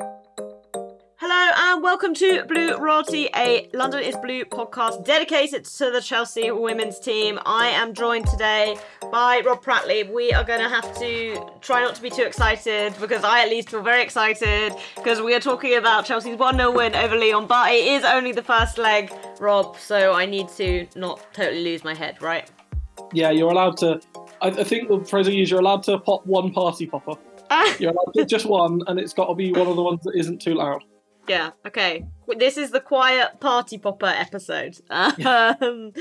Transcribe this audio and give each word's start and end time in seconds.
Hello 0.00 1.50
and 1.56 1.82
welcome 1.82 2.14
to 2.14 2.44
Blue 2.44 2.76
Royalty, 2.78 3.28
a 3.36 3.68
London 3.74 4.02
is 4.02 4.16
Blue 4.16 4.46
podcast 4.46 5.04
dedicated 5.04 5.66
to 5.66 5.90
the 5.90 6.00
Chelsea 6.00 6.50
women's 6.50 6.98
team. 6.98 7.38
I 7.44 7.68
am 7.68 7.92
joined 7.92 8.26
today 8.26 8.78
by 9.12 9.42
Rob 9.44 9.62
Prattley. 9.62 10.10
We 10.10 10.32
are 10.32 10.42
going 10.42 10.60
to 10.60 10.68
have 10.68 10.98
to 10.98 11.38
try 11.60 11.82
not 11.82 11.94
to 11.96 12.02
be 12.02 12.08
too 12.08 12.22
excited 12.22 12.94
because 12.98 13.24
I 13.24 13.42
at 13.42 13.50
least 13.50 13.68
feel 13.68 13.82
very 13.82 14.02
excited 14.02 14.74
because 14.96 15.20
we 15.20 15.34
are 15.34 15.40
talking 15.40 15.76
about 15.76 16.06
Chelsea's 16.06 16.38
1 16.38 16.56
0 16.56 16.72
win 16.72 16.94
over 16.94 17.16
Lyon, 17.16 17.46
but 17.46 17.70
it 17.70 17.86
is 17.86 18.04
only 18.04 18.32
the 18.32 18.42
first 18.42 18.78
leg, 18.78 19.12
Rob, 19.38 19.76
so 19.78 20.14
I 20.14 20.24
need 20.24 20.48
to 20.56 20.86
not 20.96 21.20
totally 21.34 21.62
lose 21.62 21.84
my 21.84 21.94
head, 21.94 22.22
right? 22.22 22.50
Yeah, 23.12 23.30
you're 23.30 23.50
allowed 23.50 23.76
to. 23.78 24.00
I, 24.40 24.48
I 24.48 24.64
think 24.64 24.88
the 24.88 25.04
phrase 25.04 25.28
I 25.28 25.32
use, 25.32 25.50
you're 25.50 25.60
allowed 25.60 25.82
to 25.84 25.98
pop 25.98 26.24
one 26.24 26.52
party 26.52 26.86
popper. 26.86 27.16
You're 27.78 27.90
allowed 27.90 28.12
to 28.16 28.24
just 28.24 28.46
one, 28.46 28.82
and 28.86 28.98
it's 28.98 29.12
got 29.12 29.26
to 29.26 29.34
be 29.34 29.52
one 29.52 29.66
of 29.66 29.76
the 29.76 29.82
ones 29.82 30.02
that 30.04 30.14
isn't 30.14 30.40
too 30.40 30.54
loud. 30.54 30.84
Yeah, 31.28 31.50
okay. 31.66 32.06
This 32.38 32.56
is 32.56 32.70
the 32.70 32.80
quiet 32.80 33.40
party 33.40 33.78
popper 33.78 34.06
episode. 34.06 34.78
Um, 34.90 35.92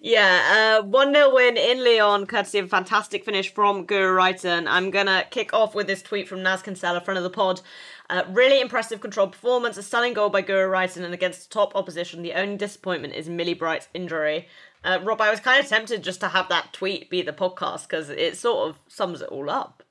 yeah, 0.00 0.78
uh, 0.80 0.86
1 0.86 1.14
0 1.14 1.34
win 1.34 1.56
in 1.56 1.84
Lyon, 1.84 2.26
courtesy 2.26 2.58
of 2.58 2.66
a 2.66 2.68
fantastic 2.68 3.24
finish 3.24 3.52
from 3.52 3.86
Guro 3.86 4.16
Reiten. 4.16 4.66
I'm 4.68 4.90
going 4.90 5.06
to 5.06 5.26
kick 5.30 5.52
off 5.52 5.74
with 5.74 5.86
this 5.86 6.02
tweet 6.02 6.28
from 6.28 6.42
Naz 6.42 6.62
Kinsella, 6.62 7.00
friend 7.00 7.18
of 7.18 7.24
the 7.24 7.30
pod. 7.30 7.60
Uh, 8.08 8.22
really 8.30 8.60
impressive 8.60 9.00
controlled 9.00 9.32
performance, 9.32 9.76
a 9.76 9.82
stunning 9.82 10.14
goal 10.14 10.30
by 10.30 10.42
Guro 10.42 10.70
Reiten, 10.70 11.04
and 11.04 11.12
against 11.12 11.52
top 11.52 11.74
opposition. 11.74 12.22
The 12.22 12.32
only 12.34 12.56
disappointment 12.56 13.14
is 13.14 13.28
Millie 13.28 13.54
Bright's 13.54 13.88
injury. 13.92 14.48
Uh, 14.84 15.00
Rob, 15.02 15.20
I 15.20 15.30
was 15.30 15.40
kind 15.40 15.60
of 15.62 15.68
tempted 15.68 16.02
just 16.02 16.20
to 16.20 16.28
have 16.28 16.48
that 16.48 16.72
tweet 16.72 17.10
be 17.10 17.20
the 17.22 17.32
podcast 17.32 17.88
because 17.88 18.08
it 18.08 18.36
sort 18.36 18.68
of 18.68 18.78
sums 18.88 19.20
it 19.20 19.28
all 19.28 19.50
up. 19.50 19.82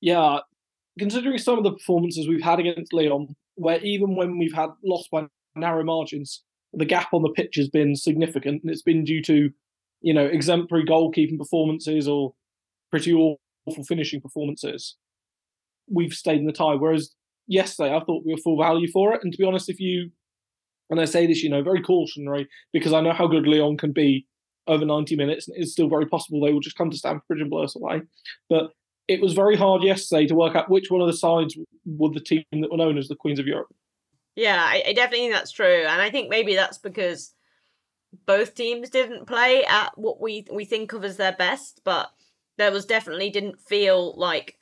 Yeah, 0.00 0.40
considering 1.00 1.38
some 1.38 1.58
of 1.58 1.64
the 1.64 1.72
performances 1.72 2.28
we've 2.28 2.42
had 2.42 2.60
against 2.60 2.92
Lyon, 2.92 3.34
where 3.56 3.80
even 3.80 4.14
when 4.14 4.38
we've 4.38 4.54
had 4.54 4.68
lost 4.84 5.10
by 5.10 5.26
narrow 5.56 5.82
margins, 5.82 6.44
the 6.74 6.84
gap 6.84 7.12
on 7.12 7.22
the 7.22 7.30
pitch 7.30 7.56
has 7.56 7.68
been 7.68 7.96
significant, 7.96 8.62
and 8.62 8.70
it's 8.70 8.82
been 8.82 9.02
due 9.02 9.22
to, 9.22 9.50
you 10.02 10.14
know, 10.14 10.26
exemplary 10.26 10.84
goalkeeping 10.84 11.38
performances 11.38 12.06
or 12.06 12.34
pretty 12.90 13.12
awful 13.12 13.84
finishing 13.88 14.20
performances. 14.20 14.96
We've 15.90 16.12
stayed 16.12 16.38
in 16.38 16.46
the 16.46 16.52
tie. 16.52 16.74
Whereas 16.74 17.14
yesterday, 17.48 17.94
I 17.94 18.00
thought 18.00 18.24
we 18.24 18.32
were 18.32 18.40
full 18.44 18.58
value 18.58 18.88
for 18.92 19.14
it. 19.14 19.20
And 19.24 19.32
to 19.32 19.38
be 19.38 19.44
honest, 19.44 19.68
if 19.68 19.80
you, 19.80 20.10
and 20.90 21.00
I 21.00 21.06
say 21.06 21.26
this, 21.26 21.42
you 21.42 21.50
know, 21.50 21.62
very 21.62 21.80
cautionary 21.80 22.46
because 22.72 22.92
I 22.92 23.00
know 23.00 23.12
how 23.12 23.26
good 23.26 23.46
Lyon 23.46 23.78
can 23.78 23.92
be 23.92 24.26
over 24.66 24.84
90 24.84 25.16
minutes, 25.16 25.48
and 25.48 25.56
it's 25.56 25.72
still 25.72 25.88
very 25.88 26.06
possible 26.06 26.40
they 26.40 26.52
will 26.52 26.60
just 26.60 26.76
come 26.76 26.90
to 26.90 26.96
Stamford 26.96 27.26
Bridge 27.26 27.40
and 27.40 27.50
blow 27.50 27.64
us 27.64 27.74
away. 27.74 28.02
But 28.48 28.70
it 29.08 29.20
was 29.20 29.32
very 29.32 29.56
hard 29.56 29.82
yesterday 29.82 30.26
to 30.26 30.34
work 30.34 30.54
out 30.54 30.70
which 30.70 30.90
one 30.90 31.00
of 31.00 31.06
the 31.06 31.12
sides 31.12 31.56
were 31.84 32.10
the 32.10 32.20
team 32.20 32.44
that 32.52 32.70
were 32.70 32.76
known 32.76 32.98
as 32.98 33.08
the 33.08 33.16
Queens 33.16 33.38
of 33.38 33.46
Europe. 33.46 33.74
Yeah, 34.36 34.62
I, 34.62 34.82
I 34.86 34.92
definitely 34.92 35.26
think 35.26 35.34
that's 35.34 35.52
true, 35.52 35.84
and 35.86 36.00
I 36.00 36.10
think 36.10 36.28
maybe 36.28 36.54
that's 36.54 36.78
because 36.78 37.34
both 38.26 38.54
teams 38.54 38.90
didn't 38.90 39.26
play 39.26 39.64
at 39.64 39.96
what 39.96 40.20
we 40.20 40.46
we 40.52 40.64
think 40.64 40.92
of 40.92 41.04
as 41.04 41.16
their 41.16 41.32
best, 41.32 41.80
but 41.84 42.10
there 42.56 42.72
was 42.72 42.84
definitely 42.84 43.30
didn't 43.30 43.60
feel 43.60 44.14
like 44.16 44.56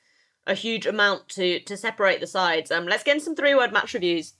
a 0.47 0.55
huge 0.55 0.85
amount 0.85 1.29
to 1.29 1.59
to 1.61 1.77
separate 1.77 2.19
the 2.19 2.27
sides. 2.27 2.71
Um, 2.71 2.85
let's 2.85 3.03
get 3.03 3.13
into 3.13 3.25
some 3.25 3.35
three 3.35 3.55
word 3.55 3.71
match 3.71 3.93
reviews. 3.93 4.33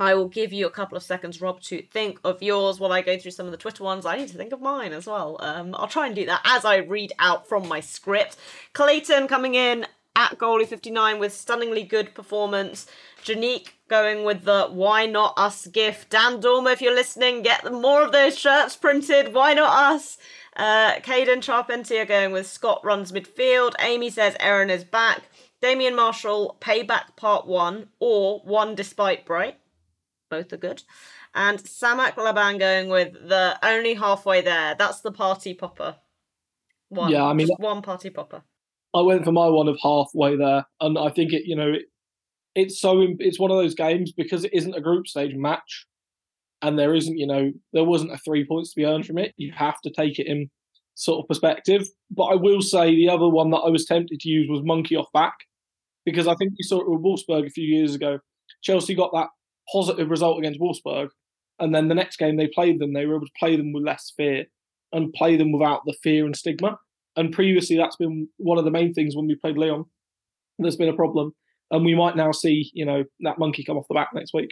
I 0.00 0.14
will 0.14 0.28
give 0.28 0.50
you 0.50 0.66
a 0.66 0.70
couple 0.70 0.96
of 0.96 1.02
seconds, 1.02 1.42
Rob, 1.42 1.60
to 1.64 1.82
think 1.82 2.20
of 2.24 2.42
yours 2.42 2.80
while 2.80 2.90
I 2.90 3.02
go 3.02 3.18
through 3.18 3.32
some 3.32 3.44
of 3.44 3.52
the 3.52 3.58
Twitter 3.58 3.84
ones. 3.84 4.06
I 4.06 4.16
need 4.16 4.28
to 4.28 4.36
think 4.38 4.50
of 4.50 4.62
mine 4.62 4.94
as 4.94 5.06
well. 5.06 5.36
Um, 5.40 5.74
I'll 5.74 5.88
try 5.88 6.06
and 6.06 6.16
do 6.16 6.24
that 6.24 6.40
as 6.42 6.64
I 6.64 6.76
read 6.76 7.12
out 7.18 7.46
from 7.46 7.68
my 7.68 7.80
script. 7.80 8.38
Clayton 8.72 9.28
coming 9.28 9.54
in 9.54 9.86
at 10.16 10.38
goalie 10.38 10.66
59 10.66 11.18
with 11.18 11.34
stunningly 11.34 11.82
good 11.82 12.14
performance. 12.14 12.86
Janique 13.22 13.72
going 13.88 14.24
with 14.24 14.44
the 14.44 14.68
why 14.68 15.04
not 15.04 15.34
us 15.36 15.66
gift. 15.66 16.08
Dan 16.08 16.40
Dormer, 16.40 16.70
if 16.70 16.80
you're 16.80 16.94
listening, 16.94 17.42
get 17.42 17.70
more 17.70 18.02
of 18.02 18.12
those 18.12 18.38
shirts 18.38 18.76
printed. 18.76 19.34
Why 19.34 19.52
not 19.52 19.92
us? 19.92 20.16
Uh, 20.56 20.94
Caden 21.00 21.42
Charpentier 21.42 22.06
going 22.06 22.32
with 22.32 22.46
Scott 22.46 22.80
runs 22.82 23.12
midfield. 23.12 23.74
Amy 23.78 24.08
says 24.08 24.34
Erin 24.40 24.70
is 24.70 24.82
back. 24.82 25.24
Damien 25.60 25.94
Marshall, 25.94 26.56
Payback 26.58 27.16
Part 27.16 27.46
1 27.46 27.88
or 27.98 28.40
One 28.40 28.74
Despite 28.74 29.26
Bright 29.26 29.59
both 30.30 30.52
are 30.52 30.56
good. 30.56 30.82
And 31.34 31.58
Samak 31.58 32.16
Laban 32.16 32.58
going 32.58 32.88
with 32.88 33.12
the 33.12 33.58
only 33.62 33.94
halfway 33.94 34.40
there. 34.40 34.74
That's 34.78 35.00
the 35.00 35.12
party 35.12 35.52
popper. 35.52 35.96
One. 36.88 37.10
Yeah, 37.10 37.24
I 37.24 37.34
mean, 37.34 37.48
Just 37.48 37.60
one 37.60 37.82
party 37.82 38.10
popper. 38.10 38.42
I 38.94 39.02
went 39.02 39.24
for 39.24 39.32
my 39.32 39.48
one 39.48 39.68
of 39.68 39.78
halfway 39.80 40.36
there, 40.36 40.64
and 40.80 40.98
I 40.98 41.10
think 41.10 41.32
it, 41.32 41.44
you 41.44 41.54
know, 41.54 41.72
it, 41.72 41.82
it's 42.54 42.80
so 42.80 43.06
it's 43.18 43.38
one 43.38 43.50
of 43.50 43.58
those 43.58 43.74
games 43.74 44.12
because 44.12 44.44
it 44.44 44.52
isn't 44.52 44.74
a 44.74 44.80
group 44.80 45.06
stage 45.06 45.34
match, 45.36 45.86
and 46.62 46.78
there 46.78 46.94
isn't, 46.94 47.16
you 47.16 47.26
know, 47.26 47.52
there 47.72 47.84
wasn't 47.84 48.12
a 48.12 48.18
three 48.18 48.44
points 48.44 48.70
to 48.70 48.76
be 48.80 48.86
earned 48.86 49.06
from 49.06 49.18
it. 49.18 49.32
You 49.36 49.52
have 49.52 49.80
to 49.82 49.90
take 49.90 50.18
it 50.18 50.26
in 50.26 50.50
sort 50.96 51.22
of 51.22 51.28
perspective. 51.28 51.86
But 52.10 52.24
I 52.24 52.34
will 52.34 52.60
say 52.60 52.94
the 52.94 53.08
other 53.08 53.28
one 53.28 53.50
that 53.50 53.58
I 53.58 53.70
was 53.70 53.84
tempted 53.86 54.18
to 54.18 54.28
use 54.28 54.48
was 54.50 54.62
monkey 54.64 54.96
off 54.96 55.12
back, 55.14 55.34
because 56.04 56.26
I 56.26 56.34
think 56.34 56.52
we 56.58 56.64
saw 56.64 56.80
it 56.80 56.90
with 56.90 57.02
Wolfsburg 57.02 57.46
a 57.46 57.50
few 57.50 57.64
years 57.64 57.94
ago. 57.94 58.18
Chelsea 58.62 58.96
got 58.96 59.12
that 59.12 59.28
positive 59.72 60.10
result 60.10 60.38
against 60.38 60.60
Wolfsburg, 60.60 61.08
and 61.58 61.74
then 61.74 61.88
the 61.88 61.94
next 61.94 62.16
game 62.16 62.36
they 62.36 62.48
played 62.48 62.80
them, 62.80 62.92
they 62.92 63.06
were 63.06 63.16
able 63.16 63.26
to 63.26 63.32
play 63.38 63.56
them 63.56 63.72
with 63.72 63.84
less 63.84 64.12
fear 64.16 64.44
and 64.92 65.12
play 65.12 65.36
them 65.36 65.52
without 65.52 65.82
the 65.86 65.94
fear 66.02 66.26
and 66.26 66.36
stigma. 66.36 66.78
And 67.16 67.32
previously, 67.32 67.76
that's 67.76 67.96
been 67.96 68.28
one 68.38 68.58
of 68.58 68.64
the 68.64 68.70
main 68.70 68.94
things 68.94 69.16
when 69.16 69.26
we 69.26 69.34
played 69.34 69.58
Lyon. 69.58 69.84
There's 70.58 70.76
been 70.76 70.88
a 70.88 70.96
problem, 70.96 71.32
and 71.70 71.84
we 71.84 71.94
might 71.94 72.16
now 72.16 72.32
see, 72.32 72.70
you 72.74 72.84
know, 72.84 73.04
that 73.20 73.38
monkey 73.38 73.64
come 73.64 73.76
off 73.76 73.88
the 73.88 73.94
back 73.94 74.10
next 74.14 74.32
week. 74.34 74.50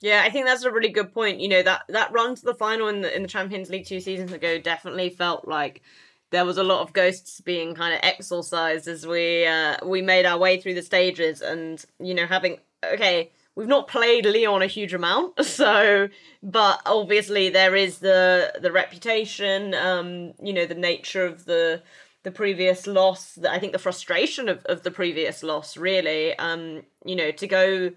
Yeah, 0.00 0.22
I 0.24 0.30
think 0.30 0.46
that's 0.46 0.64
a 0.64 0.70
really 0.70 0.90
good 0.90 1.12
point. 1.12 1.40
You 1.40 1.48
know 1.48 1.62
that 1.62 1.82
that 1.88 2.12
run 2.12 2.34
to 2.34 2.42
the 2.44 2.54
final 2.54 2.88
in 2.88 3.00
the 3.00 3.14
in 3.14 3.22
the 3.22 3.28
Champions 3.28 3.70
League 3.70 3.86
two 3.86 4.00
seasons 4.00 4.32
ago 4.32 4.58
definitely 4.58 5.08
felt 5.08 5.48
like 5.48 5.82
there 6.30 6.44
was 6.44 6.58
a 6.58 6.64
lot 6.64 6.82
of 6.82 6.92
ghosts 6.92 7.40
being 7.40 7.74
kind 7.74 7.94
of 7.94 8.00
exorcised 8.02 8.88
as 8.88 9.06
we 9.06 9.46
uh, 9.46 9.76
we 9.84 10.02
made 10.02 10.26
our 10.26 10.38
way 10.38 10.60
through 10.60 10.74
the 10.74 10.82
stages, 10.82 11.40
and 11.40 11.84
you 11.98 12.12
know 12.12 12.26
having 12.26 12.58
okay 12.84 13.30
we've 13.56 13.68
not 13.68 13.88
played 13.88 14.26
Lyon 14.26 14.62
a 14.62 14.66
huge 14.66 14.94
amount, 14.94 15.44
so 15.44 16.08
but 16.42 16.80
obviously 16.86 17.48
there 17.48 17.74
is 17.76 17.98
the 17.98 18.52
the 18.60 18.72
reputation, 18.72 19.74
um, 19.74 20.34
you 20.42 20.52
know, 20.52 20.66
the 20.66 20.74
nature 20.74 21.24
of 21.24 21.44
the 21.44 21.82
the 22.24 22.30
previous 22.30 22.86
loss, 22.86 23.38
I 23.48 23.58
think 23.58 23.72
the 23.72 23.78
frustration 23.78 24.48
of, 24.48 24.64
of 24.64 24.82
the 24.82 24.90
previous 24.90 25.42
loss, 25.42 25.76
really, 25.76 26.34
um, 26.38 26.82
you 27.04 27.16
know, 27.16 27.30
to 27.30 27.46
go 27.46 27.90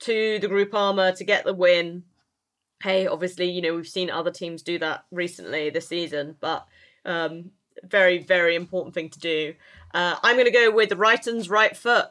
to 0.00 0.38
the 0.38 0.46
Groupama 0.46 1.16
to 1.16 1.24
get 1.24 1.44
the 1.44 1.54
win. 1.54 2.04
Hey, 2.82 3.06
obviously, 3.06 3.50
you 3.50 3.62
know, 3.62 3.74
we've 3.74 3.88
seen 3.88 4.10
other 4.10 4.30
teams 4.30 4.62
do 4.62 4.78
that 4.80 5.04
recently 5.10 5.70
this 5.70 5.88
season, 5.88 6.36
but 6.40 6.66
um, 7.06 7.50
very, 7.82 8.18
very 8.18 8.54
important 8.54 8.94
thing 8.94 9.08
to 9.10 9.18
do. 9.18 9.54
Uh, 9.94 10.16
I'm 10.22 10.36
going 10.36 10.44
to 10.44 10.50
go 10.50 10.70
with 10.70 10.92
Reiten's 10.92 11.48
right 11.48 11.76
foot 11.76 12.08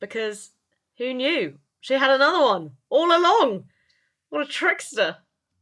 because 0.00 0.50
who 0.98 1.14
knew? 1.14 1.58
She 1.88 1.94
had 1.94 2.10
another 2.10 2.44
one 2.44 2.72
all 2.90 3.06
along. 3.06 3.64
What 4.28 4.42
a 4.42 4.46
trickster. 4.46 5.16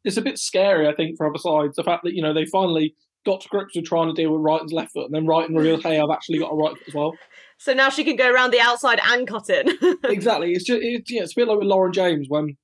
It's 0.04 0.16
a 0.16 0.22
bit 0.22 0.40
scary, 0.40 0.88
I 0.88 0.92
think, 0.92 1.16
for 1.16 1.24
other 1.24 1.38
sides. 1.38 1.76
The 1.76 1.84
fact 1.84 2.02
that, 2.02 2.14
you 2.14 2.22
know, 2.22 2.34
they 2.34 2.46
finally 2.46 2.96
got 3.24 3.42
to 3.42 3.48
grips 3.48 3.76
with 3.76 3.84
trying 3.84 4.12
to 4.12 4.20
deal 4.20 4.32
with 4.32 4.40
Reiten's 4.40 4.72
left 4.72 4.92
foot 4.92 5.04
and 5.04 5.14
then 5.14 5.26
Reiten 5.26 5.56
revealed, 5.56 5.84
hey, 5.84 6.00
I've 6.00 6.10
actually 6.12 6.40
got 6.40 6.52
a 6.52 6.56
right 6.56 6.76
foot 6.76 6.88
as 6.88 6.94
well. 6.94 7.12
So 7.58 7.72
now 7.72 7.88
she 7.88 8.04
can 8.04 8.16
go 8.16 8.30
around 8.30 8.50
the 8.52 8.60
outside 8.60 9.00
and 9.02 9.26
cut 9.26 9.48
in. 9.48 9.66
exactly. 10.04 10.52
It's 10.52 10.64
just 10.64 10.78
it's, 10.82 11.10
yeah, 11.10 11.22
it's 11.22 11.32
a 11.32 11.40
bit 11.40 11.48
like 11.48 11.56
with 11.56 11.66
Lauren 11.66 11.90
James 11.90 12.26
when 12.28 12.58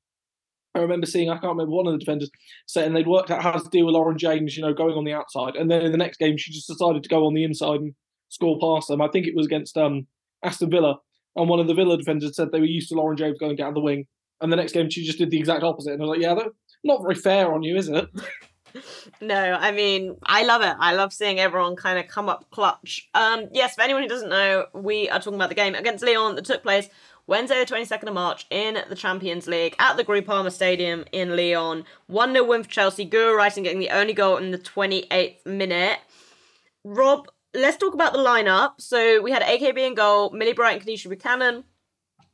I 0.74 0.80
remember 0.80 1.06
seeing 1.06 1.30
I 1.30 1.38
can't 1.38 1.56
remember 1.56 1.74
one 1.74 1.86
of 1.86 1.94
the 1.94 1.98
defenders 1.98 2.30
saying 2.66 2.92
they'd 2.92 3.06
worked 3.06 3.30
out 3.30 3.42
how 3.42 3.52
to 3.52 3.68
deal 3.70 3.86
with 3.86 3.94
Lauren 3.94 4.18
James, 4.18 4.54
you 4.54 4.62
know, 4.62 4.74
going 4.74 4.92
on 4.92 5.04
the 5.04 5.14
outside, 5.14 5.56
and 5.56 5.70
then 5.70 5.80
in 5.80 5.92
the 5.92 5.96
next 5.96 6.18
game 6.18 6.36
she 6.36 6.52
just 6.52 6.68
decided 6.68 7.02
to 7.02 7.08
go 7.08 7.24
on 7.24 7.32
the 7.32 7.42
inside 7.42 7.80
and 7.80 7.94
score 8.28 8.58
past 8.60 8.88
them. 8.88 9.00
I 9.00 9.08
think 9.08 9.26
it 9.26 9.34
was 9.34 9.46
against 9.46 9.78
um, 9.78 10.08
Aston 10.44 10.68
Villa, 10.68 10.96
and 11.36 11.48
one 11.48 11.60
of 11.60 11.66
the 11.66 11.74
Villa 11.74 11.96
defenders 11.96 12.36
said 12.36 12.52
they 12.52 12.60
were 12.60 12.66
used 12.66 12.88
to 12.90 12.94
Lauren 12.94 13.16
James 13.16 13.38
going 13.38 13.56
down 13.56 13.74
the 13.74 13.80
wing, 13.80 14.06
and 14.40 14.52
the 14.52 14.56
next 14.56 14.72
game 14.72 14.90
she 14.90 15.04
just 15.04 15.18
did 15.18 15.30
the 15.30 15.38
exact 15.38 15.62
opposite. 15.62 15.92
And 15.92 16.02
I 16.02 16.06
was 16.06 16.16
like, 16.16 16.22
yeah, 16.22 16.34
that's 16.34 16.50
not 16.84 17.02
very 17.02 17.14
fair 17.14 17.52
on 17.52 17.62
you, 17.62 17.76
is 17.76 17.88
it? 17.88 18.08
no, 19.20 19.34
I 19.34 19.72
mean, 19.72 20.16
I 20.24 20.44
love 20.44 20.62
it. 20.62 20.74
I 20.78 20.94
love 20.94 21.12
seeing 21.12 21.38
everyone 21.38 21.76
kind 21.76 21.98
of 21.98 22.08
come 22.08 22.28
up 22.28 22.50
clutch. 22.50 23.08
Um, 23.14 23.48
yes, 23.52 23.74
for 23.74 23.82
anyone 23.82 24.02
who 24.02 24.08
doesn't 24.08 24.30
know, 24.30 24.66
we 24.74 25.08
are 25.08 25.18
talking 25.18 25.34
about 25.34 25.48
the 25.48 25.54
game 25.54 25.74
against 25.74 26.04
Lyon 26.04 26.34
that 26.36 26.44
took 26.44 26.62
place 26.62 26.88
Wednesday, 27.26 27.64
the 27.64 27.72
22nd 27.72 28.08
of 28.08 28.14
March, 28.14 28.46
in 28.50 28.78
the 28.88 28.96
Champions 28.96 29.46
League 29.46 29.76
at 29.78 29.96
the 29.96 30.04
Groupama 30.04 30.50
Stadium 30.50 31.04
in 31.12 31.36
Lyon. 31.36 31.84
1 32.08 32.32
0 32.32 32.44
win 32.44 32.62
for 32.64 32.68
Chelsea. 32.68 33.08
Guro 33.08 33.38
Reiten 33.38 33.62
getting 33.62 33.78
the 33.78 33.90
only 33.90 34.12
goal 34.12 34.36
in 34.38 34.50
the 34.50 34.58
28th 34.58 35.46
minute. 35.46 36.00
Rob, 36.84 37.28
let's 37.54 37.76
talk 37.76 37.94
about 37.94 38.12
the 38.12 38.18
lineup. 38.18 38.72
So 38.78 39.20
we 39.20 39.30
had 39.30 39.42
AKB 39.42 39.78
in 39.78 39.94
goal, 39.94 40.30
Millie 40.30 40.52
Bright 40.52 40.80
and 40.80 40.86
Kadeisha 40.86 41.08
Buchanan, 41.08 41.64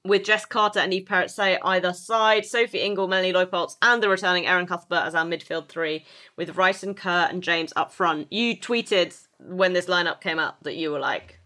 with 0.04 0.24
Jess 0.24 0.44
Carter 0.46 0.80
and 0.80 0.92
Eve 0.92 1.06
Perisset 1.06 1.58
either 1.62 1.92
side, 1.92 2.46
Sophie 2.46 2.80
Ingle, 2.80 3.08
Melanie 3.08 3.32
Leupolz, 3.32 3.76
and 3.82 4.02
the 4.02 4.08
returning 4.08 4.46
Erin 4.46 4.66
Cuthbert 4.66 5.06
as 5.06 5.14
our 5.14 5.24
midfield 5.24 5.68
three, 5.68 6.04
with 6.36 6.56
Rice 6.56 6.82
and 6.82 6.96
Kerr 6.96 7.28
and 7.30 7.42
James 7.42 7.72
up 7.76 7.92
front. 7.92 8.32
You 8.32 8.56
tweeted 8.56 9.16
when 9.40 9.72
this 9.72 9.86
lineup 9.86 10.20
came 10.20 10.38
up 10.38 10.62
that 10.62 10.76
you 10.76 10.90
were 10.90 11.00
like, 11.00 11.40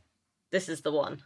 this 0.51 0.69
is 0.69 0.83
the 0.83 0.93
one. 0.93 1.23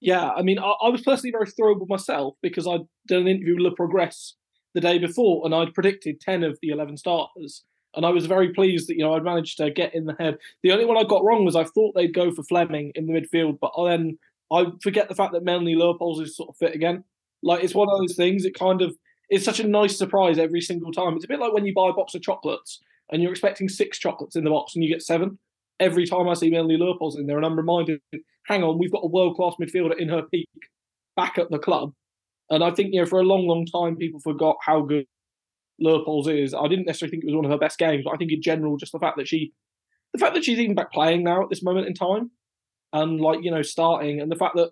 Yeah, 0.00 0.30
I 0.30 0.42
mean, 0.42 0.58
I, 0.58 0.72
I, 0.82 0.90
was 0.90 1.00
personally 1.00 1.32
very 1.32 1.46
thrilled 1.46 1.80
with 1.80 1.88
myself 1.88 2.34
because 2.42 2.66
I'd 2.66 2.86
done 3.08 3.22
an 3.22 3.28
interview 3.28 3.54
with 3.54 3.72
Le 3.72 3.76
Progrès 3.76 4.32
the 4.74 4.80
day 4.80 4.98
before 4.98 5.46
and 5.46 5.54
I'd 5.54 5.72
predicted 5.72 6.20
10 6.20 6.44
of 6.44 6.58
the 6.60 6.68
11 6.68 6.98
starters. 6.98 7.64
And 7.96 8.04
I 8.04 8.10
was 8.10 8.26
very 8.26 8.52
pleased 8.52 8.88
that, 8.88 8.96
you 8.96 9.04
know, 9.04 9.14
I'd 9.14 9.24
managed 9.24 9.56
to 9.58 9.70
get 9.70 9.94
in 9.94 10.06
the 10.06 10.16
head. 10.18 10.38
The 10.62 10.72
only 10.72 10.84
one 10.84 10.96
I 10.96 11.04
got 11.04 11.24
wrong 11.24 11.44
was 11.44 11.56
I 11.56 11.64
thought 11.64 11.94
they'd 11.94 12.14
go 12.14 12.32
for 12.32 12.42
Fleming 12.42 12.92
in 12.94 13.06
the 13.06 13.12
midfield, 13.12 13.58
but 13.60 13.72
then 13.86 14.18
I 14.52 14.66
forget 14.82 15.08
the 15.08 15.14
fact 15.14 15.32
that 15.32 15.44
Melanie 15.44 15.76
Leupolz 15.76 16.20
is 16.20 16.36
sort 16.36 16.48
of 16.48 16.56
fit 16.56 16.74
again. 16.74 17.04
Like, 17.42 17.62
it's 17.62 17.74
one 17.74 17.88
of 17.90 17.98
those 17.98 18.16
things, 18.16 18.44
it 18.44 18.58
kind 18.58 18.82
of, 18.82 18.96
it's 19.28 19.44
such 19.44 19.60
a 19.60 19.66
nice 19.66 19.96
surprise 19.96 20.38
every 20.38 20.60
single 20.60 20.92
time. 20.92 21.14
It's 21.14 21.24
a 21.24 21.28
bit 21.28 21.40
like 21.40 21.52
when 21.52 21.66
you 21.66 21.74
buy 21.74 21.90
a 21.90 21.92
box 21.92 22.14
of 22.14 22.22
chocolates 22.22 22.80
and 23.10 23.22
you're 23.22 23.32
expecting 23.32 23.68
six 23.68 23.98
chocolates 23.98 24.36
in 24.36 24.44
the 24.44 24.50
box 24.50 24.74
and 24.74 24.84
you 24.84 24.90
get 24.90 25.02
seven 25.02 25.38
every 25.80 26.06
time 26.06 26.28
I 26.28 26.34
see 26.34 26.50
Melanie 26.50 26.78
Leupolz 26.78 27.18
in 27.18 27.26
there, 27.26 27.36
and 27.36 27.44
I'm 27.44 27.56
reminded, 27.56 28.00
hang 28.46 28.62
on, 28.62 28.78
we've 28.78 28.92
got 28.92 29.04
a 29.04 29.08
world 29.08 29.36
class 29.36 29.54
midfielder 29.60 29.98
in 29.98 30.08
her 30.08 30.22
peak 30.22 30.48
back 31.16 31.38
at 31.38 31.50
the 31.50 31.58
club. 31.58 31.92
And 32.50 32.62
I 32.62 32.70
think, 32.70 32.90
you 32.92 33.00
know, 33.00 33.06
for 33.06 33.20
a 33.20 33.24
long, 33.24 33.46
long 33.46 33.66
time, 33.66 33.96
people 33.96 34.20
forgot 34.20 34.56
how 34.64 34.82
good 34.82 35.06
Leupolz 35.82 36.28
is. 36.28 36.54
I 36.54 36.68
didn't 36.68 36.86
necessarily 36.86 37.10
think 37.10 37.24
it 37.24 37.26
was 37.26 37.36
one 37.36 37.44
of 37.44 37.50
her 37.50 37.58
best 37.58 37.78
games, 37.78 38.02
but 38.04 38.12
I 38.12 38.16
think 38.16 38.32
in 38.32 38.42
general, 38.42 38.76
just 38.76 38.92
the 38.92 38.98
fact 38.98 39.16
that 39.16 39.28
she, 39.28 39.52
the 40.12 40.18
fact 40.18 40.34
that 40.34 40.44
she's 40.44 40.58
even 40.58 40.74
back 40.74 40.92
playing 40.92 41.24
now 41.24 41.42
at 41.42 41.50
this 41.50 41.62
moment 41.62 41.86
in 41.86 41.94
time, 41.94 42.30
and 42.92 43.20
like, 43.20 43.40
you 43.42 43.50
know, 43.50 43.62
starting, 43.62 44.20
and 44.20 44.30
the 44.30 44.36
fact 44.36 44.56
that 44.56 44.70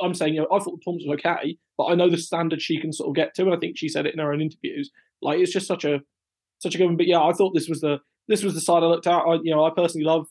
I'm 0.00 0.14
saying, 0.14 0.34
you 0.34 0.40
know, 0.40 0.48
I 0.52 0.58
thought 0.58 0.72
the 0.72 0.78
performance 0.78 1.04
was 1.06 1.18
okay, 1.18 1.56
but 1.78 1.84
I 1.86 1.94
know 1.94 2.10
the 2.10 2.18
standard 2.18 2.60
she 2.60 2.80
can 2.80 2.92
sort 2.92 3.08
of 3.08 3.14
get 3.14 3.34
to, 3.34 3.42
and 3.42 3.54
I 3.54 3.58
think 3.58 3.78
she 3.78 3.88
said 3.88 4.06
it 4.06 4.14
in 4.14 4.20
her 4.20 4.32
own 4.32 4.42
interviews. 4.42 4.90
Like, 5.22 5.38
it's 5.38 5.52
just 5.52 5.66
such 5.66 5.84
a, 5.84 6.00
such 6.58 6.74
a 6.74 6.78
good 6.78 6.86
one. 6.86 6.96
But 6.96 7.06
yeah, 7.06 7.22
I 7.22 7.32
thought 7.32 7.54
this 7.54 7.68
was 7.68 7.80
the, 7.80 7.98
this 8.28 8.42
was 8.42 8.54
the 8.54 8.60
side 8.60 8.82
I 8.82 8.86
looked 8.86 9.06
at. 9.06 9.20
I, 9.20 9.34
you 9.42 9.54
know, 9.54 9.64
I 9.64 9.70
personally 9.74 10.04
love 10.04 10.26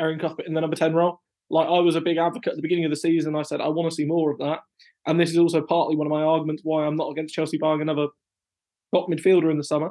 Erin 0.00 0.18
Cuthbert 0.18 0.46
in 0.46 0.54
the 0.54 0.60
number 0.60 0.76
10 0.76 0.94
role. 0.94 1.20
Like 1.50 1.66
I 1.66 1.80
was 1.80 1.96
a 1.96 2.00
big 2.00 2.18
advocate 2.18 2.52
at 2.52 2.56
the 2.56 2.62
beginning 2.62 2.84
of 2.84 2.90
the 2.90 2.96
season. 2.96 3.34
I 3.34 3.42
said 3.42 3.60
I 3.60 3.68
want 3.68 3.90
to 3.90 3.94
see 3.94 4.04
more 4.04 4.30
of 4.30 4.38
that. 4.38 4.60
And 5.06 5.18
this 5.18 5.30
is 5.30 5.38
also 5.38 5.62
partly 5.62 5.96
one 5.96 6.06
of 6.06 6.10
my 6.10 6.22
arguments 6.22 6.62
why 6.64 6.84
I'm 6.84 6.96
not 6.96 7.10
against 7.10 7.34
Chelsea 7.34 7.56
buying 7.58 7.80
another 7.80 8.08
top 8.94 9.08
midfielder 9.08 9.50
in 9.50 9.58
the 9.58 9.64
summer. 9.64 9.90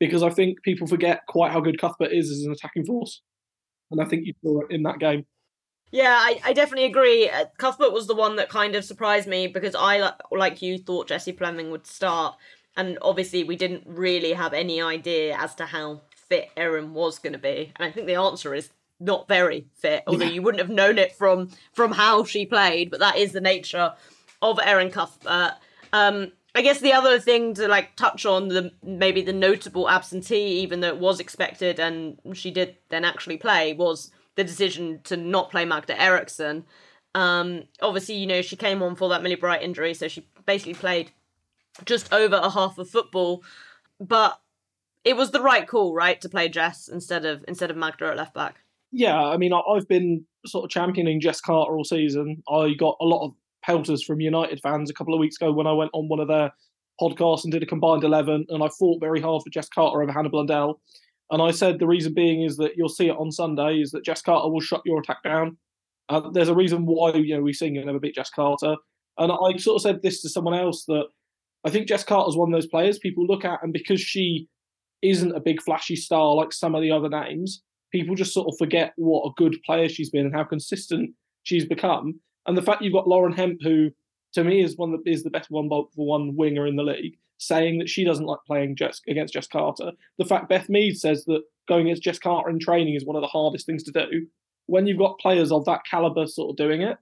Because 0.00 0.22
I 0.22 0.30
think 0.30 0.62
people 0.62 0.86
forget 0.86 1.20
quite 1.28 1.52
how 1.52 1.60
good 1.60 1.80
Cuthbert 1.80 2.12
is 2.12 2.30
as 2.30 2.42
an 2.42 2.52
attacking 2.52 2.84
force. 2.84 3.22
And 3.90 4.00
I 4.00 4.04
think 4.04 4.26
you 4.26 4.32
saw 4.42 4.62
it 4.62 4.74
in 4.74 4.82
that 4.82 4.98
game. 4.98 5.26
Yeah, 5.92 6.16
I, 6.18 6.40
I 6.44 6.52
definitely 6.54 6.86
agree. 6.86 7.28
Uh, 7.28 7.44
Cuthbert 7.58 7.92
was 7.92 8.06
the 8.06 8.14
one 8.14 8.36
that 8.36 8.48
kind 8.48 8.74
of 8.74 8.84
surprised 8.84 9.28
me 9.28 9.46
because 9.46 9.76
I, 9.78 10.12
like 10.32 10.62
you, 10.62 10.78
thought 10.78 11.06
Jessie 11.06 11.32
Fleming 11.32 11.70
would 11.70 11.86
start. 11.86 12.36
And 12.76 12.98
obviously, 13.02 13.44
we 13.44 13.56
didn't 13.56 13.84
really 13.86 14.32
have 14.32 14.54
any 14.54 14.80
idea 14.80 15.36
as 15.38 15.54
to 15.56 15.66
how 15.66 16.00
fit 16.14 16.50
Erin 16.56 16.94
was 16.94 17.18
going 17.18 17.34
to 17.34 17.38
be. 17.38 17.72
And 17.76 17.86
I 17.86 17.92
think 17.92 18.06
the 18.06 18.14
answer 18.14 18.54
is 18.54 18.70
not 18.98 19.28
very 19.28 19.66
fit, 19.74 20.02
although 20.06 20.24
yeah. 20.24 20.30
you 20.30 20.42
wouldn't 20.42 20.62
have 20.62 20.70
known 20.70 20.96
it 20.96 21.14
from 21.14 21.50
from 21.74 21.92
how 21.92 22.24
she 22.24 22.46
played. 22.46 22.90
But 22.90 23.00
that 23.00 23.18
is 23.18 23.32
the 23.32 23.40
nature 23.42 23.92
of 24.40 24.58
Erin 24.64 24.90
Cuthbert. 24.90 25.56
Um, 25.92 26.32
I 26.54 26.62
guess 26.62 26.80
the 26.80 26.92
other 26.92 27.18
thing 27.18 27.54
to 27.54 27.66
like 27.66 27.96
touch 27.96 28.26
on 28.26 28.48
the 28.48 28.72
maybe 28.82 29.22
the 29.22 29.32
notable 29.32 29.88
absentee, 29.88 30.60
even 30.60 30.80
though 30.80 30.88
it 30.88 30.98
was 30.98 31.20
expected 31.20 31.80
and 31.80 32.18
she 32.34 32.50
did 32.50 32.76
then 32.90 33.04
actually 33.04 33.38
play, 33.38 33.72
was 33.72 34.10
the 34.36 34.44
decision 34.44 35.00
to 35.04 35.16
not 35.16 35.50
play 35.50 35.64
Magda 35.64 36.00
Eriksson. 36.00 36.64
Um, 37.14 37.64
obviously, 37.80 38.16
you 38.16 38.26
know 38.26 38.42
she 38.42 38.56
came 38.56 38.82
on 38.82 38.96
for 38.96 39.08
that 39.08 39.22
Millie 39.22 39.36
Bright 39.36 39.62
injury, 39.62 39.94
so 39.94 40.08
she 40.08 40.28
basically 40.44 40.74
played 40.74 41.10
just 41.84 42.12
over 42.12 42.36
a 42.36 42.50
half 42.50 42.78
of 42.78 42.88
football. 42.88 43.42
But 43.98 44.38
it 45.04 45.16
was 45.16 45.30
the 45.30 45.40
right 45.40 45.66
call, 45.66 45.94
right, 45.94 46.20
to 46.20 46.28
play 46.28 46.48
Jess 46.48 46.88
instead 46.88 47.24
of 47.24 47.44
instead 47.48 47.70
of 47.70 47.76
Magda 47.76 48.06
at 48.06 48.16
left 48.16 48.34
back 48.34 48.62
yeah, 48.92 49.18
I 49.18 49.38
mean, 49.38 49.52
I've 49.52 49.88
been 49.88 50.24
sort 50.46 50.64
of 50.64 50.70
championing 50.70 51.20
Jess 51.20 51.40
Carter 51.40 51.74
all 51.74 51.84
season. 51.84 52.42
I 52.48 52.74
got 52.74 52.98
a 53.00 53.06
lot 53.06 53.24
of 53.24 53.34
pelters 53.64 54.02
from 54.02 54.20
United 54.20 54.60
fans 54.60 54.90
a 54.90 54.94
couple 54.94 55.14
of 55.14 55.20
weeks 55.20 55.36
ago 55.36 55.52
when 55.52 55.66
I 55.66 55.72
went 55.72 55.90
on 55.94 56.08
one 56.08 56.20
of 56.20 56.28
their 56.28 56.52
podcasts 57.00 57.44
and 57.44 57.52
did 57.52 57.62
a 57.62 57.66
combined 57.66 58.04
11, 58.04 58.46
and 58.48 58.62
I 58.62 58.68
fought 58.78 59.00
very 59.00 59.20
hard 59.20 59.42
for 59.42 59.50
Jess 59.50 59.68
Carter 59.68 60.02
over 60.02 60.12
Hannah 60.12 60.28
Blundell. 60.28 60.80
And 61.30 61.40
I 61.40 61.50
said 61.50 61.78
the 61.78 61.86
reason 61.86 62.12
being 62.12 62.42
is 62.42 62.56
that 62.58 62.72
you'll 62.76 62.88
see 62.88 63.08
it 63.08 63.16
on 63.16 63.32
Sunday 63.32 63.80
is 63.80 63.90
that 63.92 64.04
Jess 64.04 64.20
Carter 64.20 64.48
will 64.48 64.60
shut 64.60 64.82
your 64.84 65.00
attack 65.00 65.22
down. 65.22 65.56
Uh, 66.08 66.28
there's 66.30 66.50
a 66.50 66.54
reason 66.54 66.84
why 66.84 67.14
you 67.14 67.34
know 67.34 67.42
we 67.42 67.54
sing 67.54 67.76
and 67.76 67.86
never 67.86 67.98
beat 67.98 68.14
Jess 68.14 68.30
Carter. 68.30 68.76
And 69.18 69.32
I 69.32 69.56
sort 69.56 69.76
of 69.76 69.82
said 69.82 70.02
this 70.02 70.20
to 70.22 70.28
someone 70.28 70.54
else 70.54 70.84
that 70.86 71.04
I 71.64 71.70
think 71.70 71.88
Jess 71.88 72.04
Carter's 72.04 72.36
one 72.36 72.52
of 72.52 72.56
those 72.60 72.68
players 72.68 72.98
people 72.98 73.26
look 73.26 73.44
at, 73.44 73.62
and 73.62 73.72
because 73.72 74.00
she 74.00 74.48
isn't 75.00 75.34
a 75.34 75.40
big 75.40 75.62
flashy 75.62 75.96
star 75.96 76.34
like 76.34 76.52
some 76.52 76.74
of 76.74 76.82
the 76.82 76.90
other 76.90 77.08
names, 77.08 77.62
people 77.90 78.14
just 78.14 78.34
sort 78.34 78.48
of 78.48 78.54
forget 78.58 78.92
what 78.96 79.26
a 79.26 79.32
good 79.36 79.56
player 79.64 79.88
she's 79.88 80.10
been 80.10 80.26
and 80.26 80.34
how 80.34 80.44
consistent 80.44 81.10
she's 81.44 81.64
become. 81.64 82.20
And 82.46 82.56
the 82.56 82.62
fact 82.62 82.82
you've 82.82 82.92
got 82.92 83.08
Lauren 83.08 83.32
Hemp, 83.32 83.60
who 83.62 83.90
to 84.34 84.44
me 84.44 84.62
is 84.62 84.76
one 84.76 84.92
that 84.92 85.02
is 85.06 85.22
the 85.22 85.30
best 85.30 85.50
one 85.50 85.68
bolt 85.68 85.92
for 85.94 86.06
one 86.06 86.36
winger 86.36 86.66
in 86.66 86.76
the 86.76 86.82
league, 86.82 87.16
saying 87.38 87.78
that 87.78 87.88
she 87.88 88.04
doesn't 88.04 88.26
like 88.26 88.40
playing 88.46 88.76
Jess, 88.76 89.00
against 89.08 89.34
Jess 89.34 89.46
Carter. 89.46 89.92
The 90.18 90.24
fact 90.24 90.48
Beth 90.48 90.68
Mead 90.68 90.98
says 90.98 91.24
that 91.26 91.42
going 91.68 91.86
against 91.86 92.02
Jess 92.02 92.18
Carter 92.18 92.50
in 92.50 92.58
training 92.58 92.94
is 92.94 93.04
one 93.04 93.16
of 93.16 93.22
the 93.22 93.28
hardest 93.28 93.66
things 93.66 93.82
to 93.84 93.92
do. 93.92 94.26
When 94.66 94.86
you've 94.86 94.98
got 94.98 95.18
players 95.18 95.52
of 95.52 95.64
that 95.66 95.82
caliber 95.88 96.26
sort 96.26 96.50
of 96.50 96.56
doing 96.56 96.82
it, 96.82 96.96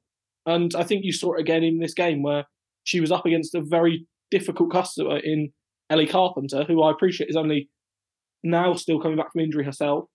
and 0.46 0.74
I 0.74 0.82
think 0.82 1.04
you 1.04 1.12
saw 1.12 1.34
it 1.34 1.40
again 1.40 1.62
in 1.62 1.78
this 1.78 1.94
game 1.94 2.22
where 2.22 2.46
she 2.84 3.00
was 3.00 3.12
up 3.12 3.26
against 3.26 3.54
a 3.54 3.60
very 3.60 4.06
difficult 4.30 4.72
customer 4.72 5.18
in 5.18 5.52
Ellie 5.90 6.06
Carpenter, 6.06 6.64
who 6.64 6.82
I 6.82 6.90
appreciate 6.90 7.30
is 7.30 7.36
only 7.36 7.68
now 8.42 8.74
still 8.74 9.00
coming 9.00 9.18
back 9.18 9.32
from 9.32 9.42
injury 9.42 9.64
herself. 9.64 10.06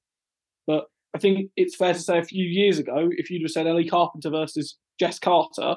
But 0.65 0.85
I 1.13 1.19
think 1.19 1.51
it's 1.55 1.75
fair 1.75 1.93
to 1.93 1.99
say 1.99 2.17
a 2.17 2.23
few 2.23 2.43
years 2.43 2.79
ago, 2.79 3.09
if 3.11 3.29
you'd 3.29 3.43
have 3.43 3.51
said 3.51 3.67
Ellie 3.67 3.87
Carpenter 3.87 4.29
versus 4.29 4.77
Jess 4.99 5.19
Carter, 5.19 5.75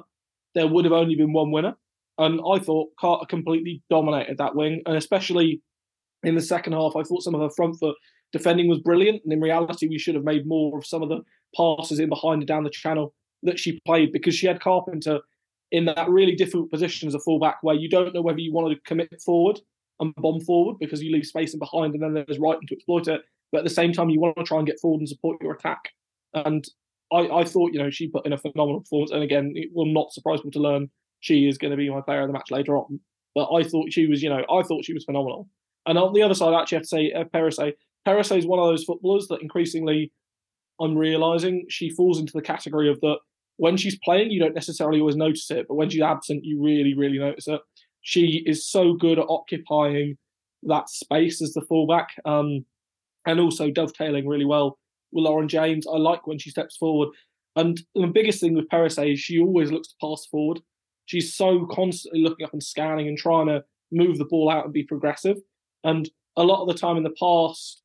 there 0.55 0.67
would 0.67 0.85
have 0.85 0.93
only 0.93 1.15
been 1.15 1.33
one 1.33 1.51
winner. 1.51 1.77
And 2.19 2.41
I 2.41 2.59
thought 2.59 2.89
Carter 2.99 3.27
completely 3.27 3.83
dominated 3.91 4.39
that 4.39 4.57
wing, 4.57 4.83
and 4.87 4.97
especially 4.97 5.63
in 6.25 6.35
the 6.35 6.41
second 6.41 6.73
half, 6.73 6.97
I 6.97 7.03
thought 7.03 7.23
some 7.23 7.35
of 7.35 7.41
her 7.41 7.51
front 7.51 7.79
foot 7.79 7.95
defending 8.33 8.69
was 8.69 8.81
brilliant. 8.81 9.23
And 9.23 9.33
in 9.33 9.41
reality, 9.41 9.87
we 9.89 9.99
should 9.99 10.17
have 10.17 10.25
made 10.25 10.47
more 10.47 10.77
of 10.77 10.87
some 10.87 11.03
of 11.03 11.09
the 11.09 11.21
passes 11.57 12.01
in 12.01 12.09
behind 12.09 12.43
and 12.43 12.49
down 12.49 12.65
the 12.65 12.71
channel 12.71 13.15
that 13.45 13.59
she 13.59 13.81
played 13.87 14.13
because 14.13 14.35
she 14.35 14.47
had 14.47 14.61
Carpenter 14.61 15.21
in 15.71 15.85
that 15.85 16.09
really 16.09 16.35
difficult 16.35 16.71
position 16.71 17.07
as 17.09 17.15
a 17.15 17.21
fullback 17.21 17.59
where 17.63 17.75
you 17.75 17.89
don't 17.89 18.15
know 18.15 18.23
whether 18.23 18.41
you 18.41 18.53
want 18.53 18.73
to 18.73 18.81
commit 18.87 19.21
forward 19.25 19.61
and 20.01 20.15
bomb 20.17 20.41
forward 20.41 20.77
because 20.81 21.03
you 21.03 21.13
leave 21.13 21.27
space 21.27 21.53
in 21.53 21.59
behind 21.59 21.95
and 21.95 22.03
then 22.03 22.15
there's 22.15 22.39
Reiten 22.39 22.67
to 22.69 22.75
exploit 22.75 23.07
it, 23.09 23.23
but 23.53 23.59
at 23.59 23.65
the 23.65 23.71
same 23.71 23.93
time, 23.93 24.11
you 24.11 24.21
want 24.21 24.37
to 24.37 24.45
try 24.45 24.59
and 24.59 24.67
get 24.67 24.81
forward 24.81 25.01
and 25.01 25.09
support 25.09 25.41
your 25.43 25.53
attack. 25.53 25.91
And 26.35 26.65
I, 27.13 27.29
I 27.29 27.45
thought, 27.45 27.73
you 27.73 27.79
know, 27.79 27.91
she 27.91 28.09
put 28.09 28.27
in 28.27 28.33
a 28.33 28.39
phenomenal 28.39 28.81
performance. 28.81 29.11
And 29.11 29.23
again, 29.23 29.53
it 29.55 29.71
will 29.73 29.87
not 29.87 30.13
surprise 30.13 30.45
me 30.45 30.51
to 30.53 30.59
learn 30.59 30.91
she 31.21 31.49
is 31.49 31.59
going 31.59 31.71
to 31.71 31.77
be 31.77 31.91
my 31.91 32.01
player 32.01 32.23
of 32.23 32.29
the 32.29 32.33
match 32.33 32.51
later 32.51 32.77
on. 32.77 33.01
But 33.35 33.53
I 33.53 33.63
thought 33.63 33.93
she 33.93 34.07
was, 34.07 34.23
you 34.23 34.29
know, 34.29 34.45
I 34.51 34.63
thought 34.63 34.85
she 34.85 34.95
was 34.95 35.05
phenomenal. 35.05 35.49
And 35.87 35.99
on 35.99 36.13
the 36.13 36.23
other 36.23 36.35
side, 36.35 36.53
I 36.53 36.61
actually 36.61 36.77
have 36.77 36.83
to 36.83 36.89
say, 36.89 37.13
uh, 37.13 37.25
Perisset. 37.25 37.75
Perisset 38.07 38.39
is 38.39 38.47
one 38.47 38.59
of 38.59 38.67
those 38.67 38.85
footballers 38.85 39.27
that 39.29 39.41
increasingly 39.41 40.13
I'm 40.81 40.97
realizing 40.97 41.67
she 41.69 41.91
falls 41.91 42.21
into 42.21 42.33
the 42.33 42.43
category 42.43 42.91
of 42.91 43.01
that 43.01 43.17
when 43.57 43.77
she's 43.77 43.99
playing, 44.05 44.31
you 44.31 44.39
don't 44.39 44.55
necessarily 44.55 45.01
always 45.01 45.17
notice 45.17 45.51
it, 45.51 45.67
but 45.67 45.75
when 45.75 45.91
she's 45.91 46.03
absent, 46.03 46.45
you 46.45 46.63
really, 46.63 46.95
really 46.95 47.19
notice 47.19 47.49
it. 47.49 47.61
She 48.03 48.45
is 48.47 48.69
so 48.71 48.95
good 48.95 49.19
at 49.19 49.27
occupying 49.29 50.17
that 50.63 50.89
space 50.89 51.43
as 51.43 51.53
the 51.55 51.63
fullback. 51.63 52.09
Um, 52.25 52.65
and 53.29 53.41
also 53.41 53.71
dovetailing 53.71 54.27
really 54.27 54.47
well 54.47 54.79
with 55.13 55.25
Lauren 55.25 55.49
James. 55.49 55.87
I 55.87 55.97
like 55.97 56.27
when 56.27 56.39
she 56.39 56.51
steps 56.51 56.77
forward. 56.77 57.09
And 57.57 57.81
the 57.95 58.07
biggest 58.07 58.41
thing 58.41 58.55
with 58.55 58.69
Perisset 58.69 59.13
is 59.13 59.21
she 59.21 59.39
always 59.39 59.71
looks 59.71 59.89
to 59.89 59.95
pass 60.01 60.27
forward. 60.31 60.61
She's 61.07 61.35
so 61.35 61.67
constantly 61.71 62.23
looking 62.23 62.45
up 62.45 62.53
and 62.53 62.63
scanning 62.63 63.09
and 63.09 63.19
trying 63.19 63.47
to 63.47 63.65
move 63.91 64.19
the 64.19 64.27
ball 64.27 64.51
out 64.51 64.65
and 64.65 64.73
be 64.73 64.85
progressive. 64.85 65.39
And 65.83 66.09
a 66.37 66.45
lot 66.45 66.63
of 66.63 66.69
the 66.69 66.79
time 66.79 66.97
in 66.97 67.03
the 67.03 67.15
past, 67.19 67.83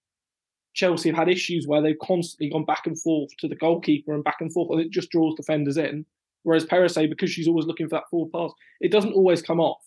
Chelsea 0.74 1.10
have 1.10 1.18
had 1.18 1.30
issues 1.30 1.66
where 1.68 1.82
they've 1.82 1.96
constantly 2.02 2.50
gone 2.50 2.66
back 2.66 2.86
and 2.86 3.00
forth 3.00 3.30
to 3.40 3.48
the 3.48 3.56
goalkeeper 3.56 4.14
and 4.14 4.24
back 4.24 4.38
and 4.42 4.52
forth, 4.52 4.70
and 4.72 4.82
it 4.82 4.92
just 4.92 5.10
draws 5.10 5.36
defenders 5.36 5.78
in. 5.78 6.06
Whereas 6.44 6.66
Perisset, 6.66 7.10
because 7.10 7.32
she's 7.32 7.48
always 7.48 7.66
looking 7.66 7.88
for 7.88 7.96
that 7.96 8.10
forward 8.12 8.32
pass, 8.34 8.52
it 8.82 8.92
doesn't 8.92 9.14
always 9.14 9.42
come 9.42 9.60
off, 9.60 9.82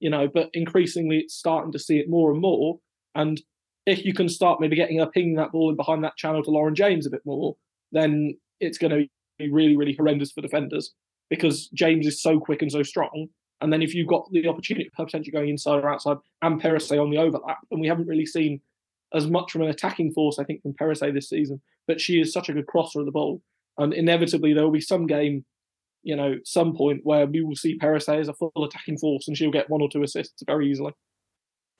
you 0.00 0.10
know, 0.10 0.28
but 0.32 0.50
increasingly 0.52 1.18
it's 1.18 1.34
starting 1.34 1.72
to 1.72 1.78
see 1.78 1.98
it 1.98 2.10
more 2.10 2.32
and 2.32 2.40
more. 2.40 2.80
And 3.14 3.40
if 3.86 4.04
you 4.04 4.12
can 4.12 4.28
start 4.28 4.60
maybe 4.60 4.76
getting 4.76 4.98
her 4.98 5.06
pinging 5.06 5.36
that 5.36 5.52
ball 5.52 5.70
in 5.70 5.76
behind 5.76 6.04
that 6.04 6.16
channel 6.16 6.42
to 6.42 6.50
Lauren 6.50 6.74
James 6.74 7.06
a 7.06 7.10
bit 7.10 7.22
more, 7.24 7.56
then 7.92 8.36
it's 8.60 8.78
going 8.78 8.90
to 8.90 9.06
be 9.38 9.50
really, 9.50 9.76
really 9.76 9.94
horrendous 9.94 10.32
for 10.32 10.42
defenders 10.42 10.92
because 11.28 11.68
James 11.68 12.06
is 12.06 12.22
so 12.22 12.38
quick 12.38 12.62
and 12.62 12.70
so 12.70 12.82
strong. 12.82 13.28
And 13.60 13.72
then 13.72 13.82
if 13.82 13.94
you've 13.94 14.08
got 14.08 14.30
the 14.30 14.46
opportunity 14.48 14.86
of 14.86 14.92
potentially 14.92 15.32
going 15.32 15.48
inside 15.48 15.84
or 15.84 15.88
outside 15.88 16.16
and 16.42 16.60
Perisay 16.60 17.00
on 17.00 17.10
the 17.10 17.18
overlap, 17.18 17.58
and 17.70 17.80
we 17.80 17.88
haven't 17.88 18.08
really 18.08 18.26
seen 18.26 18.60
as 19.14 19.26
much 19.26 19.52
from 19.52 19.62
an 19.62 19.68
attacking 19.68 20.12
force, 20.12 20.38
I 20.38 20.44
think, 20.44 20.62
from 20.62 20.74
Perisay 20.74 21.12
this 21.12 21.28
season. 21.28 21.60
But 21.86 22.00
she 22.00 22.20
is 22.20 22.32
such 22.32 22.48
a 22.48 22.52
good 22.52 22.66
crosser 22.66 23.00
of 23.00 23.06
the 23.06 23.12
ball. 23.12 23.42
And 23.78 23.92
inevitably 23.92 24.54
there 24.54 24.64
will 24.64 24.70
be 24.70 24.80
some 24.80 25.06
game, 25.06 25.44
you 26.02 26.16
know, 26.16 26.36
some 26.44 26.74
point 26.76 27.00
where 27.02 27.26
we 27.26 27.42
will 27.42 27.56
see 27.56 27.78
Perisay 27.78 28.20
as 28.20 28.28
a 28.28 28.34
full 28.34 28.52
attacking 28.56 28.98
force 28.98 29.26
and 29.26 29.36
she'll 29.36 29.50
get 29.50 29.70
one 29.70 29.82
or 29.82 29.88
two 29.90 30.02
assists 30.02 30.42
very 30.46 30.70
easily. 30.70 30.92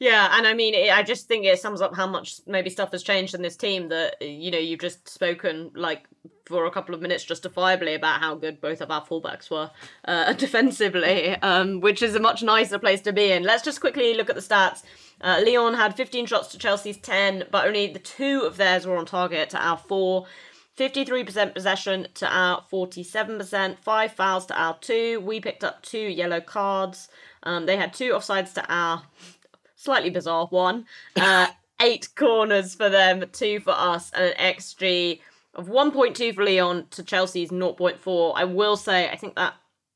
Yeah, 0.01 0.35
and 0.35 0.47
I 0.47 0.55
mean, 0.55 0.73
it, 0.73 0.91
I 0.91 1.03
just 1.03 1.29
think 1.29 1.45
it 1.45 1.61
sums 1.61 1.83
up 1.83 1.95
how 1.95 2.07
much 2.07 2.41
maybe 2.47 2.71
stuff 2.71 2.91
has 2.93 3.03
changed 3.03 3.35
in 3.35 3.43
this 3.43 3.57
team. 3.57 3.91
That 3.91 4.21
you 4.23 4.51
know, 4.51 4.59
you've 4.59 4.81
just 4.81 5.07
spoken 5.07 5.71
like 5.75 6.07
for 6.47 6.65
a 6.65 6.71
couple 6.71 6.95
of 6.95 7.03
minutes 7.03 7.23
justifiably 7.23 7.95
about 7.95 8.19
how 8.19 8.35
good 8.35 8.63
both 8.63 8.81
of 8.81 8.91
our 8.91 9.05
fullbacks 9.05 9.51
were 9.51 9.71
uh, 10.07 10.33
defensively, 10.47 11.37
um, 11.43 11.81
which 11.81 12.01
is 12.01 12.15
a 12.15 12.21
much 12.21 12.43
nicer 12.43 12.79
place 12.79 13.03
to 13.03 13.13
be 13.13 13.31
in. 13.31 13.43
Let's 13.43 13.63
just 13.63 13.83
quickly 13.83 14.15
look 14.15 14.31
at 14.31 14.37
the 14.37 14.41
stats. 14.41 14.83
Uh, 15.21 15.43
Lyon 15.45 15.75
had 15.75 15.95
15 15.95 16.25
shots 16.25 16.49
to 16.49 16.59
Chelsea's 16.59 16.97
10, 16.97 17.45
but 17.51 17.67
only 17.67 17.87
the 17.93 17.99
two 17.99 18.41
of 18.41 18.57
theirs 18.57 18.87
were 18.87 18.97
on 18.97 19.05
target 19.05 19.51
to 19.51 19.59
our 19.59 19.77
four. 19.77 20.27
53% 20.79 21.53
possession 21.53 22.09
to 22.15 22.27
our 22.27 22.65
47%, 22.73 23.79
five 23.81 24.13
fouls 24.13 24.47
to 24.47 24.59
our 24.59 24.79
two. 24.79 25.21
We 25.21 25.39
picked 25.39 25.63
up 25.63 25.83
two 25.83 25.99
yellow 25.99 26.41
cards. 26.41 27.11
Um, 27.43 27.67
they 27.67 27.77
had 27.77 27.93
two 27.93 28.13
offsides 28.13 28.55
to 28.55 28.65
our 28.73 29.03
slightly 29.81 30.11
bizarre 30.11 30.47
one. 30.47 30.87
Uh, 31.17 31.49
eight 31.81 32.09
corners 32.15 32.75
for 32.75 32.89
them, 32.89 33.25
two 33.33 33.61
for 33.61 33.73
us, 33.73 34.11
and 34.13 34.25
an 34.25 34.55
XG 34.55 35.21
of 35.55 35.69
1.2 35.69 36.35
for 36.35 36.45
Lyon 36.45 36.87
to 36.91 37.03
Chelsea's 37.03 37.51
0.4. 37.51 38.33
I 38.37 38.45
will 38.45 38.77
say, 38.77 39.09
I 39.09 39.17
think 39.17 39.35
that 39.37 39.55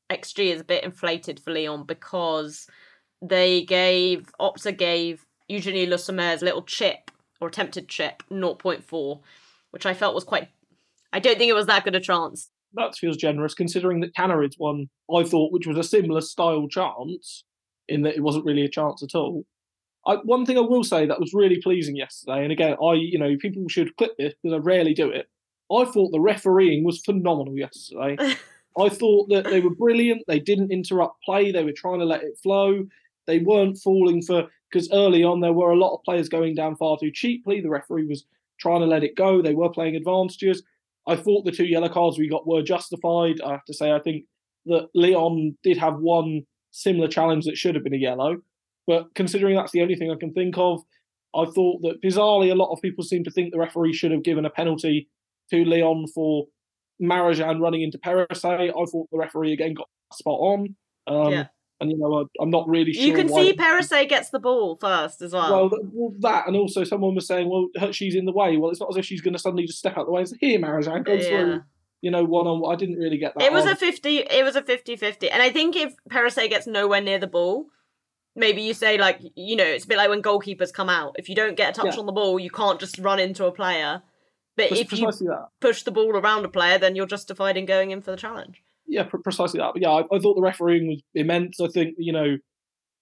XG 0.09 0.53
is 0.53 0.61
a 0.61 0.65
bit 0.65 0.83
inflated 0.83 1.39
for 1.39 1.53
Lyon 1.53 1.83
because 1.83 2.67
they 3.21 3.63
gave, 3.63 4.31
Opta 4.39 4.75
gave 4.75 5.25
Eugenie 5.47 5.85
Le 5.85 5.97
Sommer's 5.97 6.41
little 6.41 6.63
chip, 6.63 7.11
or 7.39 7.47
attempted 7.47 7.87
chip, 7.87 8.23
0.4, 8.31 9.19
which 9.71 9.85
I 9.85 9.93
felt 9.93 10.15
was 10.15 10.23
quite. 10.23 10.49
I 11.13 11.19
don't 11.19 11.37
think 11.37 11.49
it 11.49 11.53
was 11.55 11.67
that 11.67 11.83
good 11.83 11.95
a 11.95 11.99
chance. 11.99 12.49
That 12.73 12.95
feels 12.95 13.15
generous, 13.15 13.53
considering 13.53 14.01
that 14.01 14.15
Canary's 14.15 14.55
one, 14.57 14.89
I 15.13 15.23
thought, 15.23 15.53
which 15.53 15.67
was 15.67 15.77
a 15.77 15.83
similar 15.83 16.21
style 16.21 16.67
chance, 16.67 17.45
in 17.87 18.01
that 18.01 18.15
it 18.15 18.21
wasn't 18.21 18.45
really 18.45 18.65
a 18.65 18.69
chance 18.69 19.03
at 19.03 19.15
all. 19.15 19.45
I, 20.07 20.15
one 20.17 20.45
thing 20.45 20.57
I 20.57 20.61
will 20.61 20.83
say 20.83 21.05
that 21.05 21.19
was 21.19 21.33
really 21.33 21.59
pleasing 21.61 21.95
yesterday, 21.95 22.43
and 22.43 22.51
again, 22.51 22.75
I 22.83 22.93
you 22.93 23.17
know 23.17 23.35
people 23.37 23.67
should 23.67 23.95
clip 23.97 24.17
this 24.17 24.33
because 24.41 24.55
I 24.55 24.59
rarely 24.59 24.93
do 24.93 25.09
it. 25.09 25.29
I 25.71 25.85
thought 25.85 26.11
the 26.11 26.19
refereeing 26.19 26.83
was 26.83 27.01
phenomenal 27.01 27.57
yesterday. 27.57 28.17
I 28.77 28.89
thought 28.89 29.29
that 29.29 29.45
they 29.45 29.61
were 29.61 29.73
brilliant. 29.73 30.23
They 30.27 30.39
didn't 30.39 30.71
interrupt 30.71 31.23
play. 31.23 31.51
They 31.51 31.63
were 31.63 31.71
trying 31.71 31.99
to 31.99 32.05
let 32.05 32.23
it 32.23 32.37
flow. 32.43 32.85
They 33.25 33.39
weren't 33.39 33.77
falling 33.77 34.21
for 34.21 34.47
because 34.71 34.91
early 34.91 35.23
on 35.23 35.39
there 35.39 35.53
were 35.53 35.71
a 35.71 35.77
lot 35.77 35.95
of 35.95 36.03
players 36.03 36.29
going 36.29 36.55
down 36.55 36.75
far 36.75 36.97
too 36.99 37.11
cheaply. 37.11 37.61
The 37.61 37.69
referee 37.69 38.05
was 38.05 38.25
trying 38.59 38.81
to 38.81 38.85
let 38.85 39.03
it 39.03 39.15
go. 39.15 39.41
They 39.41 39.55
were 39.55 39.69
playing 39.69 39.95
advantages. 39.95 40.61
I 41.07 41.15
thought 41.15 41.45
the 41.45 41.51
two 41.51 41.65
yellow 41.65 41.89
cards 41.89 42.17
we 42.17 42.27
got 42.27 42.47
were 42.47 42.61
justified. 42.61 43.39
I 43.41 43.51
have 43.51 43.65
to 43.65 43.73
say, 43.73 43.91
I 43.91 43.99
think 43.99 44.25
that 44.65 44.89
Lyon 44.93 45.57
did 45.63 45.77
have 45.77 45.99
one 45.99 46.45
similar 46.71 47.07
challenge 47.07 47.45
that 47.45 47.57
should 47.57 47.75
have 47.75 47.83
been 47.83 47.93
a 47.93 47.97
yellow. 47.97 48.41
But 48.87 49.13
considering 49.15 49.55
that's 49.55 49.71
the 49.71 49.81
only 49.81 49.95
thing 49.95 50.11
I 50.11 50.19
can 50.19 50.33
think 50.33 50.57
of, 50.57 50.81
I 51.35 51.45
thought 51.45 51.81
that 51.81 52.01
bizarrely 52.03 52.51
a 52.51 52.55
lot 52.55 52.71
of 52.71 52.81
people 52.81 53.03
seem 53.03 53.23
to 53.23 53.31
think 53.31 53.51
the 53.51 53.59
referee 53.59 53.93
should 53.93 54.11
have 54.11 54.23
given 54.23 54.45
a 54.45 54.49
penalty 54.49 55.09
to 55.51 55.65
Lyon 55.65 56.05
for 56.13 56.45
Marajan 57.01 57.59
running 57.59 57.81
into 57.81 57.97
Perisset. 57.97 58.69
I 58.69 58.85
thought 58.85 59.09
the 59.11 59.17
referee 59.17 59.53
again 59.53 59.73
got 59.73 59.87
spot 60.13 60.39
on. 60.39 60.75
Um, 61.07 61.33
yeah. 61.33 61.47
And 61.81 61.91
you 61.91 61.97
know, 61.97 62.25
I, 62.39 62.43
am 62.43 62.49
not 62.49 62.69
really 62.69 62.93
sure. 62.93 63.03
You 63.03 63.13
can 63.13 63.27
see 63.27 63.53
Perisset 63.53 64.07
gets 64.07 64.29
the 64.29 64.39
ball 64.39 64.77
first 64.79 65.21
as 65.21 65.33
well. 65.33 65.69
well. 65.69 66.13
That 66.19 66.47
and 66.47 66.55
also 66.55 66.85
someone 66.85 67.15
was 67.15 67.27
saying, 67.27 67.49
"Well, 67.49 67.67
she's 67.91 68.15
in 68.15 68.23
the 68.23 68.31
way." 68.31 68.55
Well, 68.55 68.71
it's 68.71 68.79
not 68.79 68.89
as 68.91 68.97
if 68.97 69.05
she's 69.05 69.19
going 69.19 69.33
to 69.33 69.39
suddenly 69.39 69.65
just 69.65 69.79
step 69.79 69.97
out 69.97 70.05
the 70.05 70.11
way 70.13 70.21
and 70.21 70.29
say, 70.29 70.37
"Here, 70.39 70.57
Marajan, 70.57 71.03
go 71.03 71.13
yeah. 71.13 71.27
through." 71.27 71.63
You 72.01 72.11
know, 72.11 72.23
one 72.23 72.47
on. 72.47 72.61
One 72.61 72.73
I 72.73 72.77
didn't 72.77 72.95
really 72.95 73.17
get 73.17 73.33
that. 73.35 73.43
It 73.43 73.51
was 73.51 73.65
on. 73.65 73.73
a 73.73 73.75
fifty. 73.75 74.19
It 74.19 74.45
was 74.45 74.55
a 74.55 74.61
50-50. 74.61 75.27
and 75.29 75.43
I 75.43 75.49
think 75.49 75.75
if 75.75 75.93
Perisset 76.09 76.49
gets 76.49 76.65
nowhere 76.65 77.01
near 77.01 77.19
the 77.19 77.27
ball, 77.27 77.65
maybe 78.35 78.61
you 78.61 78.73
say 78.73 78.97
like 78.97 79.19
you 79.35 79.55
know 79.55 79.63
it's 79.63 79.85
a 79.85 79.87
bit 79.87 79.97
like 79.97 80.09
when 80.09 80.21
goalkeepers 80.21 80.73
come 80.73 80.89
out. 80.89 81.15
If 81.17 81.29
you 81.29 81.35
don't 81.35 81.55
get 81.55 81.69
a 81.69 81.81
touch 81.81 81.95
yeah. 81.95 81.99
on 81.99 82.05
the 82.05 82.11
ball 82.11 82.39
you 82.39 82.49
can't 82.49 82.79
just 82.79 82.97
run 82.99 83.19
into 83.19 83.45
a 83.45 83.51
player. 83.51 84.01
But 84.57 84.71
if 84.71 84.93
you 84.93 85.05
that. 85.05 85.47
push 85.59 85.83
the 85.83 85.91
ball 85.91 86.15
around 86.15 86.45
a 86.45 86.49
player 86.49 86.77
then 86.77 86.95
you're 86.95 87.05
justified 87.05 87.57
in 87.57 87.65
going 87.65 87.91
in 87.91 88.01
for 88.01 88.11
the 88.11 88.17
challenge. 88.17 88.61
Yeah 88.87 89.03
pr- 89.03 89.17
precisely 89.17 89.59
that. 89.59 89.71
But 89.73 89.81
yeah 89.81 89.89
I, 89.89 90.03
I, 90.11 90.19
thought 90.19 90.35
the 90.35 90.41
refereeing 90.41 90.87
was 90.87 91.01
immense. 91.13 91.59
I 91.59 91.67
think 91.67 91.95
you 91.97 92.13
know 92.13 92.37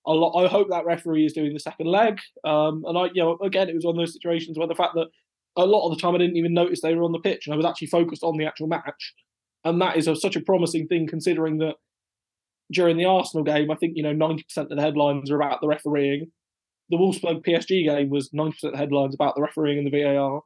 a 0.06 0.12
lot, 0.12 0.44
i 0.44 0.50
hope 0.50 0.68
that 0.70 0.86
referee 0.86 1.26
is 1.26 1.34
doing 1.34 1.54
the 1.54 1.60
second 1.60 1.88
leg. 1.88 2.20
Um, 2.44 2.84
and 2.86 2.98
i 2.98 3.06
you 3.14 3.24
know 3.24 3.38
again 3.44 3.70
it 3.70 3.76
was 3.76 3.86
one 3.86 3.96
of 3.96 4.00
those 4.00 4.14
situations 4.14 4.58
where 4.58 4.68
the 4.68 4.76
fact 4.76 4.94
that 4.96 5.08
a 5.56 5.66
lot 5.66 5.88
of 5.88 5.96
the 5.96 6.02
time 6.02 6.16
i 6.16 6.18
didn't 6.18 6.38
even 6.38 6.54
notice 6.54 6.82
they 6.82 6.96
were 6.96 7.04
on 7.04 7.12
the 7.12 7.20
pitch 7.20 7.46
and 7.46 7.54
i 7.54 7.58
was 7.58 7.66
actually 7.66 7.88
focused 7.88 8.24
on 8.24 8.38
the 8.38 8.46
actual 8.46 8.68
match. 8.68 9.14
And 9.66 9.82
that 9.82 9.96
is 9.96 10.10
a, 10.10 10.16
such 10.16 10.36
a 10.36 10.42
promising 10.42 10.88
thing 10.88 11.08
considering 11.08 11.58
that 11.60 11.76
during 12.72 12.98
the 12.98 13.06
Arsenal 13.06 13.44
game, 13.44 13.72
I 13.72 13.76
think 13.76 13.94
you 13.96 14.04
know 14.04 14.14
ninety 14.14 14.44
percent 14.44 14.72
of 14.72 14.78
the 14.78 14.84
headlines 14.84 15.32
are 15.32 15.42
about 15.42 15.62
the 15.62 15.68
refereeing. 15.68 16.32
The 16.90 16.98
Wolfsburg 16.98 17.46
PSG 17.46 17.86
game 17.86 18.10
was 18.10 18.30
ninety 18.34 18.54
percent 18.54 18.74
of 18.74 18.78
the 18.78 18.84
headlines 18.84 19.16
about 19.16 19.36
the 19.36 19.42
refereeing 19.42 19.80
and 19.80 19.88
the 19.88 20.04
VAR. 20.04 20.42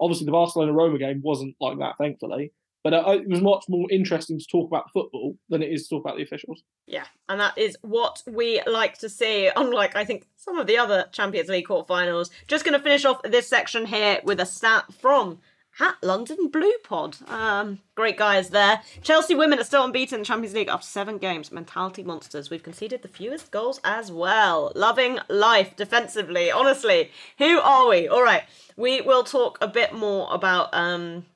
Obviously, 0.00 0.26
the 0.26 0.32
Barcelona 0.32 0.72
Roma 0.72 0.98
game 0.98 1.20
wasn't 1.24 1.56
like 1.60 1.78
that, 1.78 1.94
thankfully. 1.98 2.52
But 2.86 2.94
uh, 2.94 3.18
it 3.20 3.28
was 3.28 3.40
much 3.40 3.64
more 3.68 3.88
interesting 3.90 4.38
to 4.38 4.46
talk 4.48 4.68
about 4.68 4.92
football 4.92 5.36
than 5.48 5.60
it 5.60 5.72
is 5.72 5.88
to 5.88 5.96
talk 5.96 6.04
about 6.04 6.18
the 6.18 6.22
officials. 6.22 6.62
Yeah, 6.86 7.06
and 7.28 7.40
that 7.40 7.58
is 7.58 7.76
what 7.82 8.22
we 8.28 8.62
like 8.64 8.98
to 8.98 9.08
see. 9.08 9.50
Unlike 9.56 9.96
I 9.96 10.04
think 10.04 10.28
some 10.36 10.58
of 10.58 10.68
the 10.68 10.78
other 10.78 11.06
Champions 11.10 11.48
League 11.48 11.66
quarterfinals. 11.66 12.30
Just 12.46 12.64
going 12.64 12.78
to 12.78 12.82
finish 12.84 13.04
off 13.04 13.22
this 13.22 13.48
section 13.48 13.86
here 13.86 14.20
with 14.22 14.38
a 14.38 14.46
stat 14.46 14.84
from 15.00 15.40
at 15.78 15.96
London 16.02 16.48
Blue 16.48 16.72
Pod. 16.82 17.16
Um, 17.28 17.80
great 17.94 18.16
guys 18.16 18.50
there. 18.50 18.80
Chelsea 19.02 19.34
women 19.34 19.58
are 19.58 19.64
still 19.64 19.84
unbeaten 19.84 20.16
in 20.16 20.20
the 20.20 20.26
Champions 20.26 20.54
League 20.54 20.68
after 20.68 20.86
seven 20.86 21.18
games. 21.18 21.52
Mentality 21.52 22.02
monsters. 22.02 22.50
We've 22.50 22.62
conceded 22.62 23.02
the 23.02 23.08
fewest 23.08 23.50
goals 23.50 23.80
as 23.84 24.10
well. 24.10 24.72
Loving 24.74 25.18
life 25.28 25.76
defensively. 25.76 26.50
Honestly, 26.50 27.10
who 27.38 27.58
are 27.60 27.88
we? 27.88 28.08
All 28.08 28.22
right, 28.22 28.44
we 28.76 29.00
will 29.00 29.24
talk 29.24 29.58
a 29.60 29.68
bit 29.68 29.92
more 29.92 30.32
about 30.32 30.72
um, 30.72 31.26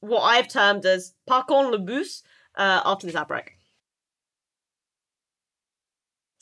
what 0.00 0.22
I've 0.22 0.48
termed 0.48 0.84
as 0.86 1.14
Parcon 1.28 1.70
le 1.70 1.78
bus 1.78 2.22
uh, 2.56 2.82
after 2.84 3.06
this 3.06 3.16
outbreak. 3.16 3.53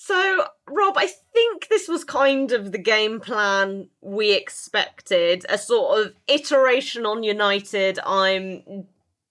So, 0.04 0.47
Rob, 0.68 0.94
I 0.97 1.06
think 1.32 1.68
this 1.68 1.87
was 1.87 2.02
kind 2.02 2.50
of 2.50 2.73
the 2.73 2.78
game 2.78 3.21
plan 3.21 3.88
we 4.00 4.32
expected. 4.32 5.47
A 5.49 5.56
sort 5.56 6.00
of 6.00 6.14
iteration 6.26 7.06
on 7.06 7.23
United. 7.23 8.00
I'm 8.04 8.88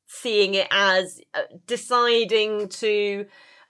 seeing 0.07 0.53
it 0.53 0.69
as 0.71 1.19
uh, 1.33 1.41
deciding 1.67 2.69
to 2.69 3.25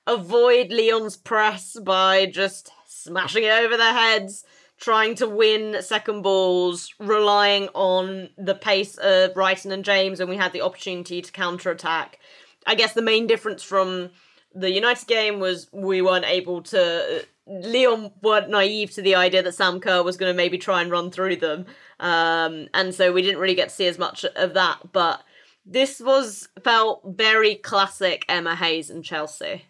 avoid 0.06 0.72
Lyon's 0.72 1.18
press 1.18 1.76
by 1.84 2.28
just 2.28 2.70
smashing 2.86 3.46
it 3.46 3.52
over 3.52 3.78
their 3.78 3.94
heads, 3.94 4.44
trying 4.80 5.16
to 5.16 5.28
win 5.28 5.82
second 5.82 6.22
balls, 6.22 6.94
relying 7.00 7.68
on 7.70 8.30
the 8.38 8.54
pace 8.54 8.96
of 8.98 9.34
Reiten 9.34 9.72
and 9.72 9.84
James 9.84 10.20
when 10.20 10.30
we 10.30 10.38
had 10.38 10.54
the 10.54 10.62
opportunity 10.62 11.24
to 11.24 11.32
counter 11.32 11.72
attack. 11.72 12.20
I 12.68 12.76
guess 12.76 12.94
the 12.94 13.02
main 13.02 13.26
difference 13.26 13.64
from 13.64 14.12
the 14.54 14.72
United 14.72 15.08
game 15.08 15.40
was 15.40 15.68
we 15.72 16.02
weren't 16.02 16.26
able 16.26 16.62
to. 16.64 17.26
Lyon 17.48 18.12
weren't 18.22 18.50
naive 18.50 18.92
to 18.92 19.02
the 19.02 19.16
idea 19.16 19.44
that 19.44 19.56
Sam 19.56 19.80
Kerr 19.80 20.04
was 20.04 20.16
going 20.16 20.32
to 20.32 20.38
maybe 20.38 20.58
try 20.58 20.82
and 20.82 20.92
run 20.92 21.12
through 21.12 21.38
them, 21.38 21.66
um, 22.00 22.68
and 22.74 22.94
so 22.94 23.12
we 23.12 23.22
didn't 23.22 23.40
really 23.40 23.56
get 23.56 23.70
to 23.70 23.76
see 23.76 23.88
as 23.88 23.98
much 23.98 24.24
of 24.24 24.54
that. 24.54 24.80
But 24.92 25.24
this 25.66 26.00
was 26.00 26.50
felt 26.64 27.02
very 27.06 27.56
classic 27.56 28.26
Emma 28.30 28.56
Hayes 28.56 28.90
and 28.90 29.04
Chelsea. 29.04 29.66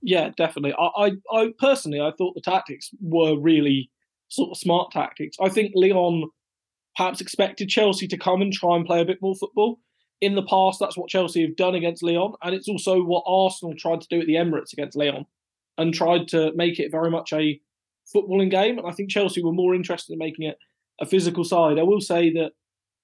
Yeah, 0.00 0.30
definitely. 0.36 0.74
I, 0.78 1.06
I, 1.06 1.38
I 1.38 1.52
personally, 1.58 2.00
I 2.00 2.10
thought 2.16 2.34
the 2.34 2.40
tactics 2.40 2.90
were 3.00 3.38
really 3.38 3.90
sort 4.28 4.50
of 4.50 4.58
smart 4.58 4.90
tactics. 4.90 5.36
I 5.40 5.48
think 5.48 5.72
Lyon 5.74 6.30
perhaps 6.96 7.20
expected 7.20 7.68
Chelsea 7.68 8.08
to 8.08 8.18
come 8.18 8.42
and 8.42 8.52
try 8.52 8.76
and 8.76 8.84
play 8.84 9.00
a 9.00 9.04
bit 9.04 9.18
more 9.22 9.34
football 9.34 9.78
in 10.22 10.36
the 10.36 10.42
past, 10.44 10.78
that's 10.78 10.96
what 10.96 11.10
Chelsea 11.10 11.42
have 11.42 11.56
done 11.56 11.74
against 11.74 12.02
Lyon, 12.02 12.32
and 12.42 12.54
it's 12.54 12.68
also 12.68 13.02
what 13.02 13.24
Arsenal 13.26 13.74
tried 13.76 14.00
to 14.00 14.08
do 14.08 14.20
at 14.20 14.26
the 14.26 14.36
Emirates 14.36 14.72
against 14.72 14.96
Lyon, 14.96 15.26
and 15.76 15.92
tried 15.92 16.28
to 16.28 16.52
make 16.54 16.78
it 16.78 16.92
very 16.92 17.10
much 17.10 17.32
a 17.32 17.60
footballing 18.14 18.50
game. 18.50 18.78
And 18.78 18.86
I 18.86 18.92
think 18.92 19.10
Chelsea 19.10 19.42
were 19.42 19.52
more 19.52 19.74
interested 19.74 20.12
in 20.12 20.18
making 20.18 20.46
it 20.46 20.58
a 21.00 21.06
physical 21.06 21.44
side. 21.44 21.78
I 21.78 21.82
will 21.82 22.00
say 22.00 22.32
that 22.34 22.52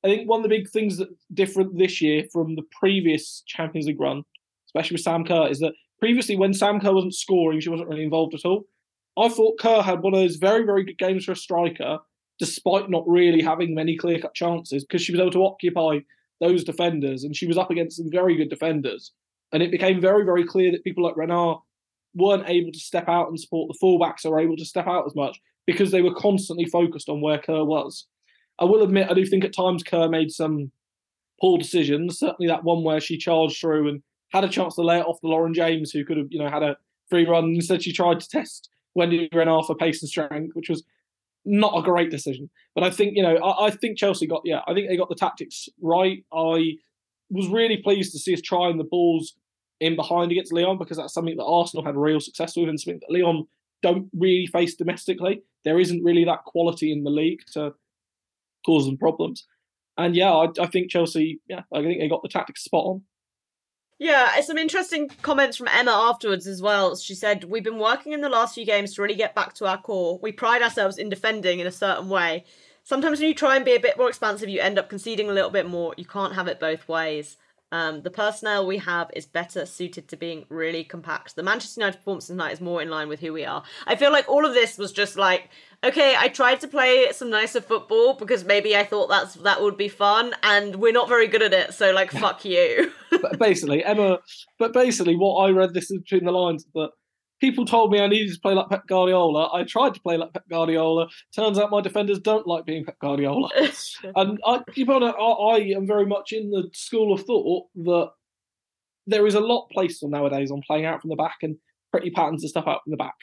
I 0.05 0.09
think 0.09 0.29
one 0.29 0.39
of 0.39 0.45
the 0.45 0.57
big 0.57 0.71
things 0.71 0.97
that 0.99 1.09
different 1.35 1.77
this 1.77 2.01
year 2.01 2.25
from 2.33 2.55
the 2.55 2.63
previous 2.79 3.43
Champions 3.47 3.87
League 3.87 4.01
run, 4.01 4.23
especially 4.69 4.95
with 4.95 5.03
Sam 5.03 5.25
Kerr, 5.25 5.49
is 5.49 5.59
that 5.59 5.73
previously 5.99 6.37
when 6.37 6.55
Sam 6.55 6.79
Kerr 6.79 6.93
wasn't 6.93 7.15
scoring, 7.15 7.59
she 7.59 7.71
wasn't 7.71 7.89
really 7.89 8.05
involved 8.05 8.35
at 8.35 8.45
all. 8.45 8.65
I 9.19 9.29
thought 9.29 9.59
Kerr 9.59 9.83
had 9.83 10.03
one 10.03 10.15
of 10.15 10.21
those 10.21 10.37
very, 10.37 10.65
very 10.65 10.85
good 10.85 10.99
games 10.99 11.25
for 11.25 11.33
a 11.33 11.37
striker, 11.37 11.99
despite 12.39 12.89
not 12.89 13.09
really 13.09 13.43
having 13.43 13.75
many 13.75 13.97
clear 13.97 14.21
cut 14.21 14.35
chances, 14.35 14.85
because 14.85 15.03
she 15.03 15.11
was 15.11 15.21
able 15.21 15.33
to 15.33 15.45
occupy 15.45 15.99
those 16.41 16.65
defenders, 16.65 17.25
and 17.25 17.35
she 17.35 17.47
was 17.47 17.59
up 17.59 17.71
against 17.71 17.97
some 17.97 18.11
very 18.11 18.37
good 18.37 18.51
defenders. 18.51 19.13
And 19.53 19.63
it 19.63 19.71
became 19.71 20.01
very, 20.01 20.25
very 20.25 20.45
clear 20.45 20.71
that 20.73 20.85
people 20.85 21.05
like 21.05 21.17
Renard 21.17 21.59
weren't 22.15 22.49
able 22.49 22.73
to 22.73 22.79
step 22.79 23.09
out 23.09 23.29
and 23.29 23.39
support 23.39 23.69
the 23.69 23.79
fullbacks 23.83 24.25
or 24.25 24.41
able 24.41 24.57
to 24.57 24.65
step 24.65 24.87
out 24.87 25.07
as 25.07 25.15
much 25.15 25.41
because 25.67 25.91
they 25.91 26.03
were 26.03 26.15
constantly 26.15 26.65
focused 26.67 27.09
on 27.09 27.21
where 27.21 27.39
Kerr 27.39 27.65
was. 27.65 28.07
I 28.59 28.65
will 28.65 28.83
admit, 28.83 29.11
I 29.11 29.15
do 29.15 29.25
think 29.25 29.45
at 29.45 29.55
times 29.55 29.83
Kerr 29.83 30.09
made 30.09 30.31
some 30.31 30.73
poor 31.41 31.59
decisions. 31.59 32.19
Certainly 32.19 32.49
that 32.49 32.65
one 32.65 32.83
where 32.83 33.01
she 33.01 33.17
charged 33.17 33.61
through 33.61 33.89
and 33.89 34.03
had 34.33 34.45
a 34.45 34.49
chance 34.49 34.75
to 34.75 34.83
lay 34.83 34.99
it 34.99 35.07
off 35.07 35.21
to 35.21 35.29
Lauren 35.29 35.55
James, 35.55 35.91
who 35.91 36.05
could 36.05 36.17
have, 36.17 36.27
you 36.31 36.39
know, 36.39 36.51
had 36.51 36.63
a 36.63 36.77
free 37.09 37.27
run. 37.27 37.45
Instead, 37.55 37.83
she 37.83 37.93
tried 37.93 38.21
to 38.21 38.29
test 38.29 38.69
Wendie 38.97 39.29
Renard 39.33 39.67
for 39.67 39.77
pace 39.77 40.03
and 40.03 40.09
strength, 40.09 40.55
which 40.55 40.69
was 40.69 40.83
not 41.45 41.79
a 41.79 41.83
great 41.83 42.11
decision. 42.11 42.51
But 42.75 42.85
I 42.85 42.91
think 42.91 43.17
you 43.17 43.23
know, 43.23 43.37
I, 43.37 43.67
I, 43.67 43.71
think 43.71 43.99
Chelsea 43.99 44.27
got 44.27 44.43
yeah, 44.45 44.61
I 44.67 44.75
think 44.75 44.89
they 44.89 44.97
got 44.97 45.09
the 45.09 45.15
tactics 45.15 45.69
right. 45.81 46.25
I 46.33 46.73
was 47.31 47.49
really 47.49 47.79
pleased 47.79 48.13
to 48.13 48.19
see 48.19 48.35
us 48.35 48.41
trying 48.41 48.79
the 48.79 48.85
balls 48.85 49.35
in 49.81 49.97
behind 49.97 50.33
against 50.33 50.53
Lyon 50.53 50.79
because 50.79 50.97
that's 50.97 51.15
something 51.15 51.37
that 51.37 51.45
Arsenal 51.45 51.85
had 51.85 51.97
real 51.97 52.21
success 52.21 52.57
with 52.57 52.69
and 52.69 52.81
something 52.81 53.01
that 53.01 53.13
Lyon 53.13 53.47
don't 53.83 54.09
really 54.13 54.47
face 54.47 54.75
domestically. 54.75 55.43
There 55.65 55.79
isn't 55.79 56.03
really 56.03 56.25
that 56.25 56.45
quality 56.45 56.93
in 56.93 57.05
the 57.05 57.11
league 57.11 57.41
to 57.53 57.73
cause 58.67 58.87
them 58.87 58.99
problems. 58.99 59.47
And 59.97 60.17
yeah, 60.17 60.33
I, 60.33 60.47
I 60.61 60.67
think 60.67 60.91
Chelsea, 60.91 61.41
yeah, 61.49 61.63
I 61.73 61.83
think 61.83 62.01
they 62.01 62.09
got 62.09 62.23
the 62.23 62.29
tactics 62.29 62.65
spot 62.65 62.85
on. 62.85 63.03
Yeah, 63.99 64.31
uh, 64.37 64.43
some 64.43 64.59
interesting 64.59 65.09
comments 65.23 65.57
from 65.57 65.67
Emma 65.69 65.91
afterwards 65.91 66.47
as 66.47 66.63
well. 66.63 66.95
She 66.95 67.17
said, 67.17 67.45
We've 67.45 67.65
been 67.65 67.81
working 67.81 68.13
in 68.13 68.21
the 68.21 68.29
last 68.29 68.55
few 68.55 68.65
games 68.65 68.95
to 68.95 69.03
really 69.03 69.17
get 69.17 69.35
back 69.35 69.55
to 69.55 69.67
our 69.67 69.79
core. 69.79 70.21
We 70.23 70.31
pride 70.31 70.63
ourselves 70.63 70.99
in 70.99 71.09
defending 71.09 71.59
in 71.59 71.67
a 71.67 71.73
certain 71.73 72.09
way. 72.09 72.45
Sometimes 72.85 73.19
when 73.19 73.29
you 73.29 73.35
try 73.35 73.57
and 73.57 73.65
be 73.65 73.75
a 73.75 73.81
bit 73.81 73.99
more 73.99 74.09
expansive, 74.09 74.49
you 74.49 74.61
end 74.61 74.79
up 74.79 74.89
conceding 74.89 75.29
a 75.29 75.33
little 75.33 75.51
bit 75.51 75.69
more. 75.69 75.95
You 75.97 76.05
can't 76.05 76.35
have 76.35 76.47
it 76.47 76.61
both 76.61 76.89
ways. 76.89 77.37
Um, 77.71 78.03
the 78.03 78.11
personnel 78.11 78.67
we 78.67 78.79
have 78.79 79.11
is 79.15 79.27
better 79.27 79.67
suited 79.67 80.09
to 80.09 80.17
being 80.17 80.47
really 80.49 80.85
compact. 80.85 81.37
The 81.37 81.43
Manchester 81.43 81.81
United 81.81 81.99
performance 81.99 82.29
tonight 82.29 82.53
is 82.53 82.61
more 82.61 82.81
in 82.81 82.89
line 82.89 83.09
with 83.09 83.21
who 83.21 83.33
we 83.33 83.45
are. 83.45 83.63
I 83.87 83.97
feel 83.97 84.11
like 84.11 84.29
all 84.29 84.47
of 84.47 84.55
this 84.55 84.79
was 84.79 84.91
just 84.91 85.17
like, 85.17 85.51
okay, 85.85 86.15
I 86.17 86.29
tried 86.29 86.61
to 86.61 86.69
play 86.69 87.13
some 87.13 87.29
nicer 87.29 87.61
football 87.61 88.15
because 88.15 88.45
maybe 88.45 88.77
I 88.77 88.85
thought 88.85 89.09
that's 89.09 89.35
that 89.35 89.63
would 89.63 89.77
be 89.77 89.89
fun, 89.89 90.35
and 90.43 90.77
we're 90.77 90.93
not 90.93 91.09
very 91.09 91.27
good 91.27 91.43
at 91.43 91.53
it. 91.53 91.75
So 91.75 91.93
like, 91.93 92.11
fuck 92.25 92.45
you. 92.45 92.93
but 93.11 93.39
basically, 93.39 93.85
Emma. 93.85 94.19
But 94.59 94.73
basically, 94.73 95.17
what 95.17 95.37
I 95.45 95.51
read 95.51 95.75
this 95.75 95.91
is 95.91 95.99
between 95.99 96.25
the 96.25 96.33
lines 96.33 96.67
that 96.75 96.91
people 97.41 97.65
told 97.65 97.93
me 97.93 98.01
I 98.01 98.07
needed 98.07 98.33
to 98.35 98.41
play 98.41 98.55
like 98.55 98.69
Pep 98.69 98.87
Guardiola. 98.87 99.51
I 99.53 99.65
tried 99.65 99.95
to 99.95 100.01
play 100.01 100.17
like 100.17 100.33
Pep 100.33 100.49
Guardiola. 100.49 101.09
Turns 101.35 101.59
out 101.59 101.71
my 101.71 101.81
defenders 101.81 102.19
don't 102.19 102.47
like 102.47 102.65
being 102.65 102.85
Pep 102.85 102.99
Guardiola. 103.01 103.49
and 104.17 104.39
I, 104.47 104.61
people, 104.71 105.03
I, 105.05 105.11
I 105.11 105.59
am 105.77 105.87
very 105.87 106.07
much 106.07 106.33
in 106.33 106.51
the 106.51 106.69
school 106.73 107.13
of 107.13 107.23
thought 107.23 107.67
that 107.77 108.11
there 109.07 109.27
is 109.27 109.35
a 109.35 109.41
lot 109.41 109.69
placed 109.73 110.03
on 110.03 110.11
nowadays 110.11 110.51
on 110.51 110.63
playing 110.67 110.85
out 110.85 111.01
from 111.01 111.11
the 111.11 111.17
back 111.17 111.37
and 111.43 111.57
pretty 111.91 112.11
patterns 112.11 112.43
and 112.43 112.51
stuff 112.51 112.67
out 112.67 112.81
from 112.85 112.91
the 112.91 112.97
back. 112.97 113.15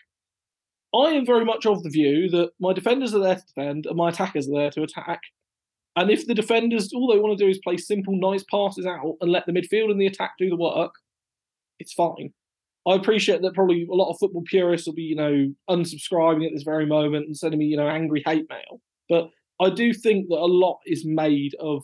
I 0.95 1.12
am 1.12 1.25
very 1.25 1.45
much 1.45 1.65
of 1.65 1.84
the 1.84 1.89
view 1.89 2.29
that 2.29 2.51
my 2.60 2.74
defenders 2.74 3.13
are 3.13 3.19
there 3.19 3.36
to 3.36 3.45
defend 3.45 3.86
and 3.86 3.98
my 3.98 4.10
attackers 4.10 4.48
are 4.48 4.55
there 4.55 4.72
to 4.72 4.84
attack. 4.84 5.19
And 5.98 6.10
if 6.10 6.25
the 6.25 6.34
defenders, 6.34 6.91
all 6.93 7.12
they 7.12 7.19
want 7.19 7.38
to 7.38 7.43
do 7.43 7.50
is 7.50 7.60
play 7.60 7.77
simple, 7.77 8.17
nice 8.17 8.43
passes 8.50 8.86
out 8.86 9.15
and 9.22 9.31
let 9.31 9.45
the 9.45 9.51
midfield 9.51 9.91
and 9.91 10.00
the 10.00 10.07
attack 10.07 10.34
do 10.38 10.50
the 10.50 10.55
work, 10.55 10.93
it's 11.79 11.93
fine. 11.93 12.34
I 12.88 12.96
appreciate 12.96 13.42
that 13.42 13.56
probably 13.56 13.88
a 13.89 13.96
lot 13.96 14.12
of 14.12 14.18
football 14.20 14.44
purists 14.46 14.86
will 14.88 14.94
be, 14.94 15.04
you 15.04 15.15
know, 15.15 15.54
unsubscribing 15.70 16.46
at 16.46 16.51
this 16.54 16.63
very 16.63 16.86
moment 16.86 17.25
and 17.25 17.36
sending 17.36 17.60
me, 17.60 17.65
you 17.65 17.77
know, 17.77 17.88
angry 17.88 18.22
hate 18.25 18.48
mail. 18.50 18.80
But 19.10 19.30
I 19.60 19.70
do 19.72 19.94
think 19.94 20.27
that 20.30 20.36
a 20.36 20.46
lot 20.46 20.80
is 20.86 21.04
made 21.06 21.56
of 21.60 21.84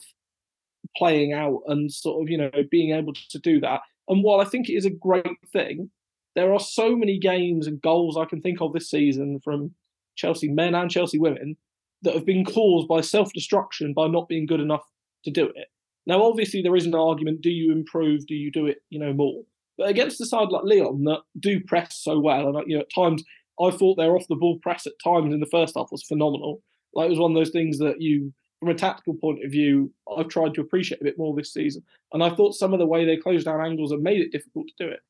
playing 0.96 1.32
out 1.32 1.62
and 1.66 1.92
sort 1.92 2.22
of, 2.22 2.30
you 2.30 2.38
know, 2.38 2.50
being 2.70 2.94
able 2.94 3.14
to 3.14 3.38
do 3.38 3.60
that. 3.60 3.80
And 4.08 4.22
while 4.22 4.40
I 4.40 4.44
think 4.44 4.68
it 4.68 4.74
is 4.74 4.84
a 4.84 4.90
great 4.90 5.26
thing, 5.52 5.90
there 6.34 6.52
are 6.52 6.60
so 6.60 6.96
many 6.96 7.18
games 7.18 7.66
and 7.66 7.82
goals 7.82 8.16
I 8.16 8.24
can 8.24 8.40
think 8.40 8.60
of 8.60 8.72
this 8.72 8.90
season 8.90 9.40
from 9.42 9.74
Chelsea 10.16 10.48
men 10.48 10.74
and 10.74 10.90
Chelsea 10.90 11.18
women 11.18 11.56
that 12.02 12.14
have 12.14 12.26
been 12.26 12.44
caused 12.44 12.88
by 12.88 13.00
self 13.00 13.32
destruction 13.32 13.92
by 13.92 14.06
not 14.06 14.28
being 14.28 14.46
good 14.46 14.60
enough 14.60 14.84
to 15.24 15.30
do 15.30 15.46
it. 15.54 15.68
Now, 16.06 16.22
obviously, 16.22 16.62
there 16.62 16.76
is 16.76 16.86
an 16.86 16.94
argument: 16.94 17.42
do 17.42 17.50
you 17.50 17.72
improve? 17.72 18.26
Do 18.26 18.34
you 18.34 18.50
do 18.50 18.66
it, 18.66 18.78
you 18.90 18.98
know, 18.98 19.12
more? 19.12 19.42
But 19.78 19.88
against 19.88 20.20
a 20.20 20.26
side 20.26 20.48
like 20.50 20.64
Lyon 20.64 21.04
that 21.04 21.20
do 21.38 21.60
press 21.60 21.96
so 21.96 22.18
well, 22.18 22.48
and 22.48 22.56
uh, 22.56 22.62
you 22.66 22.76
know, 22.76 22.82
at 22.82 22.94
times 22.94 23.24
I 23.60 23.70
thought 23.70 23.96
their 23.96 24.14
off 24.16 24.28
the 24.28 24.36
ball 24.36 24.58
press 24.62 24.86
at 24.86 24.92
times 25.02 25.32
in 25.32 25.40
the 25.40 25.46
first 25.46 25.74
half 25.76 25.92
was 25.92 26.02
phenomenal. 26.02 26.62
Like 26.94 27.06
it 27.06 27.10
was 27.10 27.18
one 27.18 27.32
of 27.32 27.36
those 27.36 27.50
things 27.50 27.78
that 27.78 28.00
you, 28.00 28.32
from 28.60 28.68
a 28.68 28.74
tactical 28.74 29.14
point 29.14 29.44
of 29.44 29.50
view, 29.50 29.92
I've 30.14 30.28
tried 30.28 30.54
to 30.54 30.60
appreciate 30.60 31.00
a 31.00 31.04
bit 31.04 31.18
more 31.18 31.34
this 31.34 31.52
season. 31.52 31.82
And 32.12 32.22
I 32.22 32.34
thought 32.34 32.54
some 32.54 32.72
of 32.72 32.78
the 32.78 32.86
way 32.86 33.04
they 33.04 33.16
closed 33.16 33.46
down 33.46 33.64
angles 33.64 33.92
and 33.92 34.02
made 34.02 34.20
it 34.20 34.32
difficult 34.32 34.66
to 34.68 34.86
do 34.86 34.90
it 34.90 35.00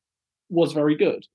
was 0.49 0.73
very 0.73 0.95
good. 0.95 1.25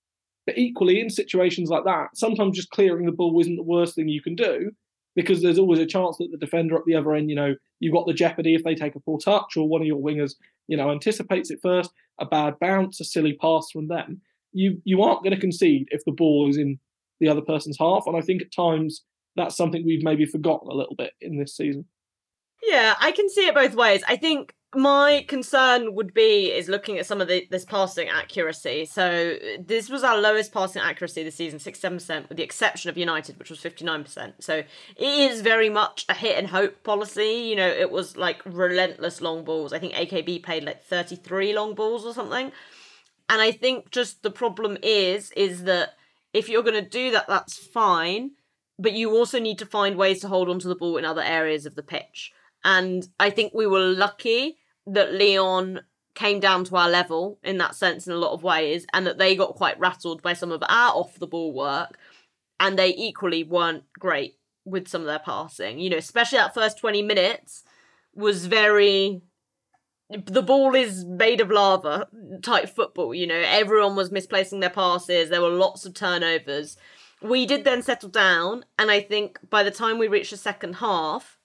But 0.47 0.56
equally, 0.56 1.00
in 1.00 1.11
situations 1.11 1.68
like 1.68 1.85
that, 1.85 2.16
sometimes 2.16 2.56
just 2.56 2.70
clearing 2.70 3.04
the 3.04 3.12
ball 3.12 3.38
isn't 3.40 3.56
the 3.56 3.62
worst 3.62 3.94
thing 3.94 4.08
you 4.08 4.23
can 4.23 4.35
do 4.35 4.70
because 5.14 5.42
there's 5.42 5.58
always 5.58 5.80
a 5.80 5.87
chance 5.87 6.17
that 6.19 6.28
the 6.30 6.38
defender 6.38 6.76
at 6.76 6.84
the 6.86 6.95
other 6.95 7.14
end, 7.14 7.28
you 7.28 7.36
know, 7.36 7.54
you've 7.80 7.93
got 7.93 8.06
the 8.06 8.14
jeopardy 8.14 8.54
if 8.54 8.64
they 8.64 8.75
take 8.75 8.95
a 8.95 9.00
poor 9.00 9.19
touch 9.19 9.56
or 9.56 9.69
one 9.69 9.80
of 9.80 9.86
your 9.86 10.00
wingers, 10.00 10.34
you 10.69 10.76
know, 10.76 10.91
anticipates 10.91 11.50
it 11.50 11.59
first, 11.63 11.91
a 12.21 12.26
bad 12.26 12.54
bounce, 12.61 13.00
a 13.00 13.04
silly 13.04 13.37
pass 13.41 13.69
from 13.73 13.89
them. 13.89 14.21
You 14.52 14.81
you 14.85 15.02
aren't 15.02 15.23
going 15.23 15.35
to 15.35 15.41
concede 15.41 15.89
if 15.91 16.04
the 16.04 16.13
ball 16.13 16.49
is 16.49 16.57
in 16.57 16.78
the 17.21 17.28
other 17.28 17.43
person's 17.43 17.78
half. 17.78 18.04
And 18.07 18.17
I 18.17 18.21
think 18.21 18.43
at 18.43 18.52
times 18.52 19.02
that's 19.37 19.57
something 19.57 19.85
we've 19.85 20.04
maybe 20.04 20.25
forgotten 20.25 20.69
a 20.71 20.75
little 20.75 20.95
bit 20.97 21.13
in 21.21 21.39
this 21.39 21.57
season. 21.57 21.87
Yeah, 22.63 22.95
I 23.00 23.13
can 23.13 23.28
see 23.28 23.47
it 23.47 23.54
both 23.54 23.75
ways. 23.75 24.02
I 24.09 24.17
think 24.17 24.54
my 24.75 25.25
concern 25.26 25.95
would 25.95 26.13
be 26.13 26.52
is 26.52 26.69
looking 26.69 26.99
at 26.99 27.07
some 27.07 27.23
of 27.23 27.28
the, 27.28 27.47
this 27.50 27.65
passing 27.65 28.09
accuracy. 28.09 28.85
So 28.85 29.37
this 29.59 29.89
was 29.89 30.04
our 30.04 30.21
lowest 30.21 30.52
passing 30.52 30.83
accuracy 30.83 31.23
this 31.23 31.37
season, 31.37 31.59
six 31.59 31.81
seven 31.81 31.97
percent, 31.99 32.28
with 32.28 32.37
the 32.37 32.45
exception 32.45 32.91
of 32.91 32.99
United, 32.99 33.39
which 33.39 33.49
was 33.49 33.61
fifty 33.61 33.85
nine 33.85 34.04
percent. 34.04 34.35
So 34.41 34.57
it 34.57 34.67
is 34.99 35.41
very 35.41 35.71
much 35.71 36.04
a 36.11 36.15
hit 36.15 36.37
and 36.37 36.49
hope 36.49 36.83
policy. 36.83 37.47
You 37.49 37.57
know, 37.57 37.69
it 37.69 37.91
was 37.91 38.17
like 38.19 38.43
relentless 38.45 39.23
long 39.23 39.43
balls. 39.43 39.73
I 39.73 39.78
think 39.78 39.95
AKB 39.95 40.43
played 40.43 40.65
like 40.65 40.85
thirty 40.85 41.17
three 41.17 41.54
long 41.54 41.75
balls 41.75 42.04
or 42.04 42.13
something. 42.13 42.52
And 43.31 43.43
I 43.43 43.52
think 43.52 43.91
just 43.91 44.23
the 44.23 44.31
problem 44.31 44.76
is 44.83 45.31
is 45.33 45.65
that 45.65 45.95
if 46.35 46.49
you're 46.49 46.63
going 46.63 46.83
to 46.83 46.89
do 46.89 47.11
that, 47.13 47.26
that's 47.26 47.57
fine, 47.57 48.33
but 48.78 48.93
you 48.93 49.13
also 49.13 49.39
need 49.39 49.59
to 49.61 49.67
find 49.67 49.97
ways 49.97 50.21
to 50.21 50.28
hold 50.28 50.50
onto 50.50 50.69
the 50.69 50.76
ball 50.76 50.99
in 50.99 51.07
other 51.07 51.23
areas 51.23 51.65
of 51.65 51.75
the 51.75 51.83
pitch. 51.83 52.33
And 52.64 53.06
I 53.18 53.30
think 53.30 53.52
we 53.54 53.66
were 53.66 53.80
lucky 53.80 54.58
that 54.86 55.12
Lyon 55.12 55.80
came 56.14 56.40
down 56.40 56.64
to 56.64 56.76
our 56.76 56.88
level 56.88 57.38
in 57.44 57.58
that 57.58 57.76
sense 57.76 58.06
in 58.06 58.12
a 58.12 58.16
lot 58.18 58.32
of 58.32 58.42
ways, 58.42 58.86
and 58.92 59.06
that 59.06 59.18
they 59.18 59.36
got 59.36 59.54
quite 59.54 59.78
rattled 59.78 60.23
by 60.23 60.32
some 60.32 60.50
of 60.50 60.62
our 60.68 60.92
off 60.92 61.18
the 61.18 61.26
ball 61.26 61.52
work, 61.52 61.99
and 62.58 62.78
they 62.78 62.94
equally 62.94 63.44
weren't 63.44 63.84
great 63.99 64.36
with 64.64 64.88
some 64.88 65.02
of 65.02 65.06
their 65.06 65.21
passing. 65.21 65.78
You 65.78 65.90
know, 65.90 65.97
especially 65.97 66.38
that 66.38 66.54
first 66.54 66.78
20 66.78 67.02
minutes 67.02 67.64
was 68.14 68.47
very 68.47 69.23
the 70.10 70.42
ball 70.42 70.75
is 70.75 71.04
made 71.04 71.40
of 71.40 71.50
lava 71.50 72.08
type 72.42 72.68
football, 72.71 73.14
you 73.14 73.26
know, 73.26 73.42
everyone 73.44 73.94
was 73.94 74.10
misplacing 74.10 74.60
their 74.60 74.71
passes, 74.71 75.28
there 75.28 75.42
were 75.42 75.50
lots 75.50 75.84
of 75.84 75.94
turnovers. 75.94 76.76
We 77.21 77.47
did 77.47 77.64
then 77.64 77.82
settle 77.82 78.08
down, 78.08 78.64
and 78.78 78.90
I 78.90 79.00
think 79.00 79.38
by 79.50 79.62
the 79.62 79.71
time 79.71 79.99
we 79.99 80.08
reached 80.08 80.30
the 80.30 80.36
second 80.36 80.76
half, 80.76 81.38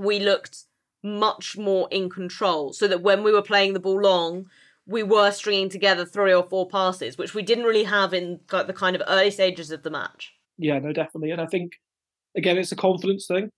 we 0.00 0.18
looked 0.18 0.64
much 1.02 1.56
more 1.56 1.88
in 1.90 2.10
control 2.10 2.72
so 2.72 2.86
that 2.88 3.02
when 3.02 3.22
we 3.22 3.32
were 3.32 3.42
playing 3.42 3.72
the 3.72 3.80
ball 3.80 4.00
long 4.00 4.46
we 4.86 5.02
were 5.02 5.30
stringing 5.30 5.68
together 5.68 6.04
three 6.04 6.32
or 6.32 6.42
four 6.42 6.68
passes 6.68 7.16
which 7.16 7.34
we 7.34 7.42
didn't 7.42 7.64
really 7.64 7.84
have 7.84 8.12
in 8.12 8.40
the 8.48 8.74
kind 8.74 8.96
of 8.96 9.02
early 9.06 9.30
stages 9.30 9.70
of 9.70 9.82
the 9.82 9.90
match. 9.90 10.32
Yeah 10.58 10.78
no 10.78 10.92
definitely 10.92 11.30
and 11.30 11.40
i 11.40 11.46
think 11.46 11.72
again 12.36 12.58
it's 12.58 12.72
a 12.72 12.76
confidence 12.76 13.26
thing. 13.26 13.50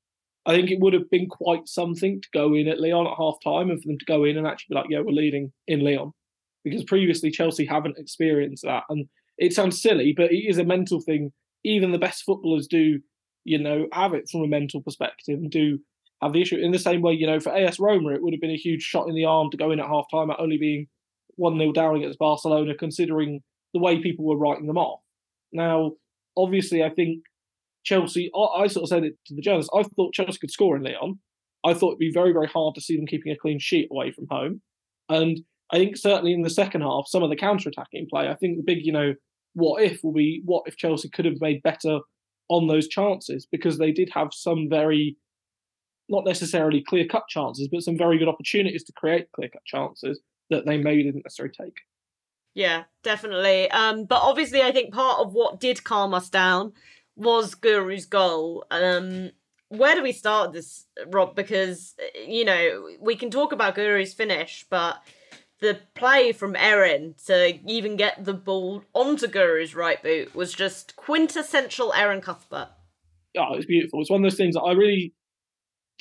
I 0.45 0.57
think 0.57 0.73
it 0.73 0.81
would 0.81 0.93
have 0.93 1.09
been 1.09 1.29
quite 1.29 1.69
something 1.69 2.21
to 2.21 2.29
go 2.35 2.53
in 2.55 2.67
at 2.67 2.81
lyon 2.81 3.07
at 3.07 3.17
half 3.17 3.37
time 3.45 3.71
and 3.71 3.81
for 3.81 3.87
them 3.87 3.99
to 3.99 4.05
go 4.05 4.25
in 4.25 4.37
and 4.37 4.47
actually 4.47 4.75
be 4.75 4.77
like 4.77 4.87
yeah 4.91 5.01
we're 5.01 5.13
leading 5.13 5.53
in 5.69 5.81
lyon 5.81 6.11
because 6.65 6.85
previously 6.85 7.31
chelsea 7.31 7.65
haven't 7.65 7.99
experienced 7.99 8.65
that 8.65 8.83
and 8.89 9.07
it 9.39 9.53
sounds 9.53 9.81
silly 9.81 10.13
but 10.17 10.33
it 10.33 10.45
is 10.49 10.59
a 10.59 10.65
mental 10.65 11.01
thing. 11.01 11.33
Even 11.65 11.93
the 11.93 11.99
best 11.99 12.25
footballers 12.25 12.67
do 12.67 12.99
you 13.45 13.59
know 13.59 13.87
have 13.93 14.15
it 14.15 14.29
from 14.31 14.43
a 14.43 14.49
mental 14.49 14.83
perspective 14.83 15.39
and 15.39 15.51
do 15.51 15.79
have 16.23 16.33
the 16.33 16.43
issue. 16.43 16.57
In 16.57 16.73
the 16.73 16.79
same 16.79 17.03
way, 17.03 17.13
you 17.13 17.27
know, 17.27 17.41
for 17.41 17.55
AS 17.55 17.79
Roma, 17.79 18.11
it 18.11 18.23
would 18.23 18.33
have 18.33 18.41
been 18.41 18.51
a 18.51 18.57
huge 18.57 18.83
shot 18.83 19.09
in 19.09 19.15
the 19.15 19.25
arm 19.25 19.51
to 19.51 19.57
go 19.57 19.71
in 19.71 19.81
at 19.81 19.87
half 19.87 20.05
time 20.11 20.31
at 20.31 20.41
only 20.41 20.59
being 20.59 20.87
1 21.37 21.59
0 21.59 21.73
down 21.73 21.97
against 21.97 22.19
Barcelona, 22.19 22.75
considering 22.79 23.41
the 23.75 23.81
way 23.81 24.01
people 24.01 24.25
were 24.25 24.37
writing 24.37 24.67
them 24.67 24.79
off. 24.79 25.01
Now, 25.53 25.93
obviously, 26.37 26.83
I 26.83 26.91
think 26.91 27.25
Chelsea, 27.85 28.31
I, 28.35 28.63
I 28.63 28.67
sort 28.69 28.85
of 28.85 28.89
said 28.89 29.05
it 29.05 29.15
to 29.27 29.35
the 29.35 29.43
journalists, 29.43 29.73
I 29.75 29.83
thought 29.83 30.15
Chelsea 30.15 30.39
could 30.39 30.51
score 30.51 30.77
in 30.77 30.83
Lyon. 30.83 31.21
I 31.65 31.75
thought 31.75 31.91
it'd 31.91 31.99
be 31.99 32.13
very, 32.13 32.33
very 32.33 32.49
hard 32.49 32.75
to 32.75 32.81
see 32.81 32.97
them 32.97 33.07
keeping 33.07 33.33
a 33.33 33.37
clean 33.37 33.59
sheet 33.59 33.89
away 33.91 34.11
from 34.13 34.27
home. 34.31 34.63
And 35.09 35.41
I 35.73 35.79
think 35.79 35.97
certainly 35.97 36.33
in 36.33 36.43
the 36.43 36.51
second 36.51 36.83
half, 36.83 37.05
some 37.07 37.23
of 37.23 37.31
the 37.31 37.37
counter 37.37 37.69
attacking 37.69 38.09
play, 38.11 38.29
I 38.29 38.35
think 38.35 38.57
the 38.57 38.65
big, 38.65 38.85
you 38.85 38.93
know, 38.93 39.15
what 39.55 39.83
if 39.83 40.03
will 40.03 40.13
be 40.13 40.43
what 40.45 40.65
if 40.67 40.77
Chelsea 40.77 41.11
could 41.11 41.25
have 41.25 41.41
made 41.41 41.63
better 41.63 42.01
on 42.49 42.67
those 42.67 42.89
chances 42.89 43.47
because 43.51 43.79
they 43.79 43.93
did 43.93 44.11
have 44.13 44.29
some 44.33 44.67
very 44.69 45.17
not 46.09 46.25
necessarily 46.25 46.83
clear 46.83 47.07
cut 47.07 47.25
chances, 47.29 47.69
but 47.71 47.83
some 47.83 47.97
very 47.97 48.19
good 48.19 48.29
opportunities 48.29 48.85
to 48.85 48.93
create 48.93 49.33
clear 49.33 49.49
cut 49.49 49.65
chances 49.65 50.21
that 50.51 50.67
they 50.67 50.77
maybe 50.77 51.05
didn't 51.05 51.25
necessarily 51.25 51.55
take. 51.59 51.77
Yeah, 52.55 52.85
definitely. 53.03 53.71
Um, 53.71 54.05
but 54.05 54.21
obviously, 54.21 54.63
I 54.63 54.73
think 54.73 54.93
part 54.93 55.21
of 55.21 55.33
what 55.33 55.61
did 55.61 55.85
calm 55.85 56.13
us 56.13 56.29
down 56.29 56.73
was 57.17 57.55
Guro's 57.55 58.07
goal. 58.07 58.67
Um, 58.71 59.31
where 59.69 59.95
do 59.95 60.03
we 60.03 60.13
start 60.13 60.53
this, 60.53 60.87
Rob? 61.07 61.35
Because 61.35 61.95
you 62.27 62.45
know 62.45 62.91
we 63.01 63.17
can 63.17 63.31
talk 63.31 63.53
about 63.53 63.75
Guro's 63.75 64.13
finish, 64.13 64.67
but 64.69 65.03
the 65.61 65.79
play 65.95 66.33
from 66.33 66.57
Erin 66.57 67.15
to 67.27 67.59
even 67.67 67.97
get 67.97 68.25
the 68.25 68.35
ball 68.35 68.85
onto 68.93 69.29
Guro's 69.29 69.75
right 69.75 70.03
boot 70.03 70.35
was 70.35 70.53
just 70.53 70.97
quintessential 70.97 71.93
Erin 71.95 72.21
Cuthbert. 72.21 72.69
oh, 73.39 73.55
it 73.55 73.57
was 73.57 73.67
beautiful. 73.67 74.01
It's 74.01 74.11
one 74.11 74.23
of 74.23 74.31
those 74.31 74.37
things 74.37 74.55
that 74.57 74.63
I 74.63 74.73
really. 74.73 75.15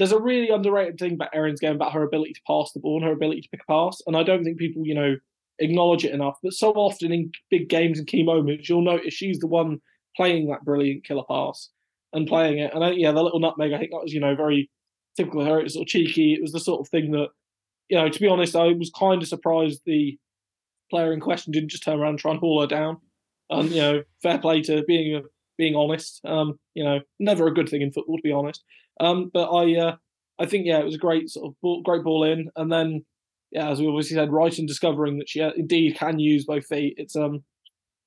There's 0.01 0.11
a 0.11 0.19
really 0.19 0.49
underrated 0.49 0.97
thing 0.97 1.13
about 1.13 1.29
Erin's 1.31 1.59
game 1.59 1.75
about 1.75 1.93
her 1.93 2.01
ability 2.01 2.33
to 2.33 2.41
pass 2.47 2.71
the 2.71 2.79
ball 2.79 2.97
and 2.97 3.05
her 3.05 3.11
ability 3.11 3.41
to 3.41 3.49
pick 3.49 3.61
a 3.61 3.71
pass, 3.71 4.01
and 4.07 4.17
I 4.17 4.23
don't 4.23 4.43
think 4.43 4.57
people, 4.57 4.81
you 4.83 4.95
know, 4.95 5.15
acknowledge 5.59 6.03
it 6.03 6.11
enough. 6.11 6.37
But 6.41 6.53
so 6.53 6.71
often 6.71 7.11
in 7.11 7.31
big 7.51 7.69
games 7.69 7.99
and 7.99 8.07
key 8.07 8.23
moments, 8.23 8.67
you'll 8.67 8.81
notice 8.81 9.13
she's 9.13 9.37
the 9.37 9.45
one 9.45 9.77
playing 10.17 10.49
that 10.49 10.65
brilliant 10.65 11.05
killer 11.05 11.21
pass 11.29 11.69
and 12.13 12.25
playing 12.25 12.57
it. 12.57 12.73
And 12.73 12.83
I, 12.83 12.93
yeah, 12.93 13.11
the 13.11 13.21
little 13.21 13.39
nutmeg, 13.39 13.73
I 13.73 13.77
think 13.77 13.91
that 13.91 14.01
was, 14.01 14.11
you 14.11 14.19
know, 14.19 14.35
very 14.35 14.71
typical 15.15 15.41
of 15.41 15.47
her. 15.47 15.59
It 15.59 15.65
was 15.65 15.75
sort 15.75 15.83
of 15.83 15.87
cheeky. 15.87 16.33
It 16.33 16.41
was 16.41 16.51
the 16.51 16.59
sort 16.59 16.81
of 16.81 16.89
thing 16.89 17.11
that, 17.11 17.27
you 17.87 17.97
know, 17.99 18.09
to 18.09 18.19
be 18.19 18.27
honest, 18.27 18.55
I 18.55 18.73
was 18.73 18.89
kind 18.97 19.21
of 19.21 19.27
surprised 19.27 19.81
the 19.85 20.17
player 20.89 21.13
in 21.13 21.19
question 21.19 21.53
didn't 21.53 21.69
just 21.69 21.83
turn 21.83 21.99
around 21.99 22.09
and 22.09 22.19
try 22.19 22.31
and 22.31 22.39
haul 22.39 22.61
her 22.61 22.67
down. 22.67 22.97
And, 23.51 23.69
you 23.69 23.81
know, 23.81 24.01
fair 24.23 24.39
play 24.39 24.61
to 24.63 24.83
being 24.87 25.21
being 25.59 25.75
honest. 25.75 26.21
Um, 26.25 26.57
you 26.73 26.83
know, 26.83 27.01
never 27.19 27.45
a 27.45 27.53
good 27.53 27.69
thing 27.69 27.83
in 27.83 27.91
football, 27.91 28.17
to 28.17 28.23
be 28.23 28.31
honest. 28.31 28.63
Um, 29.01 29.31
but 29.33 29.51
I, 29.51 29.75
uh, 29.77 29.95
I 30.39 30.45
think 30.45 30.65
yeah, 30.65 30.79
it 30.79 30.85
was 30.85 30.95
a 30.95 30.99
great 30.99 31.29
sort 31.29 31.47
of 31.47 31.55
ball, 31.61 31.81
great 31.83 32.03
ball 32.03 32.23
in, 32.23 32.49
and 32.55 32.71
then 32.71 33.03
yeah, 33.51 33.69
as 33.69 33.81
we 33.81 33.87
obviously 33.87 34.15
said, 34.15 34.29
Reiten 34.29 34.67
discovering 34.67 35.17
that 35.17 35.27
she 35.27 35.41
uh, 35.41 35.51
indeed 35.57 35.97
can 35.97 36.19
use 36.19 36.45
both 36.45 36.65
feet. 36.67 36.93
It's 36.97 37.15
um 37.15 37.43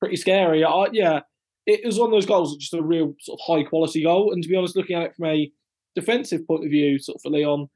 pretty 0.00 0.16
scary. 0.16 0.64
I, 0.64 0.87
yeah, 0.92 1.20
it 1.66 1.85
was 1.85 1.98
one 1.98 2.09
of 2.09 2.12
those 2.12 2.26
goals 2.26 2.57
just 2.57 2.74
a 2.74 2.83
real 2.83 3.14
sort 3.20 3.40
of 3.40 3.46
high 3.46 3.68
quality 3.68 4.02
goal. 4.02 4.33
And 4.33 4.42
to 4.42 4.48
be 4.48 4.57
honest, 4.57 4.76
looking 4.76 4.96
at 4.96 5.02
it 5.02 5.16
from 5.16 5.26
a 5.26 5.50
defensive 5.94 6.46
point 6.46 6.64
of 6.64 6.70
view, 6.70 6.98
sort 6.98 7.16
of 7.16 7.22
for 7.22 7.30
Lyon, 7.30 7.68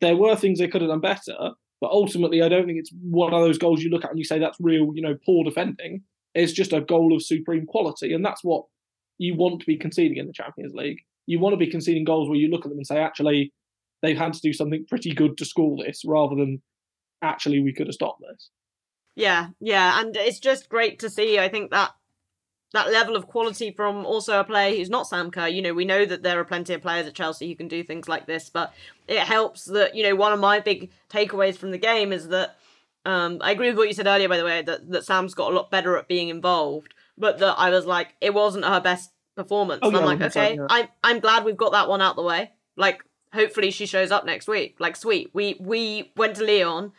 there 0.00 0.16
were 0.16 0.36
things 0.36 0.58
they 0.58 0.68
could 0.68 0.82
have 0.82 0.90
done 0.90 1.00
better. 1.00 1.52
But 1.80 1.90
ultimately, 1.90 2.42
I 2.42 2.48
don't 2.48 2.66
think 2.66 2.78
it's 2.78 2.92
one 3.02 3.34
of 3.34 3.42
those 3.42 3.58
goals 3.58 3.82
you 3.82 3.90
look 3.90 4.04
at 4.04 4.10
and 4.10 4.18
you 4.18 4.24
say 4.24 4.38
that's 4.38 4.58
real, 4.60 4.92
you 4.94 5.02
know, 5.02 5.16
poor 5.26 5.44
defending. 5.44 6.02
It's 6.34 6.52
just 6.52 6.72
a 6.72 6.80
goal 6.80 7.14
of 7.14 7.22
supreme 7.22 7.66
quality, 7.66 8.12
and 8.12 8.24
that's 8.24 8.42
what 8.42 8.64
you 9.18 9.36
want 9.36 9.60
to 9.60 9.66
be 9.66 9.76
conceding 9.76 10.16
in 10.16 10.26
the 10.26 10.32
Champions 10.32 10.74
League. 10.74 11.00
You 11.26 11.38
want 11.38 11.54
to 11.54 11.58
be 11.58 11.70
conceding 11.70 12.04
goals 12.04 12.28
where 12.28 12.38
you 12.38 12.48
look 12.48 12.64
at 12.64 12.68
them 12.68 12.78
and 12.78 12.86
say, 12.86 12.98
actually, 12.98 13.52
they've 14.02 14.18
had 14.18 14.34
to 14.34 14.40
do 14.42 14.52
something 14.52 14.84
pretty 14.88 15.12
good 15.12 15.38
to 15.38 15.44
score 15.44 15.76
this, 15.82 16.02
rather 16.04 16.36
than 16.36 16.62
actually 17.22 17.60
we 17.60 17.72
could 17.72 17.86
have 17.86 17.94
stopped 17.94 18.20
this. 18.20 18.50
Yeah, 19.16 19.48
yeah, 19.60 20.00
and 20.00 20.16
it's 20.16 20.40
just 20.40 20.68
great 20.68 20.98
to 20.98 21.08
see. 21.08 21.38
I 21.38 21.48
think 21.48 21.70
that 21.70 21.92
that 22.72 22.90
level 22.90 23.14
of 23.14 23.28
quality 23.28 23.70
from 23.70 24.04
also 24.04 24.40
a 24.40 24.44
player 24.44 24.76
who's 24.76 24.90
not 24.90 25.06
Sam 25.06 25.30
Kerr. 25.30 25.46
You 25.46 25.62
know, 25.62 25.72
we 25.72 25.84
know 25.84 26.04
that 26.04 26.24
there 26.24 26.40
are 26.40 26.44
plenty 26.44 26.74
of 26.74 26.82
players 26.82 27.06
at 27.06 27.14
Chelsea 27.14 27.48
who 27.48 27.54
can 27.54 27.68
do 27.68 27.84
things 27.84 28.08
like 28.08 28.26
this, 28.26 28.50
but 28.50 28.74
it 29.06 29.20
helps 29.20 29.66
that, 29.66 29.94
you 29.94 30.02
know, 30.02 30.16
one 30.16 30.32
of 30.32 30.40
my 30.40 30.58
big 30.58 30.90
takeaways 31.08 31.56
from 31.56 31.70
the 31.70 31.78
game 31.78 32.12
is 32.12 32.28
that 32.28 32.56
um, 33.06 33.38
I 33.40 33.52
agree 33.52 33.68
with 33.68 33.78
what 33.78 33.86
you 33.86 33.94
said 33.94 34.08
earlier, 34.08 34.28
by 34.28 34.38
the 34.38 34.44
way, 34.44 34.62
that, 34.62 34.90
that 34.90 35.04
Sam's 35.04 35.34
got 35.34 35.52
a 35.52 35.54
lot 35.54 35.70
better 35.70 35.96
at 35.96 36.08
being 36.08 36.30
involved, 36.30 36.94
but 37.16 37.38
that 37.38 37.54
I 37.56 37.70
was 37.70 37.86
like, 37.86 38.08
it 38.20 38.34
wasn't 38.34 38.64
her 38.64 38.80
best 38.80 39.12
performance. 39.34 39.80
Oh, 39.82 39.88
and 39.88 39.96
I'm 39.96 40.04
like, 40.04 40.20
okay, 40.20 40.56
yeah. 40.56 40.66
I'm, 40.68 40.88
I'm 41.02 41.20
glad 41.20 41.44
we've 41.44 41.56
got 41.56 41.72
that 41.72 41.88
one 41.88 42.00
out 42.00 42.16
the 42.16 42.22
way. 42.22 42.52
Like, 42.76 43.02
hopefully 43.32 43.70
she 43.70 43.86
shows 43.86 44.10
up 44.10 44.24
next 44.24 44.48
week. 44.48 44.76
Like, 44.78 44.96
sweet. 44.96 45.30
We, 45.32 45.56
we 45.60 46.12
went 46.16 46.36
to 46.36 46.44
Lyon. 46.44 46.92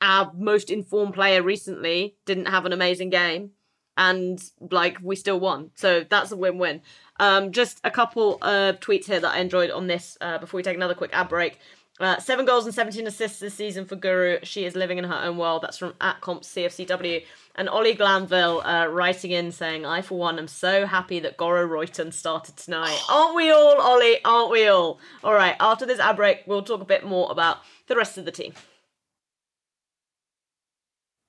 Our 0.00 0.32
most 0.36 0.70
informed 0.70 1.14
player 1.14 1.42
recently 1.42 2.16
didn't 2.26 2.46
have 2.46 2.66
an 2.66 2.72
amazing 2.72 3.10
game 3.10 3.52
and 3.96 4.42
like 4.70 4.98
we 5.02 5.16
still 5.16 5.40
won. 5.40 5.70
So 5.74 6.04
that's 6.08 6.30
a 6.30 6.36
win-win. 6.36 6.82
Um, 7.18 7.52
just 7.52 7.80
a 7.82 7.90
couple 7.90 8.34
of 8.42 8.80
tweets 8.80 9.06
here 9.06 9.20
that 9.20 9.34
I 9.34 9.38
enjoyed 9.38 9.70
on 9.70 9.86
this 9.86 10.18
uh, 10.20 10.38
before 10.38 10.58
we 10.58 10.62
take 10.62 10.76
another 10.76 10.94
quick 10.94 11.10
ad 11.12 11.28
break. 11.28 11.58
Uh, 11.98 12.18
seven 12.18 12.44
goals 12.44 12.66
and 12.66 12.74
17 12.74 13.06
assists 13.06 13.38
this 13.38 13.54
season 13.54 13.86
for 13.86 13.96
Guro. 13.96 14.44
She 14.44 14.66
is 14.66 14.76
living 14.76 14.98
in 14.98 15.04
her 15.04 15.14
own 15.14 15.38
world. 15.38 15.62
That's 15.62 15.78
from 15.78 15.94
at 16.00 16.20
comps 16.20 16.52
CFCW. 16.52 17.24
And 17.54 17.70
Ollie 17.70 17.94
Glanville 17.94 18.60
uh, 18.60 18.86
writing 18.86 19.30
in 19.30 19.50
saying, 19.50 19.86
I, 19.86 20.02
for 20.02 20.18
one, 20.18 20.38
am 20.38 20.46
so 20.46 20.84
happy 20.84 21.20
that 21.20 21.38
Guro 21.38 21.66
Reiten 21.66 22.12
started 22.12 22.56
tonight. 22.56 23.00
Aren't 23.10 23.34
we 23.34 23.50
all, 23.50 23.80
Ollie? 23.80 24.22
Aren't 24.24 24.50
we 24.50 24.68
all? 24.68 25.00
All 25.24 25.32
right, 25.32 25.56
after 25.58 25.86
this 25.86 25.98
ad 25.98 26.16
break, 26.16 26.42
we'll 26.46 26.62
talk 26.62 26.82
a 26.82 26.86
bit 26.86 27.06
more 27.06 27.32
about 27.32 27.58
the 27.86 27.96
rest 27.96 28.18
of 28.18 28.26
the 28.26 28.32
team. 28.32 28.52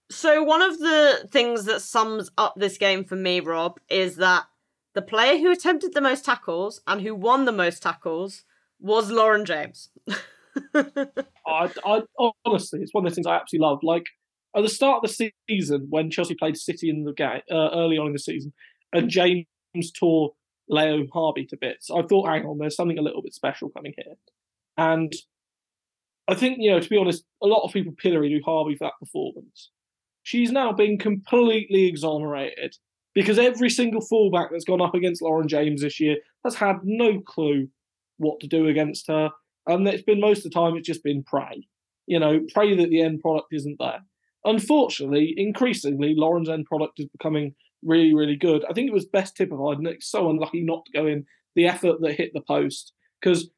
So 0.10 0.44
one 0.44 0.62
of 0.62 0.80
the 0.80 1.28
things 1.32 1.66
that 1.66 1.82
sums 1.82 2.30
up 2.38 2.56
this 2.58 2.78
game 2.78 3.06
for 3.06 3.16
me, 3.16 3.40
Rob, 3.40 3.80
is 3.90 4.18
that 4.18 4.46
the 4.96 5.02
player 5.02 5.38
who 5.38 5.52
attempted 5.52 5.94
the 5.94 6.02
most 6.02 6.26
tackles 6.26 6.82
and 6.88 7.02
who 7.02 7.16
won 7.16 7.46
the 7.46 7.52
most 7.52 7.84
tackles 7.84 8.44
was 8.80 9.12
Lauren 9.12 9.46
James. 9.46 9.90
I, 11.48 11.72
I, 11.86 12.02
honestly, 12.46 12.82
it's 12.82 12.94
one 12.94 13.06
of 13.06 13.12
the 13.12 13.16
things 13.16 13.28
I 13.28 13.36
absolutely 13.36 13.68
love. 13.68 13.80
Like 13.84 14.04
at 14.56 14.64
the 14.64 14.70
start 14.70 15.04
of 15.04 15.10
the 15.10 15.32
season, 15.50 15.88
when 15.90 16.12
Chelsea 16.12 16.36
played 16.36 16.58
City 16.58 16.90
in 16.90 17.04
the 17.04 17.14
game 17.14 17.42
uh, 17.52 17.70
early 17.74 17.98
on 17.98 18.08
in 18.08 18.14
the 18.14 18.20
season, 18.20 18.54
and 18.94 19.10
James 19.10 19.46
tore 19.98 20.32
Leila 20.70 21.06
Ouahabi 21.06 21.48
to 21.50 21.58
bits, 21.58 21.90
I 21.92 22.02
thought, 22.04 22.28
hang 22.28 22.46
on, 22.46 22.58
there's 22.58 22.76
something 22.76 22.98
a 22.98 23.04
little 23.04 23.22
bit 23.22 23.34
special 23.34 23.70
coming 23.70 23.94
here. 23.98 24.16
And 24.78 25.14
I 26.28 26.36
think, 26.36 26.58
you 26.60 26.72
know, 26.72 26.80
to 26.80 26.90
be 26.90 26.98
honest, 26.98 27.24
a 27.42 27.48
lot 27.48 27.64
of 27.64 27.74
people 27.74 27.94
pilloried 27.98 28.42
Harvey 28.46 28.76
for 28.76 28.86
that 28.86 29.00
performance 29.00 29.72
she's 30.28 30.52
now 30.52 30.74
been 30.74 30.98
completely 30.98 31.88
exonerated 31.88 32.76
because 33.16 33.40
every 33.40 33.70
single 33.70 34.02
fullback 34.02 34.50
that's 34.52 34.66
gone 34.66 34.82
up 34.82 34.94
against 34.94 35.22
Lauren 35.22 35.48
James 35.48 35.82
this 35.82 36.02
year 36.02 36.18
has 36.44 36.54
had 36.54 36.76
no 36.84 37.22
clue 37.26 37.70
what 38.18 38.42
to 38.42 38.48
do 38.48 38.68
against 38.68 39.08
her. 39.08 39.30
And 39.68 39.88
it's 39.88 40.04
been 40.04 40.20
most 40.20 40.40
of 40.40 40.52
the 40.52 40.60
time, 40.60 40.76
it's 40.76 40.88
just 40.88 41.04
been 41.04 41.24
pray. 41.24 41.68
You 42.06 42.20
know, 42.20 42.42
pray 42.54 42.76
that 42.76 42.90
the 42.90 43.02
end 43.02 43.22
product 43.22 43.48
isn't 43.52 43.78
there. 43.80 44.00
Unfortunately, 44.46 45.34
increasingly, 45.36 46.14
Lauren's 46.16 46.50
end 46.50 46.66
product 46.66 47.00
is 47.00 47.08
becoming 47.08 47.54
really, 47.84 48.14
really 48.14 48.38
good. 48.38 48.64
I 48.70 48.74
think 48.74 48.88
it 48.88 48.94
was 48.94 49.06
best 49.06 49.36
typified, 49.36 49.78
and 49.78 49.88
it's 49.88 50.10
so 50.10 50.30
unlucky 50.30 50.64
not 50.64 50.86
to 50.86 50.98
go 50.98 51.06
in 51.06 51.26
the 51.56 51.68
effort 51.68 51.98
that 52.02 52.16
hit 52.16 52.32
the 52.34 52.42
post 52.42 52.94
because 53.22 53.50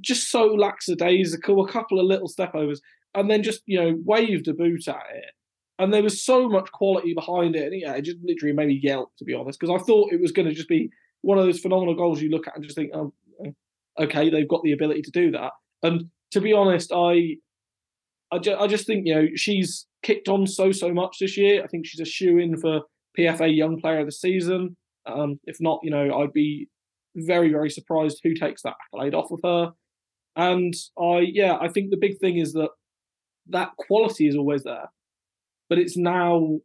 just 0.00 0.30
so 0.30 0.46
lackadaisical, 0.46 1.64
a 1.64 1.70
couple 1.70 1.98
of 1.98 2.06
little 2.06 2.28
step 2.28 2.54
overs, 2.54 2.80
and 3.14 3.30
then 3.30 3.42
just, 3.42 3.62
you 3.66 3.80
know, 3.80 3.98
waved 4.04 4.48
a 4.48 4.54
boot 4.54 4.88
at 4.88 5.02
it 5.12 5.32
and 5.82 5.92
there 5.92 6.02
was 6.02 6.24
so 6.24 6.48
much 6.48 6.70
quality 6.72 7.12
behind 7.12 7.56
it. 7.56 7.72
And 7.72 7.80
yeah, 7.80 7.94
it 7.94 8.02
just 8.02 8.18
literally 8.22 8.54
made 8.54 8.68
me 8.68 8.80
yelp, 8.80 9.10
to 9.18 9.24
be 9.24 9.34
honest, 9.34 9.58
because 9.58 9.74
I 9.74 9.84
thought 9.84 10.12
it 10.12 10.20
was 10.20 10.30
going 10.30 10.48
to 10.48 10.54
just 10.54 10.68
be 10.68 10.90
one 11.22 11.38
of 11.38 11.44
those 11.44 11.60
phenomenal 11.60 11.94
goals 11.94 12.20
you 12.22 12.30
look 12.30 12.46
at 12.46 12.54
and 12.54 12.64
just 12.64 12.76
think, 12.76 12.92
oh, 12.94 13.12
okay, 13.98 14.30
they've 14.30 14.48
got 14.48 14.62
the 14.62 14.72
ability 14.72 15.02
to 15.02 15.10
do 15.10 15.30
that. 15.32 15.52
And 15.82 16.04
to 16.32 16.40
be 16.40 16.52
honest, 16.52 16.92
I, 16.92 17.36
I, 18.30 18.38
ju- 18.38 18.56
I 18.58 18.66
just 18.66 18.86
think 18.86 19.06
you 19.06 19.14
know 19.14 19.26
she's 19.34 19.86
kicked 20.02 20.28
on 20.28 20.46
so 20.46 20.72
so 20.72 20.92
much 20.92 21.16
this 21.20 21.36
year. 21.36 21.62
I 21.62 21.66
think 21.66 21.86
she's 21.86 22.00
a 22.00 22.10
shoe 22.10 22.38
in 22.38 22.58
for 22.58 22.82
PFA 23.18 23.54
Young 23.54 23.80
Player 23.80 24.00
of 24.00 24.06
the 24.06 24.12
Season. 24.12 24.76
Um, 25.06 25.40
if 25.44 25.56
not, 25.60 25.80
you 25.82 25.90
know, 25.90 26.20
I'd 26.20 26.32
be 26.32 26.68
very 27.14 27.50
very 27.50 27.70
surprised 27.70 28.20
who 28.22 28.34
takes 28.34 28.62
that 28.62 28.74
accolade 28.86 29.14
off 29.14 29.30
of 29.30 29.40
her. 29.44 29.72
And 30.34 30.72
I, 30.98 31.18
yeah, 31.18 31.58
I 31.60 31.68
think 31.68 31.90
the 31.90 31.98
big 32.00 32.18
thing 32.18 32.38
is 32.38 32.54
that 32.54 32.70
that 33.48 33.72
quality 33.76 34.28
is 34.28 34.36
always 34.36 34.62
there 34.62 34.88
but 35.72 35.78
it's 35.78 35.96
now 35.96 36.58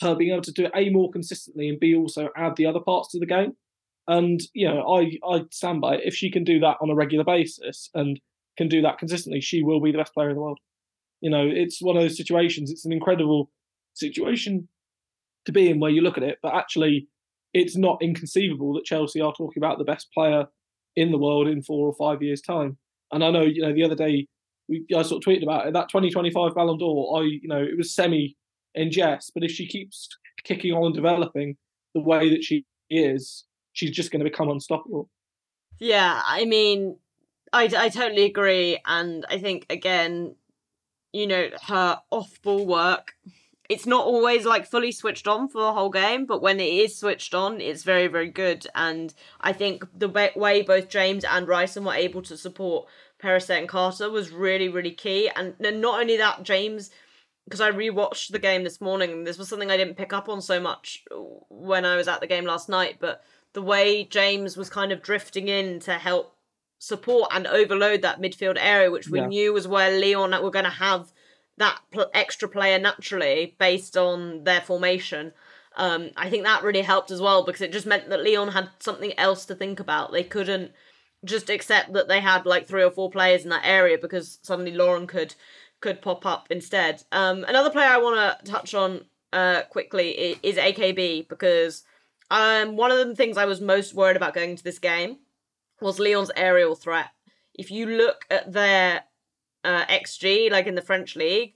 her 0.00 0.14
being 0.14 0.32
able 0.32 0.42
to 0.42 0.52
do 0.52 0.66
it 0.66 0.72
a 0.74 0.90
more 0.90 1.10
consistently 1.10 1.70
and 1.70 1.80
b 1.80 1.94
also 1.94 2.28
add 2.36 2.54
the 2.56 2.66
other 2.66 2.78
parts 2.78 3.10
to 3.10 3.18
the 3.18 3.24
game. 3.24 3.54
And 4.10 4.40
you 4.54 4.68
know, 4.68 4.82
I 4.92 5.18
I 5.24 5.44
stand 5.52 5.80
by 5.80 5.94
it. 5.94 6.00
If 6.04 6.16
she 6.16 6.32
can 6.32 6.42
do 6.42 6.58
that 6.60 6.78
on 6.82 6.90
a 6.90 6.96
regular 6.96 7.24
basis 7.24 7.88
and 7.94 8.20
can 8.58 8.66
do 8.66 8.82
that 8.82 8.98
consistently, 8.98 9.40
she 9.40 9.62
will 9.62 9.80
be 9.80 9.92
the 9.92 9.98
best 9.98 10.12
player 10.12 10.30
in 10.30 10.34
the 10.34 10.42
world. 10.42 10.58
You 11.20 11.30
know, 11.30 11.46
it's 11.48 11.80
one 11.80 11.96
of 11.96 12.02
those 12.02 12.16
situations. 12.16 12.72
It's 12.72 12.84
an 12.84 12.92
incredible 12.92 13.52
situation 13.94 14.68
to 15.46 15.52
be 15.52 15.70
in 15.70 15.78
where 15.78 15.92
you 15.92 16.00
look 16.00 16.16
at 16.16 16.24
it, 16.24 16.38
but 16.42 16.54
actually, 16.54 17.06
it's 17.54 17.76
not 17.76 18.02
inconceivable 18.02 18.74
that 18.74 18.84
Chelsea 18.84 19.20
are 19.20 19.32
talking 19.32 19.62
about 19.62 19.78
the 19.78 19.84
best 19.84 20.08
player 20.12 20.46
in 20.96 21.12
the 21.12 21.18
world 21.18 21.46
in 21.46 21.62
four 21.62 21.86
or 21.86 21.94
five 21.94 22.20
years' 22.20 22.42
time. 22.42 22.78
And 23.12 23.22
I 23.22 23.30
know, 23.30 23.42
you 23.42 23.62
know, 23.62 23.72
the 23.72 23.84
other 23.84 23.94
day 23.94 24.26
we 24.68 24.84
I 24.96 25.02
sort 25.02 25.24
of 25.24 25.32
tweeted 25.32 25.44
about 25.44 25.68
it. 25.68 25.72
That 25.72 25.88
2025 25.88 26.54
Ballon 26.56 26.78
d'Or, 26.78 27.20
I 27.20 27.26
you 27.26 27.48
know, 27.48 27.62
it 27.62 27.76
was 27.76 27.94
semi 27.94 28.36
in 28.74 28.90
jest, 28.90 29.30
but 29.34 29.44
if 29.44 29.52
she 29.52 29.68
keeps 29.68 30.08
kicking 30.42 30.72
on 30.72 30.86
and 30.86 30.94
developing 30.94 31.56
the 31.94 32.00
way 32.00 32.28
that 32.30 32.42
she 32.42 32.64
is, 32.88 33.44
she's 33.80 33.90
just 33.90 34.10
going 34.10 34.20
to 34.22 34.30
become 34.30 34.50
unstoppable. 34.50 35.08
Yeah, 35.78 36.20
I 36.22 36.44
mean, 36.44 36.98
I, 37.52 37.64
I 37.76 37.88
totally 37.88 38.24
agree. 38.24 38.78
And 38.86 39.24
I 39.30 39.38
think, 39.38 39.64
again, 39.70 40.36
you 41.14 41.26
know, 41.26 41.48
her 41.66 42.00
off 42.10 42.42
ball 42.42 42.66
work, 42.66 43.14
it's 43.70 43.86
not 43.86 44.04
always 44.04 44.44
like 44.44 44.66
fully 44.66 44.92
switched 44.92 45.26
on 45.26 45.48
for 45.48 45.62
the 45.62 45.72
whole 45.72 45.88
game, 45.88 46.26
but 46.26 46.42
when 46.42 46.60
it 46.60 46.68
is 46.68 46.98
switched 46.98 47.34
on, 47.34 47.62
it's 47.62 47.82
very, 47.82 48.06
very 48.06 48.28
good. 48.28 48.66
And 48.74 49.14
I 49.40 49.54
think 49.54 49.84
the 49.96 50.30
way 50.36 50.60
both 50.60 50.90
James 50.90 51.24
and 51.24 51.46
Reiten 51.46 51.86
were 51.86 51.94
able 51.94 52.20
to 52.22 52.36
support 52.36 52.86
Perisset 53.22 53.58
and 53.60 53.68
Carter 53.68 54.10
was 54.10 54.30
really, 54.30 54.68
really 54.68 54.92
key. 54.92 55.30
And 55.34 55.54
not 55.58 56.00
only 56.00 56.18
that, 56.18 56.42
James 56.42 56.90
because 57.50 57.60
I 57.60 57.72
rewatched 57.72 58.30
the 58.30 58.38
game 58.38 58.62
this 58.62 58.80
morning. 58.80 59.24
This 59.24 59.36
was 59.36 59.48
something 59.48 59.72
I 59.72 59.76
didn't 59.76 59.96
pick 59.96 60.12
up 60.12 60.28
on 60.28 60.40
so 60.40 60.60
much 60.60 61.04
when 61.48 61.84
I 61.84 61.96
was 61.96 62.06
at 62.06 62.20
the 62.20 62.28
game 62.28 62.44
last 62.44 62.68
night, 62.68 62.98
but 63.00 63.24
the 63.52 63.62
way 63.62 64.04
James 64.04 64.56
was 64.56 64.70
kind 64.70 64.92
of 64.92 65.02
drifting 65.02 65.48
in 65.48 65.80
to 65.80 65.94
help 65.94 66.36
support 66.78 67.30
and 67.34 67.46
overload 67.46 68.02
that 68.02 68.20
midfield 68.20 68.56
area, 68.58 68.90
which 68.90 69.08
we 69.08 69.20
yeah. 69.20 69.26
knew 69.26 69.52
was 69.52 69.68
where 69.68 70.00
Lyon 70.00 70.30
were 70.42 70.50
going 70.50 70.64
to 70.64 70.70
have 70.70 71.12
that 71.58 71.78
pl- 71.90 72.10
extra 72.14 72.48
player 72.48 72.78
naturally 72.78 73.54
based 73.58 73.96
on 73.96 74.44
their 74.44 74.60
formation. 74.60 75.32
Um, 75.76 76.10
I 76.16 76.30
think 76.30 76.44
that 76.44 76.62
really 76.62 76.82
helped 76.82 77.10
as 77.10 77.20
well 77.20 77.44
because 77.44 77.60
it 77.60 77.72
just 77.72 77.86
meant 77.86 78.08
that 78.08 78.24
Lyon 78.24 78.48
had 78.48 78.70
something 78.80 79.12
else 79.18 79.44
to 79.46 79.54
think 79.54 79.78
about. 79.78 80.12
They 80.12 80.24
couldn't 80.24 80.72
just 81.24 81.50
accept 81.50 81.92
that 81.92 82.08
they 82.08 82.20
had 82.20 82.46
like 82.46 82.66
three 82.66 82.82
or 82.82 82.90
four 82.90 83.10
players 83.10 83.44
in 83.44 83.50
that 83.50 83.66
area 83.66 83.98
because 83.98 84.38
suddenly 84.42 84.72
Lauren 84.72 85.06
could 85.06 85.34
could 85.80 86.02
pop 86.02 86.26
up 86.26 86.46
instead. 86.50 87.02
Um, 87.12 87.44
another 87.44 87.70
player 87.70 87.88
I 87.88 87.98
want 87.98 88.44
to 88.44 88.50
touch 88.50 88.74
on 88.74 89.04
uh, 89.32 89.62
quickly 89.70 90.38
is 90.42 90.56
AKB 90.56 91.28
because 91.28 91.84
um, 92.30 92.76
one 92.76 92.92
of 92.92 93.06
the 93.06 93.14
things 93.14 93.36
I 93.36 93.44
was 93.44 93.60
most 93.60 93.94
worried 93.94 94.16
about 94.16 94.34
going 94.34 94.50
into 94.50 94.62
this 94.62 94.78
game 94.78 95.18
was 95.80 95.98
Lyon's 95.98 96.30
aerial 96.36 96.74
threat. 96.74 97.10
If 97.54 97.70
you 97.70 97.86
look 97.86 98.24
at 98.30 98.52
their 98.52 99.04
uh, 99.64 99.84
XG, 99.86 100.50
like 100.50 100.66
in 100.66 100.74
the 100.74 100.82
French 100.82 101.16
league, 101.16 101.54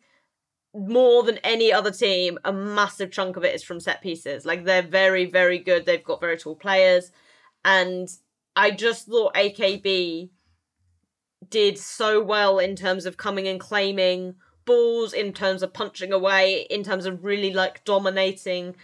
more 0.75 1.23
than 1.23 1.39
any 1.39 1.73
other 1.73 1.93
team, 1.93 2.39
a 2.45 2.53
massive 2.53 3.13
chunk 3.13 3.37
of 3.37 3.45
it 3.45 3.55
is 3.55 3.63
from 3.63 3.79
set 3.79 4.03
pieces. 4.03 4.45
Like 4.45 4.65
they're 4.65 4.83
very, 4.83 5.25
very 5.25 5.59
good. 5.59 5.87
They've 5.87 6.03
got 6.03 6.21
very 6.21 6.37
tall 6.37 6.57
players. 6.57 7.13
And 7.65 8.09
I 8.57 8.73
just 8.73 9.07
thought 9.07 9.35
AKB 9.35 10.31
did 11.49 11.79
so 11.79 12.23
well 12.23 12.59
in 12.59 12.75
terms 12.75 13.07
of 13.07 13.17
coming 13.17 13.47
and 13.47 13.61
claiming 13.61 14.35
balls, 14.65 15.13
in 15.13 15.33
terms 15.33 15.63
of 15.63 15.73
punching 15.73 16.13
away, 16.13 16.67
in 16.71 16.83
terms 16.83 17.07
of 17.07 17.25
really 17.25 17.53
like 17.53 17.85
dominating 17.85 18.75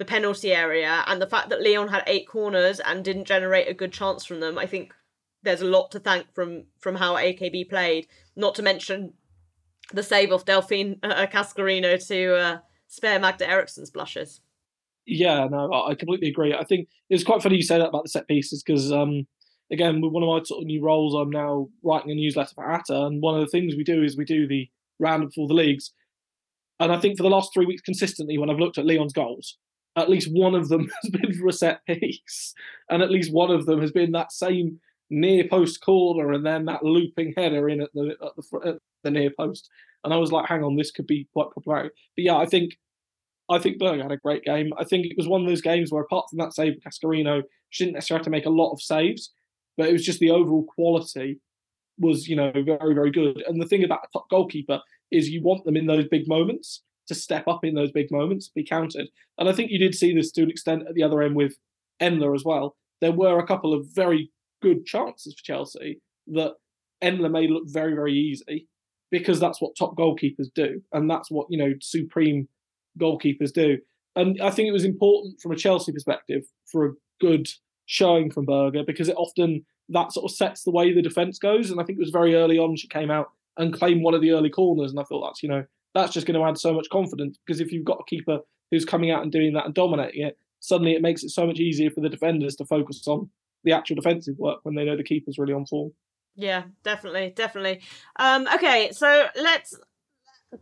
the 0.00 0.04
penalty 0.06 0.52
area. 0.52 1.04
And 1.06 1.20
the 1.20 1.26
fact 1.28 1.50
that 1.50 1.62
Lyon 1.62 1.88
had 1.88 2.02
eight 2.06 2.26
corners 2.26 2.80
and 2.80 3.04
didn't 3.04 3.26
generate 3.26 3.68
a 3.68 3.74
good 3.74 3.92
chance 3.92 4.24
from 4.24 4.40
them, 4.40 4.58
I 4.58 4.64
think 4.64 4.94
there's 5.42 5.60
a 5.60 5.66
lot 5.66 5.90
to 5.90 6.00
thank 6.00 6.34
from 6.34 6.64
from 6.80 6.96
how 6.96 7.16
AKB 7.16 7.68
played. 7.68 8.08
Not 8.34 8.54
to 8.54 8.62
mention 8.62 9.12
the 9.92 10.02
save 10.02 10.32
off 10.32 10.46
Delphine 10.46 10.98
uh, 11.02 11.26
Cascarino 11.26 12.04
to 12.08 12.34
uh, 12.34 12.58
spare 12.88 13.20
Magda 13.20 13.48
Eriksson's 13.48 13.90
blushes. 13.90 14.40
Yeah, 15.04 15.46
no, 15.50 15.70
I 15.70 15.94
completely 15.94 16.28
agree. 16.28 16.54
I 16.54 16.64
think 16.64 16.88
it's 17.10 17.24
quite 17.24 17.42
funny 17.42 17.56
you 17.56 17.62
say 17.62 17.78
that 17.78 17.88
about 17.88 18.04
the 18.04 18.10
set 18.10 18.26
pieces 18.26 18.62
because, 18.62 18.92
um, 18.92 19.26
again, 19.70 20.00
with 20.00 20.12
one 20.12 20.22
of 20.22 20.28
my 20.28 20.42
sort 20.44 20.62
of 20.62 20.66
new 20.66 20.82
roles, 20.82 21.14
I'm 21.14 21.30
now 21.30 21.68
writing 21.82 22.10
a 22.10 22.14
newsletter 22.14 22.54
for 22.54 22.70
ATA, 22.70 23.04
and 23.06 23.20
one 23.20 23.34
of 23.34 23.40
the 23.40 23.50
things 23.50 23.76
we 23.76 23.84
do 23.84 24.02
is 24.02 24.16
we 24.16 24.24
do 24.24 24.48
the 24.48 24.70
roundup 24.98 25.34
for 25.34 25.46
the 25.46 25.54
leagues. 25.54 25.92
And 26.78 26.90
I 26.90 26.98
think 26.98 27.18
for 27.18 27.22
the 27.22 27.28
last 27.28 27.52
three 27.52 27.66
weeks, 27.66 27.82
consistently, 27.82 28.38
when 28.38 28.48
I've 28.48 28.58
looked 28.58 28.78
at 28.78 28.86
Lyon's 28.86 29.12
goals, 29.12 29.58
at 29.96 30.08
least 30.08 30.28
one 30.32 30.54
of 30.54 30.68
them 30.68 30.88
has 31.02 31.10
been 31.10 31.32
for 31.34 31.48
a 31.48 31.52
set 31.52 31.84
piece, 31.86 32.54
and 32.88 33.02
at 33.02 33.10
least 33.10 33.32
one 33.32 33.50
of 33.50 33.66
them 33.66 33.80
has 33.80 33.92
been 33.92 34.12
that 34.12 34.32
same 34.32 34.80
near 35.12 35.46
post 35.48 35.80
corner 35.80 36.32
and 36.32 36.46
then 36.46 36.66
that 36.66 36.84
looping 36.84 37.34
header 37.36 37.68
in 37.68 37.82
at 37.82 37.90
the 37.94 38.14
at 38.22 38.36
the, 38.36 38.68
at 38.68 38.76
the 39.02 39.10
near 39.10 39.30
post. 39.36 39.68
And 40.04 40.14
I 40.14 40.16
was 40.16 40.32
like, 40.32 40.46
hang 40.46 40.62
on, 40.62 40.76
this 40.76 40.92
could 40.92 41.06
be 41.06 41.28
quite 41.32 41.50
problematic. 41.50 41.92
But 42.16 42.24
yeah, 42.24 42.36
I 42.36 42.46
think 42.46 42.74
I 43.50 43.58
think 43.58 43.78
Berg 43.78 44.00
had 44.00 44.12
a 44.12 44.16
great 44.16 44.44
game. 44.44 44.70
I 44.78 44.84
think 44.84 45.06
it 45.06 45.16
was 45.16 45.26
one 45.26 45.42
of 45.42 45.48
those 45.48 45.60
games 45.60 45.90
where, 45.90 46.02
apart 46.02 46.26
from 46.30 46.38
that 46.38 46.54
save 46.54 46.78
Cascarino, 46.86 47.42
she 47.70 47.84
didn't 47.84 47.94
necessarily 47.94 48.20
have 48.20 48.24
to 48.24 48.30
make 48.30 48.46
a 48.46 48.50
lot 48.50 48.72
of 48.72 48.80
saves, 48.80 49.32
but 49.76 49.88
it 49.88 49.92
was 49.92 50.04
just 50.04 50.20
the 50.20 50.30
overall 50.30 50.64
quality 50.64 51.40
was, 51.98 52.28
you 52.28 52.36
know, 52.36 52.52
very, 52.52 52.94
very 52.94 53.10
good. 53.10 53.42
And 53.46 53.60
the 53.60 53.66
thing 53.66 53.82
about 53.82 54.04
a 54.04 54.08
top 54.12 54.30
goalkeeper 54.30 54.80
is 55.10 55.28
you 55.28 55.42
want 55.42 55.64
them 55.64 55.76
in 55.76 55.86
those 55.86 56.06
big 56.08 56.28
moments 56.28 56.82
to 57.10 57.14
step 57.14 57.46
up 57.46 57.64
in 57.64 57.74
those 57.74 57.92
big 57.92 58.10
moments, 58.10 58.48
be 58.48 58.64
counted. 58.64 59.08
And 59.36 59.48
I 59.48 59.52
think 59.52 59.70
you 59.70 59.78
did 59.78 59.94
see 59.94 60.14
this 60.14 60.30
to 60.32 60.42
an 60.42 60.50
extent 60.50 60.84
at 60.88 60.94
the 60.94 61.02
other 61.02 61.20
end 61.22 61.36
with 61.36 61.56
Endler 62.00 62.34
as 62.34 62.44
well. 62.44 62.76
There 63.00 63.12
were 63.12 63.38
a 63.38 63.46
couple 63.46 63.74
of 63.74 63.86
very 63.92 64.30
good 64.62 64.86
chances 64.86 65.34
for 65.34 65.44
Chelsea 65.44 66.00
that 66.28 66.52
Endler 67.02 67.30
made 67.30 67.50
look 67.50 67.64
very, 67.66 67.94
very 67.94 68.14
easy 68.14 68.68
because 69.10 69.40
that's 69.40 69.60
what 69.60 69.76
top 69.76 69.96
goalkeepers 69.96 70.48
do. 70.54 70.80
And 70.92 71.10
that's 71.10 71.30
what, 71.30 71.46
you 71.50 71.58
know, 71.58 71.74
supreme 71.80 72.48
goalkeepers 72.98 73.52
do. 73.52 73.78
And 74.16 74.40
I 74.40 74.50
think 74.50 74.68
it 74.68 74.72
was 74.72 74.84
important 74.84 75.40
from 75.40 75.52
a 75.52 75.56
Chelsea 75.56 75.92
perspective 75.92 76.42
for 76.70 76.86
a 76.86 76.92
good 77.20 77.48
showing 77.86 78.30
from 78.30 78.44
Berger 78.44 78.84
because 78.86 79.08
it 79.08 79.16
often 79.16 79.64
that 79.88 80.12
sort 80.12 80.30
of 80.30 80.36
sets 80.36 80.62
the 80.62 80.70
way 80.70 80.92
the 80.92 81.02
defence 81.02 81.38
goes. 81.38 81.70
And 81.70 81.80
I 81.80 81.84
think 81.84 81.98
it 81.98 82.02
was 82.02 82.10
very 82.10 82.34
early 82.34 82.58
on 82.58 82.76
she 82.76 82.88
came 82.88 83.10
out 83.10 83.30
and 83.56 83.72
claimed 83.72 84.02
one 84.02 84.14
of 84.14 84.20
the 84.20 84.30
early 84.30 84.50
corners. 84.50 84.90
And 84.90 85.00
I 85.00 85.04
thought 85.04 85.26
that's, 85.26 85.42
you 85.42 85.48
know, 85.48 85.64
that's 85.94 86.12
just 86.12 86.26
going 86.26 86.38
to 86.38 86.46
add 86.46 86.58
so 86.58 86.72
much 86.72 86.88
confidence 86.90 87.38
because 87.44 87.60
if 87.60 87.72
you've 87.72 87.84
got 87.84 88.00
a 88.00 88.08
keeper 88.08 88.38
who's 88.70 88.84
coming 88.84 89.10
out 89.10 89.22
and 89.22 89.32
doing 89.32 89.52
that 89.54 89.66
and 89.66 89.74
dominating 89.74 90.24
it, 90.24 90.38
suddenly 90.60 90.92
it 90.92 91.02
makes 91.02 91.22
it 91.22 91.30
so 91.30 91.46
much 91.46 91.58
easier 91.58 91.90
for 91.90 92.00
the 92.00 92.08
defenders 92.08 92.56
to 92.56 92.64
focus 92.64 93.06
on 93.06 93.28
the 93.64 93.72
actual 93.72 93.96
defensive 93.96 94.38
work 94.38 94.60
when 94.62 94.74
they 94.74 94.84
know 94.84 94.96
the 94.96 95.04
keeper's 95.04 95.38
really 95.38 95.52
on 95.52 95.66
form. 95.66 95.92
Yeah, 96.36 96.64
definitely, 96.84 97.32
definitely. 97.34 97.80
Um, 98.16 98.46
okay, 98.54 98.90
so 98.92 99.26
let's 99.36 99.74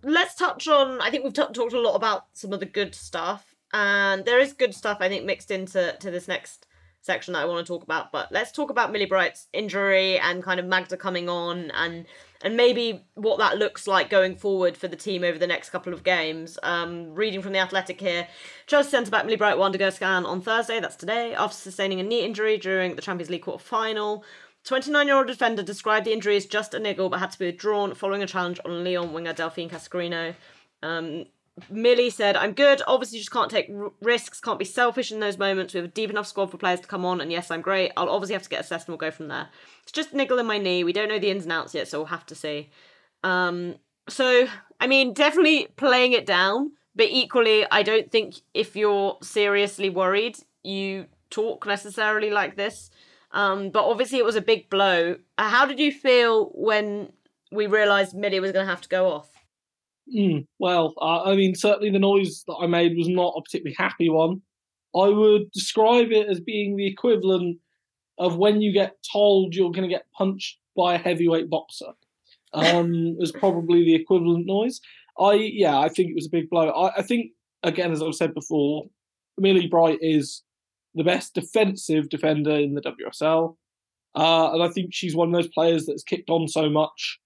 let's 0.03 0.35
touch 0.35 0.67
on. 0.69 1.01
I 1.01 1.11
think 1.11 1.25
we've 1.25 1.33
t- 1.33 1.43
talked 1.53 1.73
a 1.73 1.81
lot 1.81 1.95
about 1.95 2.25
some 2.33 2.53
of 2.53 2.61
the 2.61 2.67
good 2.67 2.95
stuff, 2.95 3.55
and 3.73 4.25
there 4.25 4.41
is 4.41 4.53
good 4.53 4.75
stuff 4.75 4.99
I 5.01 5.09
think 5.09 5.25
mixed 5.25 5.51
into 5.51 5.97
to 6.01 6.11
this 6.11 6.27
next 6.27 6.67
section 7.01 7.35
that 7.35 7.43
I 7.43 7.45
want 7.45 7.65
to 7.65 7.71
talk 7.71 7.85
about. 7.85 8.13
But 8.13 8.33
let's 8.33 8.53
talk 8.53 8.71
about 8.71 8.93
Millie 8.93 9.07
Bright's 9.07 9.47
injury 9.53 10.19
and 10.19 10.43
kind 10.43 10.59
of 10.59 10.67
Magda 10.67 10.97
coming 10.97 11.29
on 11.29 11.71
and 11.73 12.07
and 12.43 12.57
maybe 12.57 13.05
what 13.15 13.39
that 13.39 13.59
looks 13.59 13.87
like 13.87 14.11
going 14.11 14.37
forward 14.37 14.77
for 14.77 14.89
the 14.89 14.97
team 14.97 15.25
over 15.25 15.39
the 15.39 15.47
next 15.47 15.71
couple 15.71 15.93
of 15.93 16.05
games. 16.05 16.59
Um, 16.63 17.15
reading 17.15 17.43
from 17.43 17.53
the 17.53 17.59
Athletic 17.59 18.01
here, 18.01 18.29
Chelsea 18.67 18.91
centre 18.91 19.11
back 19.11 19.25
Millie 19.25 19.37
Bright 19.37 19.59
undergo 19.59 19.89
a 19.89 19.93
scan 19.93 20.25
on 20.25 20.41
Thursday. 20.41 20.81
That's 20.81 20.97
today 20.97 21.35
after 21.35 21.57
sustaining 21.57 22.01
a 22.01 22.05
knee 22.05 22.25
injury 22.25 22.57
during 22.59 22.95
the 22.95 23.03
Champions 23.03 23.31
League 23.31 23.43
quarter 23.43 23.63
final. 23.63 24.25
29 24.65 25.07
year 25.07 25.17
old 25.17 25.27
defender 25.27 25.63
described 25.63 26.07
the 26.07 26.13
injury 26.13 26.37
as 26.37 26.47
just 26.47 26.75
a 26.75 26.79
niggle 26.79 27.09
but 27.09 27.21
had 27.21 27.31
to 27.31 27.39
be 27.39 27.47
withdrawn 27.47 27.95
following 27.95 28.23
a 28.23 28.27
challenge 28.27 28.61
on 28.65 28.85
Lyon 28.85 29.13
winger 29.13 29.33
Delphine 29.33 29.71
Cascarino. 29.71 30.35
Um, 30.83 31.27
Millie 31.71 32.11
said, 32.11 32.37
I'm 32.37 32.53
good. 32.53 32.83
Obviously, 32.87 33.19
just 33.19 33.31
can't 33.31 33.51
take 33.51 33.71
r- 33.71 33.93
risks, 34.01 34.41
can't 34.41 34.59
be 34.59 34.65
selfish 34.65 35.13
in 35.13 35.21
those 35.21 35.39
moments. 35.39 35.75
We 35.75 35.79
have 35.79 35.89
a 35.89 35.93
deep 35.93 36.11
enough 36.11 36.27
squad 36.27 36.51
for 36.51 36.59
players 36.59 36.81
to 36.81 36.87
come 36.87 37.05
on, 37.05 37.21
and 37.21 37.31
yes, 37.31 37.51
I'm 37.51 37.61
great. 37.61 37.93
I'll 37.97 38.09
obviously 38.09 38.35
have 38.35 38.43
to 38.43 38.49
get 38.49 38.61
assessed 38.61 38.89
and 38.89 38.93
we'll 38.93 39.11
go 39.11 39.11
from 39.11 39.29
there. 39.29 39.49
It's 39.83 39.93
just 39.93 40.15
niggle 40.15 40.39
in 40.39 40.47
my 40.47 40.59
knee. 40.59 40.85
We 40.85 40.93
don't 40.93 41.09
know 41.09 41.19
the 41.19 41.31
ins 41.31 41.45
and 41.45 41.53
outs 41.53 41.75
yet, 41.75 41.89
so 41.89 41.99
we'll 41.99 42.07
have 42.07 42.27
to 42.27 42.35
see. 42.35 42.71
Um, 43.25 43.77
so, 44.09 44.47
I 44.81 44.87
mean, 44.87 45.13
definitely 45.13 45.69
playing 45.77 46.13
it 46.13 46.27
down, 46.27 46.73
but 46.95 47.07
equally, 47.11 47.67
I 47.71 47.83
don't 47.83 48.11
think 48.11 48.37
if 48.55 48.75
you're 48.75 49.19
seriously 49.23 49.91
worried, 49.91 50.39
you 50.63 51.07
talk 51.31 51.67
necessarily 51.67 52.31
like 52.31 52.57
this. 52.57 52.91
Um, 53.33 53.71
but 53.71 53.85
obviously, 53.85 54.19
it 54.19 54.25
was 54.25 54.37
a 54.37 54.41
big 54.41 54.71
blow. 54.71 55.17
How 55.37 55.67
did 55.67 55.79
you 55.79 55.93
feel 55.93 56.47
when 56.55 57.13
we 57.53 57.67
realised 57.67 58.15
Millie 58.15 58.41
was 58.41 58.53
going 58.53 58.67
to 58.67 58.71
have 58.71 58.81
to 58.83 58.89
go 58.89 59.11
off? 59.11 59.29
Mm, 60.17 60.47
well, 60.59 60.95
uh, 61.01 61.25
I 61.25 61.37
mean, 61.37 61.55
certainly 61.55 61.91
the 61.91 61.99
noise 61.99 62.45
that 62.47 62.57
I 62.61 62.67
made 62.67 62.97
was 62.97 63.09
not 63.09 63.35
a 63.37 63.43
particularly 63.43 63.77
happy 63.79 64.09
one. 64.09 64.43
I 64.97 65.09
would 65.09 65.51
describe 65.53 66.11
it 66.13 66.29
as 66.29 66.41
being 66.41 66.77
the 66.77 66.87
equivalent 66.87 67.59
of 68.19 68.37
when 68.37 68.61
you 68.61 68.73
get 68.73 68.97
told 69.13 69.55
you're 69.55 69.71
going 69.71 69.89
to 69.89 69.95
get 69.95 70.11
punched 70.17 70.59
by 70.77 70.95
a 70.95 70.99
heavyweight 70.99 71.51
boxer. 71.51 71.93
Um, 72.55 73.17
is 73.21 73.33
probably 73.33 73.85
the 73.85 73.95
equivalent 73.95 74.47
noise. 74.47 74.81
I 75.21 75.35
yeah, 75.35 75.79
I 75.79 75.89
think 75.89 76.11
it 76.11 76.15
was 76.15 76.27
a 76.27 76.31
big 76.31 76.49
blow. 76.49 76.71
I, 76.71 76.99
I 76.99 77.03
think 77.03 77.33
again, 77.63 77.93
as 77.93 78.03
I've 78.03 78.15
said 78.15 78.35
before, 78.35 78.89
Millie 79.37 79.67
Bright 79.67 79.99
is 80.01 80.43
the 80.95 81.05
best 81.05 81.35
defensive 81.35 82.09
defender 82.09 82.53
in 82.53 82.75
the 82.75 82.81
WSL. 82.81 83.57
Uh, 84.15 84.53
and 84.53 84.63
I 84.63 84.69
think 84.69 84.95
she's 84.95 85.15
one 85.15 85.29
of 85.29 85.35
those 85.35 85.53
players 85.53 85.87
that's 85.87 86.03
kicked 86.03 86.31
on 86.31 86.49
so 86.49 86.71
much 86.71 87.21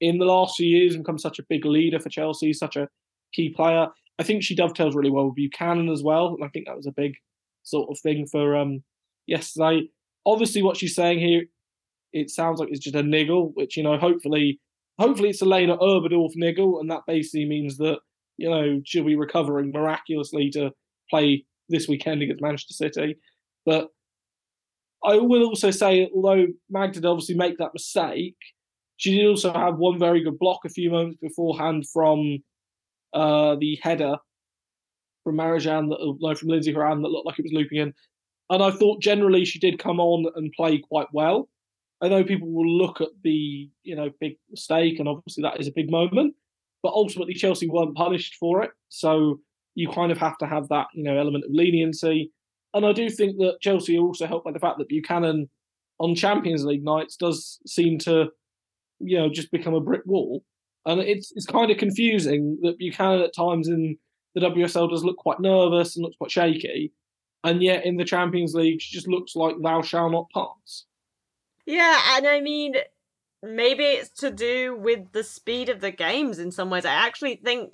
in 0.00 0.18
the 0.18 0.24
last 0.24 0.56
few 0.56 0.66
years 0.66 0.94
and 0.94 1.04
become 1.04 1.18
such 1.18 1.38
a 1.38 1.44
big 1.48 1.64
leader 1.64 1.98
for 1.98 2.08
Chelsea, 2.08 2.52
such 2.52 2.76
a 2.76 2.88
key 3.32 3.48
player. 3.48 3.88
I 4.18 4.22
think 4.22 4.42
she 4.42 4.54
dovetails 4.54 4.94
really 4.94 5.10
well 5.10 5.26
with 5.26 5.36
Buchanan 5.36 5.88
as 5.88 6.02
well. 6.02 6.28
And 6.28 6.44
I 6.44 6.48
think 6.48 6.66
that 6.66 6.76
was 6.76 6.86
a 6.86 6.92
big 6.92 7.14
sort 7.62 7.90
of 7.90 7.98
thing 8.00 8.26
for 8.26 8.56
um, 8.56 8.82
yesterday. 9.26 9.88
Obviously, 10.24 10.62
what 10.62 10.76
she's 10.76 10.94
saying 10.94 11.20
here, 11.20 11.44
it 12.12 12.30
sounds 12.30 12.58
like 12.58 12.70
it's 12.70 12.80
just 12.80 12.96
a 12.96 13.02
niggle, 13.02 13.52
which, 13.54 13.76
you 13.76 13.82
know, 13.82 13.98
hopefully, 13.98 14.60
hopefully 14.98 15.30
it's 15.30 15.42
a 15.42 15.44
Lena 15.44 15.76
Oberdorf 15.76 16.32
niggle. 16.34 16.80
And 16.80 16.90
that 16.90 17.02
basically 17.06 17.46
means 17.46 17.76
that, 17.78 17.98
you 18.36 18.48
know, 18.48 18.80
she'll 18.84 19.04
be 19.04 19.16
recovering 19.16 19.70
miraculously 19.72 20.50
to 20.50 20.70
play 21.10 21.44
this 21.68 21.88
weekend 21.88 22.22
against 22.22 22.42
Manchester 22.42 22.74
City. 22.74 23.16
But 23.64 23.88
I 25.04 25.16
will 25.16 25.44
also 25.44 25.70
say, 25.70 26.08
although 26.14 26.46
Mag 26.70 26.92
did 26.92 27.04
obviously 27.04 27.34
make 27.34 27.58
that 27.58 27.74
mistake, 27.74 28.36
she 28.96 29.16
did 29.16 29.26
also 29.26 29.52
have 29.52 29.76
one 29.76 29.98
very 29.98 30.22
good 30.22 30.38
block 30.38 30.60
a 30.64 30.68
few 30.68 30.90
moments 30.90 31.18
beforehand 31.20 31.84
from 31.92 32.38
uh, 33.12 33.56
the 33.56 33.78
header 33.82 34.16
from 35.26 35.36
Marijan, 35.36 35.88
that, 35.88 36.16
no, 36.20 36.34
from 36.36 36.48
Lindsey 36.48 36.72
Horan 36.72 37.02
that 37.02 37.08
looked 37.08 37.26
like 37.26 37.38
it 37.40 37.42
was 37.42 37.52
looping 37.52 37.78
in. 37.78 37.92
And 38.48 38.62
I 38.62 38.70
thought 38.70 39.02
generally 39.02 39.44
she 39.44 39.58
did 39.58 39.80
come 39.80 39.98
on 39.98 40.26
and 40.36 40.52
play 40.52 40.78
quite 40.78 41.08
well. 41.12 41.48
I 42.00 42.06
know 42.06 42.22
people 42.22 42.48
will 42.48 42.78
look 42.78 43.00
at 43.00 43.08
the 43.24 43.68
you 43.82 43.96
know 43.96 44.10
big 44.20 44.36
mistake, 44.50 45.00
and 45.00 45.08
obviously 45.08 45.42
that 45.42 45.58
is 45.58 45.66
a 45.66 45.72
big 45.72 45.90
moment. 45.90 46.34
But 46.82 46.92
ultimately, 46.92 47.34
Chelsea 47.34 47.68
weren't 47.68 47.96
punished 47.96 48.36
for 48.36 48.62
it, 48.62 48.70
so 48.88 49.40
you 49.74 49.88
kind 49.88 50.12
of 50.12 50.18
have 50.18 50.38
to 50.38 50.46
have 50.46 50.68
that 50.68 50.86
you 50.94 51.02
know 51.02 51.18
element 51.18 51.44
of 51.44 51.50
leniency. 51.52 52.30
And 52.72 52.86
I 52.86 52.92
do 52.92 53.10
think 53.10 53.38
that 53.38 53.58
Chelsea 53.60 53.96
are 53.98 54.02
also 54.02 54.26
helped 54.26 54.44
by 54.44 54.52
the 54.52 54.60
fact 54.60 54.78
that 54.78 54.88
Buchanan 54.88 55.48
on 55.98 56.14
Champions 56.14 56.64
League 56.64 56.84
nights 56.84 57.16
does 57.16 57.58
seem 57.66 57.98
to 58.00 58.26
you 59.00 59.18
know 59.18 59.28
just 59.28 59.50
become 59.50 59.74
a 59.74 59.80
brick 59.80 60.02
wall. 60.06 60.44
And 60.84 61.00
it's 61.00 61.32
it's 61.34 61.46
kind 61.46 61.70
of 61.70 61.78
confusing 61.78 62.58
that 62.62 62.78
Buchanan 62.78 63.22
at 63.22 63.34
times 63.34 63.68
in 63.68 63.98
the 64.34 64.40
WSL 64.40 64.90
does 64.90 65.04
look 65.04 65.16
quite 65.16 65.40
nervous 65.40 65.96
and 65.96 66.04
looks 66.04 66.16
quite 66.16 66.30
shaky, 66.30 66.92
and 67.42 67.62
yet 67.62 67.84
in 67.84 67.96
the 67.96 68.04
Champions 68.04 68.54
League 68.54 68.80
she 68.80 68.94
just 68.94 69.08
looks 69.08 69.34
like 69.34 69.56
thou 69.62 69.82
shall 69.82 70.10
not 70.10 70.26
pass. 70.32 70.84
Yeah, 71.64 71.98
and 72.16 72.26
I 72.26 72.40
mean, 72.40 72.76
maybe 73.42 73.84
it's 73.84 74.10
to 74.20 74.30
do 74.30 74.76
with 74.76 75.12
the 75.12 75.24
speed 75.24 75.68
of 75.68 75.80
the 75.80 75.90
games 75.90 76.38
in 76.38 76.52
some 76.52 76.70
ways. 76.70 76.84
I 76.84 76.92
actually 76.92 77.36
think 77.36 77.72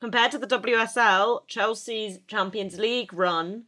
compared 0.00 0.30
to 0.32 0.38
the 0.38 0.46
WSL, 0.46 1.46
Chelsea's 1.48 2.18
Champions 2.26 2.78
League 2.78 3.12
run 3.12 3.64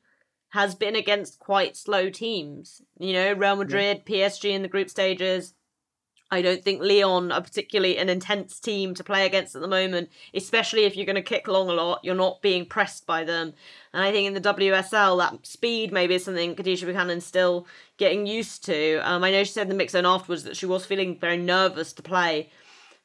has 0.50 0.74
been 0.74 0.96
against 0.96 1.38
quite 1.38 1.76
slow 1.76 2.10
teams. 2.10 2.82
You 2.98 3.14
know, 3.14 3.32
Real 3.32 3.56
Madrid, 3.56 4.02
yeah. 4.06 4.28
PSG 4.28 4.50
in 4.52 4.62
the 4.62 4.68
group 4.68 4.90
stages. 4.90 5.54
I 6.33 6.40
don't 6.40 6.64
think 6.64 6.81
Lyon 6.81 7.31
are 7.31 7.42
particularly 7.42 7.99
an 7.99 8.09
intense 8.09 8.59
team 8.59 8.95
to 8.95 9.05
play 9.05 9.27
against 9.27 9.55
at 9.55 9.61
the 9.61 9.68
moment, 9.68 10.09
especially 10.33 10.85
if 10.85 10.97
you're 10.97 11.05
going 11.05 11.16
to 11.16 11.23
kick 11.23 11.47
long 11.47 11.68
a 11.68 11.75
lot. 11.75 12.01
You're 12.03 12.14
not 12.14 12.40
being 12.40 12.64
pressed 12.64 13.07
by 13.07 13.23
them. 13.23 13.53
And 13.92 14.03
I 14.03 14.11
think 14.11 14.27
in 14.27 14.35
the 14.35 14.40
WSL, 14.40 15.18
that 15.18 15.47
speed 15.47 15.92
maybe 15.92 16.14
is 16.14 16.25
something 16.25 16.57
Kadeisha 16.57 16.87
Buchanan's 16.87 17.27
still 17.27 17.66
getting 17.99 18.27
used 18.27 18.64
to. 18.64 18.97
Um, 19.01 19.23
I 19.23 19.31
know 19.31 19.45
she 19.45 19.53
said 19.53 19.64
in 19.64 19.68
the 19.68 19.75
mix 19.75 19.92
zone 19.92 20.07
afterwards 20.07 20.45
that 20.45 20.57
she 20.57 20.64
was 20.64 20.87
feeling 20.87 21.18
very 21.21 21.37
nervous 21.37 21.92
to 21.92 22.03
play 22.03 22.51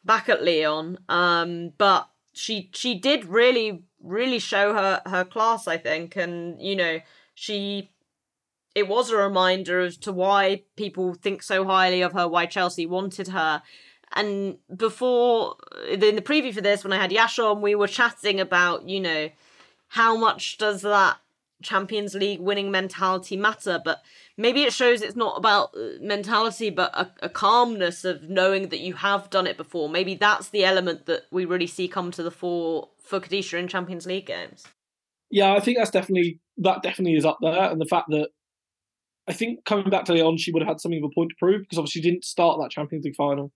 back 0.05 0.29
at 0.29 0.41
Lyon, 0.41 0.97
Um, 1.09 1.73
but 1.77 2.09
she 2.31 2.69
she 2.73 2.97
did 2.97 3.25
really 3.25 3.83
really 4.01 4.39
show 4.39 4.73
her 4.73 5.01
her 5.05 5.25
class, 5.25 5.67
I 5.67 5.77
think, 5.77 6.15
and 6.15 6.61
you 6.61 6.77
know 6.77 7.01
she 7.33 7.91
it 8.77 8.87
was 8.87 9.09
a 9.09 9.17
reminder 9.17 9.79
as 9.79 9.97
to 9.97 10.13
why 10.13 10.61
people 10.75 11.15
think 11.15 11.41
so 11.41 11.65
highly 11.65 12.03
of 12.03 12.13
her, 12.13 12.27
why 12.27 12.45
Chelsea 12.45 12.85
wanted 12.85 13.29
her. 13.29 13.63
And 14.13 14.59
before, 14.73 15.55
in 15.89 15.99
the 15.99 16.21
preview 16.21 16.53
for 16.53 16.61
this, 16.61 16.83
when 16.83 16.93
I 16.93 17.01
had 17.01 17.11
Yash 17.11 17.39
on, 17.39 17.63
we 17.63 17.73
were 17.73 17.87
chatting 17.87 18.39
about, 18.39 18.87
you 18.87 18.99
know, 18.99 19.29
how 19.87 20.15
much 20.15 20.59
does 20.59 20.83
that 20.83 21.17
Champions 21.63 22.13
League 22.13 22.39
winning 22.39 22.69
mentality 22.69 23.35
matter? 23.35 23.81
But 23.83 24.03
maybe 24.37 24.61
it 24.61 24.73
shows 24.73 25.01
it's 25.01 25.15
not 25.15 25.39
about 25.39 25.71
uh, 25.75 25.97
mentality, 25.99 26.69
but 26.69 26.91
a, 26.93 27.09
a 27.23 27.29
calmness 27.29 28.05
of 28.05 28.29
knowing 28.29 28.69
that 28.69 28.79
you 28.79 28.93
have 28.93 29.31
done 29.31 29.47
it 29.47 29.57
before. 29.57 29.89
Maybe 29.89 30.13
that's 30.13 30.49
the 30.49 30.65
element 30.65 31.07
that 31.07 31.23
we 31.31 31.45
really 31.45 31.65
see 31.65 31.87
come 31.87 32.11
to 32.11 32.21
the 32.21 32.29
fore 32.29 32.89
for 33.03 33.19
Kadeisha 33.19 33.57
in 33.57 33.67
Champions 33.67 34.05
League 34.05 34.27
games. 34.27 34.67
Yeah, 35.31 35.53
I 35.53 35.61
think 35.61 35.79
that's 35.79 35.89
definitely 35.89 36.41
that 36.57 36.83
definitely 36.83 37.17
is 37.17 37.25
up 37.25 37.39
there, 37.41 37.71
and 37.71 37.81
the 37.81 37.85
fact 37.85 38.09
that 38.09 38.29
I 39.27 39.33
think 39.33 39.65
coming 39.65 39.89
back 39.89 40.05
to 40.05 40.13
Lyon, 40.13 40.37
she 40.37 40.51
would 40.51 40.61
have 40.61 40.69
had 40.69 40.79
something 40.79 41.03
of 41.03 41.09
a 41.09 41.13
point 41.13 41.31
to 41.31 41.35
prove 41.37 41.61
because 41.61 41.77
obviously 41.77 42.01
she 42.01 42.09
didn't 42.09 42.23
start 42.25 42.59
that 42.61 42.71
Champions 42.71 43.05
League 43.05 43.15
final 43.15 43.51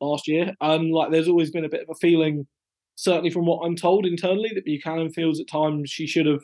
last 0.00 0.28
year, 0.28 0.54
and 0.60 0.92
like 0.92 1.10
there's 1.10 1.28
always 1.28 1.50
been 1.50 1.64
a 1.64 1.68
bit 1.68 1.82
of 1.82 1.88
a 1.90 1.94
feeling, 1.94 2.46
certainly 2.94 3.30
from 3.30 3.46
what 3.46 3.64
I'm 3.64 3.76
told 3.76 4.06
internally, 4.06 4.50
that 4.54 4.64
Buchanan 4.64 5.12
feels 5.12 5.40
at 5.40 5.48
times 5.48 5.90
she 5.90 6.06
should 6.06 6.26
have 6.26 6.42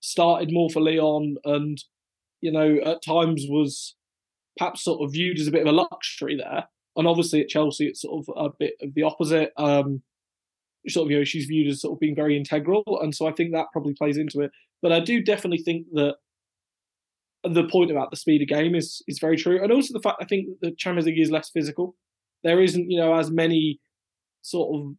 started 0.00 0.52
more 0.52 0.68
for 0.70 0.80
Lyon, 0.80 1.36
and 1.44 1.82
you 2.40 2.52
know 2.52 2.78
at 2.84 3.02
times 3.02 3.46
was 3.48 3.96
perhaps 4.58 4.84
sort 4.84 5.02
of 5.02 5.12
viewed 5.12 5.38
as 5.38 5.46
a 5.46 5.52
bit 5.52 5.62
of 5.62 5.68
a 5.68 5.72
luxury 5.72 6.36
there. 6.36 6.64
And 6.94 7.08
obviously 7.08 7.40
at 7.40 7.48
Chelsea, 7.48 7.86
it's 7.86 8.02
sort 8.02 8.26
of 8.28 8.34
a 8.36 8.50
bit 8.58 8.74
of 8.82 8.92
the 8.92 9.02
opposite. 9.02 9.52
Um, 9.56 10.02
sort 10.88 11.06
of, 11.06 11.10
you 11.10 11.18
know, 11.18 11.24
she's 11.24 11.46
viewed 11.46 11.68
as 11.68 11.80
sort 11.80 11.94
of 11.96 12.00
being 12.00 12.14
very 12.14 12.36
integral, 12.36 12.84
and 13.00 13.14
so 13.14 13.26
I 13.26 13.32
think 13.32 13.52
that 13.52 13.68
probably 13.72 13.94
plays 13.94 14.18
into 14.18 14.40
it. 14.40 14.50
But 14.82 14.92
I 14.92 15.00
do 15.00 15.22
definitely 15.22 15.62
think 15.62 15.86
that 15.92 16.16
the 17.44 17.64
point 17.64 17.90
about 17.90 18.10
the 18.10 18.16
speed 18.16 18.42
of 18.42 18.48
game 18.48 18.74
is 18.74 19.02
is 19.08 19.18
very 19.18 19.36
true, 19.36 19.62
and 19.62 19.72
also 19.72 19.92
the 19.92 20.02
fact 20.02 20.18
I 20.20 20.24
think 20.24 20.48
the 20.60 20.72
Champions 20.72 21.06
League 21.06 21.18
is 21.18 21.30
less 21.30 21.50
physical. 21.50 21.96
There 22.44 22.62
isn't, 22.62 22.90
you 22.90 22.98
know, 22.98 23.14
as 23.14 23.30
many 23.30 23.80
sort 24.42 24.80
of 24.80 24.94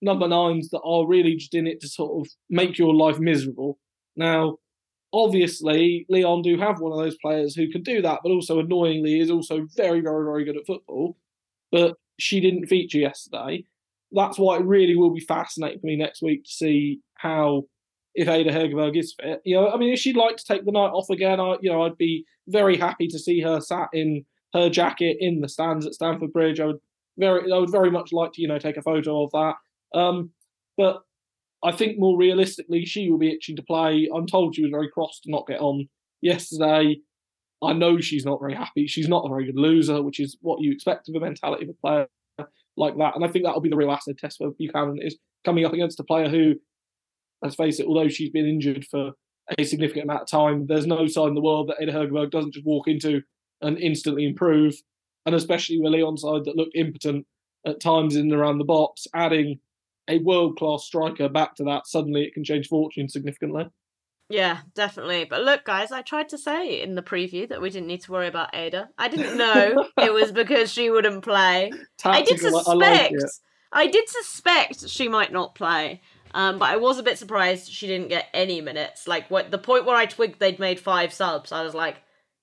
number 0.00 0.28
nines 0.28 0.70
that 0.70 0.80
are 0.80 1.06
really 1.06 1.36
just 1.36 1.54
in 1.54 1.66
it 1.66 1.80
to 1.80 1.88
sort 1.88 2.20
of 2.26 2.32
make 2.48 2.78
your 2.78 2.94
life 2.94 3.18
miserable. 3.18 3.78
Now, 4.16 4.56
obviously, 5.12 6.06
Lyon 6.08 6.42
do 6.42 6.56
have 6.58 6.80
one 6.80 6.92
of 6.92 6.98
those 6.98 7.18
players 7.18 7.54
who 7.54 7.70
can 7.70 7.82
do 7.82 8.00
that, 8.02 8.20
but 8.22 8.30
also 8.30 8.58
annoyingly 8.58 9.20
is 9.20 9.30
also 9.30 9.66
very, 9.76 10.00
very, 10.00 10.24
very 10.24 10.44
good 10.44 10.56
at 10.56 10.66
football. 10.66 11.16
But 11.70 11.96
she 12.18 12.40
didn't 12.40 12.66
feature 12.66 12.98
yesterday. 12.98 13.64
That's 14.12 14.38
why 14.38 14.56
it 14.56 14.64
really 14.64 14.96
will 14.96 15.12
be 15.12 15.20
fascinating 15.20 15.80
for 15.80 15.86
me 15.86 15.96
next 15.96 16.22
week 16.22 16.44
to 16.44 16.50
see 16.50 17.00
how 17.14 17.64
if 18.14 18.28
Ada 18.28 18.50
Hegerberg 18.50 18.98
is 18.98 19.14
fit. 19.20 19.40
You 19.44 19.56
know, 19.56 19.70
I 19.70 19.76
mean, 19.76 19.92
if 19.92 19.98
she'd 19.98 20.16
like 20.16 20.36
to 20.36 20.44
take 20.44 20.64
the 20.64 20.72
night 20.72 20.90
off 20.90 21.10
again, 21.10 21.40
I, 21.40 21.56
you 21.60 21.70
know, 21.70 21.82
I'd 21.82 21.98
be 21.98 22.24
very 22.48 22.76
happy 22.76 23.06
to 23.08 23.18
see 23.18 23.40
her 23.40 23.60
sat 23.60 23.88
in 23.92 24.24
her 24.54 24.70
jacket 24.70 25.18
in 25.20 25.40
the 25.40 25.48
stands 25.48 25.86
at 25.86 25.94
Stamford 25.94 26.32
Bridge. 26.32 26.60
I 26.60 26.66
would 26.66 26.78
very, 27.18 27.52
I 27.52 27.58
would 27.58 27.70
very 27.70 27.90
much 27.90 28.12
like 28.12 28.32
to, 28.34 28.42
you 28.42 28.48
know, 28.48 28.58
take 28.58 28.76
a 28.76 28.82
photo 28.82 29.24
of 29.24 29.30
that. 29.32 29.98
Um, 29.98 30.30
but 30.76 31.02
I 31.64 31.72
think 31.72 31.98
more 31.98 32.16
realistically, 32.16 32.84
she 32.84 33.10
will 33.10 33.18
be 33.18 33.32
itching 33.32 33.56
to 33.56 33.62
play. 33.62 34.08
I'm 34.14 34.26
told 34.26 34.54
she 34.54 34.62
was 34.62 34.70
very 34.70 34.88
cross 34.88 35.20
to 35.20 35.30
not 35.30 35.46
get 35.46 35.60
on 35.60 35.88
yesterday. 36.20 36.96
I 37.62 37.72
know 37.72 38.00
she's 38.00 38.24
not 38.24 38.40
very 38.40 38.54
happy. 38.54 38.86
She's 38.86 39.08
not 39.08 39.24
a 39.24 39.28
very 39.28 39.46
good 39.46 39.58
loser, 39.58 40.02
which 40.02 40.20
is 40.20 40.36
what 40.40 40.60
you 40.60 40.72
expect 40.72 41.08
of 41.08 41.16
a 41.16 41.20
mentality 41.20 41.64
of 41.64 41.70
a 41.70 41.72
player 41.74 42.06
like 42.76 42.96
that. 42.96 43.16
And 43.16 43.24
I 43.24 43.28
think 43.28 43.44
that'll 43.44 43.60
be 43.60 43.68
the 43.68 43.76
real 43.76 43.90
acid 43.90 44.18
test 44.18 44.38
for 44.38 44.52
Buchanan 44.52 44.98
is 45.02 45.18
coming 45.44 45.64
up 45.64 45.72
against 45.72 45.98
a 45.98 46.04
player 46.04 46.28
who 46.28 46.54
let's 47.42 47.54
face 47.54 47.80
it, 47.80 47.86
although 47.86 48.08
she's 48.08 48.30
been 48.30 48.46
injured 48.46 48.84
for 48.84 49.12
a 49.56 49.64
significant 49.64 50.04
amount 50.04 50.22
of 50.22 50.28
time, 50.28 50.66
there's 50.66 50.86
no 50.86 51.06
sign 51.06 51.28
in 51.28 51.34
the 51.34 51.40
world 51.40 51.68
that 51.68 51.80
Ada 51.80 51.92
Hegerberg 51.92 52.30
doesn't 52.30 52.54
just 52.54 52.66
walk 52.66 52.88
into 52.88 53.22
and 53.60 53.78
instantly 53.78 54.26
improve. 54.26 54.74
And 55.26 55.34
especially 55.34 55.80
with 55.80 55.92
Lyon 55.92 56.16
side 56.16 56.44
that 56.44 56.56
looked 56.56 56.76
impotent 56.76 57.26
at 57.66 57.80
times 57.80 58.16
in 58.16 58.22
and 58.22 58.32
around 58.32 58.58
the 58.58 58.64
box, 58.64 59.06
adding 59.14 59.60
a 60.08 60.18
world 60.18 60.56
class 60.56 60.84
striker 60.84 61.28
back 61.28 61.54
to 61.56 61.64
that, 61.64 61.86
suddenly 61.86 62.24
it 62.24 62.34
can 62.34 62.44
change 62.44 62.68
fortune 62.68 63.08
significantly. 63.08 63.66
Yeah, 64.30 64.58
definitely. 64.74 65.24
But 65.24 65.42
look, 65.42 65.64
guys, 65.64 65.90
I 65.90 66.02
tried 66.02 66.28
to 66.30 66.38
say 66.38 66.82
in 66.82 66.94
the 66.94 67.02
preview 67.02 67.48
that 67.48 67.62
we 67.62 67.70
didn't 67.70 67.88
need 67.88 68.02
to 68.02 68.12
worry 68.12 68.26
about 68.26 68.54
Ada. 68.54 68.90
I 68.98 69.08
didn't 69.08 69.38
know 69.38 69.88
it 69.98 70.12
was 70.12 70.32
because 70.32 70.70
she 70.70 70.90
wouldn't 70.90 71.24
play. 71.24 71.72
Tactical, 71.96 72.10
I 72.10 72.22
did 72.22 72.40
suspect. 72.40 72.68
I, 72.68 72.98
like 72.98 73.12
I 73.72 73.86
did 73.86 74.08
suspect 74.08 74.88
she 74.88 75.08
might 75.08 75.32
not 75.32 75.54
play. 75.54 76.02
Um, 76.34 76.58
but 76.58 76.70
I 76.70 76.76
was 76.76 76.98
a 76.98 77.02
bit 77.02 77.18
surprised 77.18 77.70
she 77.70 77.86
didn't 77.86 78.08
get 78.08 78.26
any 78.34 78.60
minutes. 78.60 79.06
Like 79.08 79.30
what 79.30 79.50
the 79.50 79.58
point 79.58 79.86
where 79.86 79.96
I 79.96 80.06
twigged 80.06 80.40
they'd 80.40 80.58
made 80.58 80.80
five 80.80 81.12
subs, 81.12 81.52
I 81.52 81.62
was 81.62 81.74
like, 81.74 81.96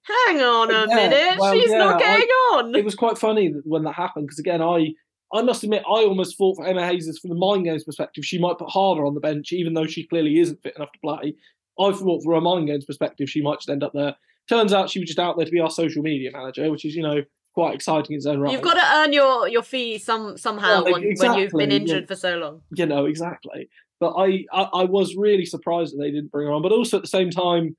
hang 0.04 0.42
on 0.42 0.72
a 0.72 0.88
yeah, 0.88 0.96
minute, 0.96 1.40
well, 1.40 1.54
she's 1.54 1.72
yeah, 1.72 1.78
not 1.78 2.00
getting 2.00 2.28
I, 2.28 2.58
on. 2.58 2.76
It 2.76 2.86
was 2.86 2.96
quite 2.96 3.18
funny 3.18 3.54
when 3.64 3.84
that 3.84 3.94
happened 3.94 4.28
because 4.28 4.40
again, 4.40 4.62
I 4.62 4.94
I 5.34 5.42
must 5.42 5.64
admit 5.64 5.84
I 5.86 6.04
almost 6.04 6.38
thought 6.38 6.56
for 6.56 6.66
Emma 6.66 6.86
Hayes 6.86 7.20
from 7.20 7.30
the 7.30 7.36
mind 7.36 7.66
games 7.66 7.84
perspective, 7.84 8.24
she 8.24 8.40
might 8.40 8.58
put 8.58 8.70
Ada 8.70 9.02
on 9.02 9.16
the 9.16 9.20
bench, 9.20 9.52
even 9.52 9.74
though 9.74 9.88
she 9.88 10.08
clearly 10.08 10.40
isn't 10.40 10.62
fit 10.62 10.76
enough 10.76 10.92
to 10.92 11.00
play. 11.00 11.36
I 11.80 11.92
thought 11.92 12.24
from 12.24 12.34
a 12.34 12.42
mind 12.42 12.68
games 12.68 12.86
perspective, 12.86 13.30
she 13.30 13.42
might 13.42 13.60
just 13.60 13.70
end 13.70 13.84
up 13.84 13.92
there. 13.94 14.16
Turns 14.48 14.74
out 14.74 14.90
she 14.90 15.00
was 15.00 15.08
just 15.08 15.20
out 15.20 15.36
there 15.36 15.46
to 15.46 15.52
be 15.52 15.60
our 15.60 15.70
social 15.70 16.04
media 16.04 16.32
manager, 16.32 16.72
which 16.72 16.86
is 16.86 16.96
you 16.96 17.04
know 17.04 17.22
quite 17.56 17.74
exciting 17.74 18.12
in 18.12 18.18
its 18.18 18.26
own 18.28 18.40
right. 18.40 18.52
You've 18.52 18.62
got 18.62 18.76
to 18.76 18.98
earn 18.98 19.14
your 19.14 19.48
your 19.48 19.64
fee 19.64 19.98
some 19.98 20.38
somehow 20.38 20.84
well, 20.84 20.94
when, 20.94 21.04
exactly. 21.04 21.30
when 21.30 21.40
you've 21.40 21.52
been 21.54 21.72
injured 21.72 22.04
yeah. 22.04 22.08
for 22.08 22.16
so 22.16 22.36
long. 22.36 22.62
You 22.76 22.86
know 22.86 23.06
exactly. 23.06 23.70
But 24.00 24.14
I, 24.18 24.44
I, 24.52 24.64
I 24.64 24.84
was 24.84 25.16
really 25.18 25.46
surprised 25.46 25.94
that 25.94 26.02
they 26.02 26.12
didn't 26.12 26.32
bring 26.32 26.48
her 26.48 26.54
on. 26.54 26.62
But 26.62 26.74
also 26.74 26.98
at 26.98 27.04
the 27.04 27.08
same 27.08 27.32
time, 27.32 27.78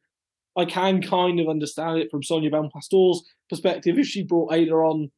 I 0.57 0.65
can 0.65 1.03
kind 1.03 1.39
of 1.39 1.49
understand 1.49 1.99
it 1.99 2.09
from 2.11 2.23
Sonia 2.23 2.51
Bompastor's 2.51 3.23
perspective. 3.51 3.99
If 3.99 4.07
she 4.07 4.25
brought 4.25 4.55
Ada 4.55 4.73
on, 4.73 5.11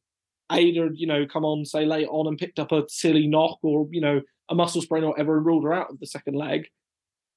Ada, 0.51 0.89
you 0.93 1.07
know, 1.07 1.25
come 1.25 1.45
on, 1.45 1.63
say 1.63 1.85
late 1.85 2.09
on 2.11 2.27
and 2.27 2.37
picked 2.37 2.59
up 2.59 2.73
a 2.73 2.83
silly 2.89 3.27
knock 3.27 3.59
or, 3.63 3.87
you 3.91 4.01
know, 4.01 4.19
a 4.49 4.55
muscle 4.55 4.81
sprain 4.81 5.05
or 5.05 5.11
whatever 5.11 5.37
and 5.37 5.45
ruled 5.45 5.63
her 5.63 5.73
out 5.73 5.89
of 5.89 5.99
the 6.01 6.07
second 6.07 6.35
leg, 6.35 6.63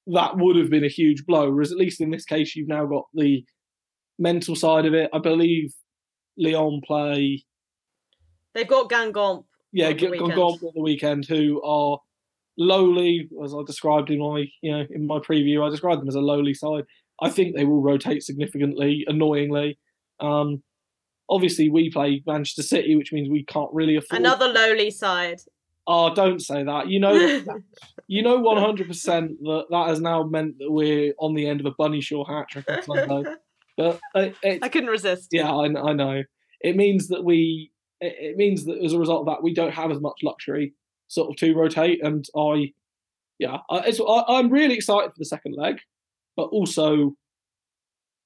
that 0.07 0.35
would 0.35 0.57
have 0.57 0.69
been 0.69 0.83
a 0.83 0.89
huge 0.89 1.25
blow. 1.25 1.49
Whereas 1.49 1.71
at 1.71 1.77
least 1.77 2.01
in 2.01 2.11
this 2.11 2.25
case, 2.25 2.55
you've 2.55 2.67
now 2.67 2.85
got 2.85 3.05
the 3.13 3.45
mental 4.19 4.57
side 4.57 4.85
of 4.85 4.93
it. 4.93 5.09
I 5.13 5.19
believe 5.19 5.73
Lyon 6.37 6.81
play. 6.85 7.43
They've 8.53 8.67
got 8.67 8.89
Guingamp. 8.89 9.45
Yeah, 9.71 9.91
Guingamp 9.91 10.37
on 10.37 10.71
the 10.75 10.81
weekend, 10.81 11.25
who 11.25 11.61
are 11.63 11.99
lowly, 12.57 13.29
as 13.43 13.53
I 13.53 13.63
described 13.65 14.11
in 14.11 14.19
my 14.19 14.45
you 14.61 14.71
know 14.71 14.85
in 14.89 15.07
my 15.07 15.19
preview, 15.19 15.65
I 15.65 15.69
described 15.69 16.01
them 16.01 16.07
as 16.07 16.15
a 16.15 16.21
lowly 16.21 16.53
side. 16.53 16.83
I 17.21 17.29
think 17.29 17.55
they 17.55 17.65
will 17.65 17.81
rotate 17.81 18.23
significantly, 18.23 19.05
annoyingly. 19.07 19.77
Um, 20.19 20.63
obviously, 21.29 21.69
we 21.69 21.89
play 21.89 22.23
Manchester 22.25 22.63
City, 22.63 22.95
which 22.95 23.13
means 23.13 23.29
we 23.29 23.45
can't 23.45 23.69
really 23.73 23.95
afford 23.95 24.19
another 24.19 24.47
lowly 24.47 24.91
side. 24.91 25.41
Oh, 25.85 26.13
don't 26.13 26.39
say 26.39 26.63
that. 26.63 26.87
You 26.87 26.99
know, 26.99 27.13
you 28.07 28.21
know, 28.21 28.37
one 28.37 28.57
hundred 28.57 28.87
percent 28.87 29.39
that 29.41 29.65
that 29.69 29.87
has 29.89 29.99
now 29.99 30.23
meant 30.23 30.59
that 30.59 30.71
we're 30.71 31.13
on 31.19 31.33
the 31.33 31.47
end 31.47 31.59
of 31.59 31.65
a 31.65 31.71
Bunny 31.71 32.01
Shaw 32.01 32.25
hat 32.25 32.49
trick 32.49 32.69
on 32.69 32.83
Sunday. 32.83 33.35
But 33.77 33.99
it, 34.15 34.35
it, 34.43 34.63
I 34.63 34.69
couldn't 34.69 34.89
resist. 34.89 35.29
Yeah, 35.31 35.51
I, 35.51 35.65
I 35.65 35.93
know. 35.93 36.23
It 36.61 36.75
means 36.75 37.07
that 37.07 37.23
we. 37.23 37.71
It, 38.01 38.15
it 38.19 38.37
means 38.37 38.65
that 38.65 38.83
as 38.83 38.93
a 38.93 38.99
result 38.99 39.21
of 39.21 39.25
that, 39.27 39.43
we 39.43 39.53
don't 39.53 39.73
have 39.73 39.91
as 39.91 39.99
much 39.99 40.19
luxury 40.23 40.73
sort 41.07 41.29
of 41.29 41.35
to 41.37 41.53
rotate. 41.53 42.03
And 42.03 42.25
I, 42.35 42.73
yeah, 43.39 43.57
I, 43.69 43.91
I, 44.07 44.39
am 44.39 44.49
really 44.49 44.73
excited 44.75 45.09
for 45.09 45.19
the 45.19 45.25
second 45.25 45.55
leg, 45.55 45.79
but 46.35 46.45
also 46.45 47.13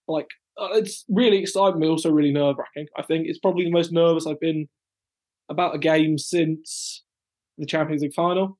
like 0.07 0.27
uh, 0.59 0.69
it's 0.73 1.05
really 1.09 1.37
exciting, 1.37 1.79
but 1.79 1.89
also 1.89 2.11
really 2.11 2.31
nerve 2.31 2.57
wracking. 2.57 2.87
I 2.97 3.03
think 3.03 3.27
it's 3.27 3.39
probably 3.39 3.65
the 3.65 3.71
most 3.71 3.91
nervous 3.91 4.25
I've 4.25 4.39
been 4.39 4.67
about 5.49 5.75
a 5.75 5.79
game 5.79 6.17
since 6.17 7.03
the 7.57 7.65
Champions 7.65 8.01
League 8.01 8.13
final. 8.13 8.57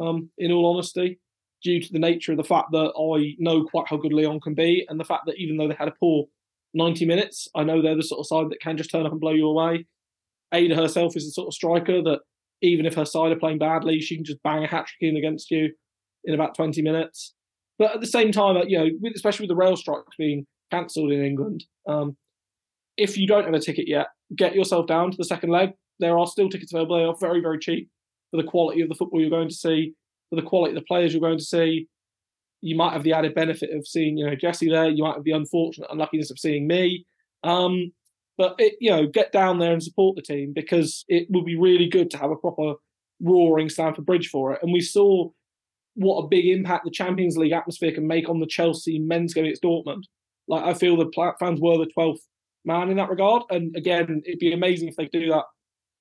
Um, 0.00 0.30
in 0.38 0.52
all 0.52 0.72
honesty, 0.72 1.18
due 1.62 1.80
to 1.80 1.92
the 1.92 1.98
nature 1.98 2.32
of 2.32 2.38
the 2.38 2.44
fact 2.44 2.68
that 2.72 2.92
I 2.96 3.36
know 3.38 3.64
quite 3.64 3.86
how 3.88 3.96
good 3.96 4.12
Lyon 4.12 4.40
can 4.40 4.54
be, 4.54 4.86
and 4.88 4.98
the 4.98 5.04
fact 5.04 5.24
that 5.26 5.38
even 5.38 5.56
though 5.56 5.68
they 5.68 5.74
had 5.74 5.88
a 5.88 5.94
poor 5.98 6.26
90 6.74 7.04
minutes, 7.06 7.48
I 7.54 7.64
know 7.64 7.82
they're 7.82 7.96
the 7.96 8.02
sort 8.02 8.20
of 8.20 8.26
side 8.26 8.50
that 8.50 8.60
can 8.60 8.76
just 8.76 8.90
turn 8.90 9.06
up 9.06 9.12
and 9.12 9.20
blow 9.20 9.32
you 9.32 9.46
away. 9.46 9.86
Ada 10.52 10.76
herself 10.76 11.16
is 11.16 11.24
the 11.24 11.32
sort 11.32 11.48
of 11.48 11.54
striker 11.54 12.02
that 12.02 12.20
even 12.62 12.86
if 12.86 12.94
her 12.94 13.04
side 13.04 13.32
are 13.32 13.38
playing 13.38 13.58
badly, 13.58 14.00
she 14.00 14.16
can 14.16 14.24
just 14.24 14.42
bang 14.42 14.64
a 14.64 14.66
hat 14.66 14.86
trick 14.86 15.10
in 15.10 15.16
against 15.16 15.50
you 15.50 15.70
in 16.24 16.34
about 16.34 16.54
20 16.54 16.82
minutes. 16.82 17.34
But 17.78 17.94
at 17.94 18.00
the 18.00 18.06
same 18.06 18.30
time, 18.30 18.56
you 18.68 18.78
know, 18.78 19.10
especially 19.14 19.44
with 19.44 19.50
the 19.50 19.56
rail 19.56 19.76
strikes 19.76 20.16
being 20.18 20.46
cancelled 20.70 21.12
in 21.12 21.24
England, 21.24 21.64
um, 21.88 22.16
if 22.96 23.16
you 23.16 23.26
don't 23.26 23.44
have 23.44 23.54
a 23.54 23.60
ticket 23.60 23.88
yet, 23.88 24.08
get 24.36 24.54
yourself 24.54 24.86
down 24.86 25.10
to 25.10 25.16
the 25.16 25.24
second 25.24 25.50
leg. 25.50 25.70
There 25.98 26.18
are 26.18 26.26
still 26.26 26.50
tickets 26.50 26.72
available. 26.72 26.98
They 26.98 27.04
are 27.04 27.14
very, 27.18 27.40
very 27.40 27.58
cheap 27.58 27.88
for 28.30 28.40
the 28.40 28.48
quality 28.48 28.82
of 28.82 28.88
the 28.88 28.94
football 28.94 29.20
you're 29.20 29.30
going 29.30 29.48
to 29.48 29.54
see, 29.54 29.94
for 30.30 30.36
the 30.36 30.46
quality 30.46 30.70
of 30.70 30.76
the 30.76 30.86
players 30.86 31.12
you're 31.12 31.20
going 31.20 31.38
to 31.38 31.44
see. 31.44 31.88
You 32.62 32.76
might 32.76 32.92
have 32.92 33.02
the 33.02 33.12
added 33.12 33.34
benefit 33.34 33.70
of 33.74 33.86
seeing, 33.86 34.16
you 34.16 34.26
know, 34.26 34.34
Jessy 34.34 34.70
there. 34.70 34.88
You 34.88 35.04
might 35.04 35.16
have 35.16 35.24
the 35.24 35.32
unfortunate 35.32 35.90
unluckiness 35.90 36.30
of 36.30 36.38
seeing 36.38 36.66
me. 36.66 37.04
Um, 37.42 37.92
but 38.38 38.54
it, 38.58 38.74
you 38.80 38.90
know, 38.90 39.06
get 39.06 39.32
down 39.32 39.58
there 39.58 39.72
and 39.72 39.82
support 39.82 40.16
the 40.16 40.22
team 40.22 40.52
because 40.54 41.04
it 41.08 41.26
will 41.30 41.44
be 41.44 41.56
really 41.56 41.88
good 41.88 42.10
to 42.10 42.18
have 42.18 42.30
a 42.30 42.36
proper 42.36 42.74
roaring 43.20 43.68
Stamford 43.68 44.06
Bridge 44.06 44.28
for 44.28 44.52
it. 44.52 44.60
And 44.62 44.72
we 44.72 44.80
saw 44.80 45.30
what 45.94 46.22
a 46.22 46.28
big 46.28 46.46
impact 46.46 46.84
the 46.84 46.90
Champions 46.90 47.36
League 47.36 47.52
atmosphere 47.52 47.92
can 47.92 48.06
make 48.06 48.28
on 48.28 48.40
the 48.40 48.46
Chelsea 48.46 48.98
men's 48.98 49.34
game 49.34 49.44
against 49.44 49.62
Dortmund. 49.62 50.04
Like 50.48 50.64
I 50.64 50.74
feel 50.74 50.96
the 50.96 51.10
fans 51.38 51.60
were 51.60 51.78
the 51.78 51.90
12th 51.96 52.20
man 52.64 52.90
in 52.90 52.96
that 52.96 53.10
regard. 53.10 53.42
And 53.50 53.74
again, 53.76 54.22
it'd 54.24 54.38
be 54.38 54.52
amazing 54.52 54.88
if 54.88 54.96
they 54.96 55.06
do 55.06 55.28
that 55.30 55.44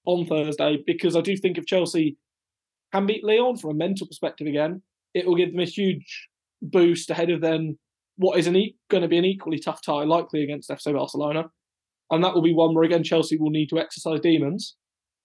on 0.05 0.25
Thursday 0.25 0.77
because 0.85 1.15
I 1.15 1.21
do 1.21 1.35
think 1.35 1.57
if 1.57 1.65
Chelsea 1.65 2.17
can 2.91 3.05
beat 3.05 3.23
Lyon 3.23 3.57
from 3.57 3.71
a 3.71 3.75
mental 3.75 4.07
perspective 4.07 4.47
again, 4.47 4.81
it 5.13 5.25
will 5.25 5.35
give 5.35 5.51
them 5.51 5.59
a 5.59 5.65
huge 5.65 6.27
boost 6.61 7.09
ahead 7.09 7.29
of 7.29 7.41
then 7.41 7.77
what 8.17 8.37
is 8.37 8.47
e- 8.47 8.75
going 8.89 9.01
to 9.01 9.07
be 9.07 9.17
an 9.17 9.25
equally 9.25 9.59
tough 9.59 9.81
tie, 9.81 10.03
likely 10.03 10.43
against 10.43 10.69
FC 10.69 10.93
Barcelona. 10.93 11.45
And 12.11 12.23
that 12.23 12.33
will 12.33 12.41
be 12.41 12.53
one 12.53 12.73
where 12.73 12.83
again 12.83 13.03
Chelsea 13.03 13.37
will 13.37 13.51
need 13.51 13.69
to 13.69 13.79
exercise 13.79 14.19
demons 14.19 14.75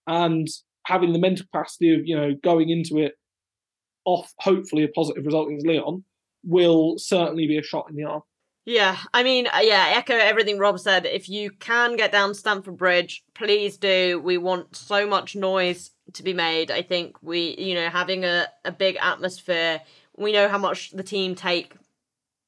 and 0.07 0.47
having 0.87 1.13
the 1.13 1.19
mental 1.19 1.47
capacity 1.47 1.95
of 1.95 2.01
you 2.05 2.17
know 2.17 2.35
going 2.43 2.69
into 2.69 2.99
it 2.99 3.15
off 4.05 4.33
hopefully 4.39 4.85
a 4.85 4.89
positive 4.89 5.25
result 5.25 5.49
against 5.49 5.67
Lyon 5.67 6.05
will 6.45 6.99
certainly 6.99 7.47
be 7.47 7.57
a 7.57 7.63
shot 7.63 7.87
in 7.89 7.97
the 7.97 8.05
arm. 8.05 8.23
Yeah, 8.67 8.97
I 9.13 9.23
mean, 9.23 9.47
uh, 9.47 9.61
yeah, 9.63 9.93
echo 9.95 10.15
everything 10.15 10.59
Rob 10.59 10.79
said. 10.79 11.05
If 11.05 11.29
you 11.29 11.51
can 11.51 11.97
get 11.97 12.13
down 12.13 12.33
Stamford 12.33 12.79
Bridge, 12.79 13.23
please 13.35 13.77
do. 13.77 14.19
We 14.25 14.39
want 14.39 14.75
so 14.75 15.07
much 15.07 15.37
noise 15.37 15.91
to 16.15 16.23
be 16.23 16.33
made. 16.33 16.71
I 16.71 16.81
think 16.81 17.17
we, 17.23 17.55
you 17.59 17.75
know, 17.75 17.91
having 17.91 18.25
a, 18.25 18.47
a 18.65 18.73
big 18.73 18.97
atmosphere, 19.03 19.83
we 20.17 20.33
know 20.33 20.49
how 20.49 20.57
much 20.57 20.93
the 20.93 21.03
team 21.03 21.35
take 21.35 21.75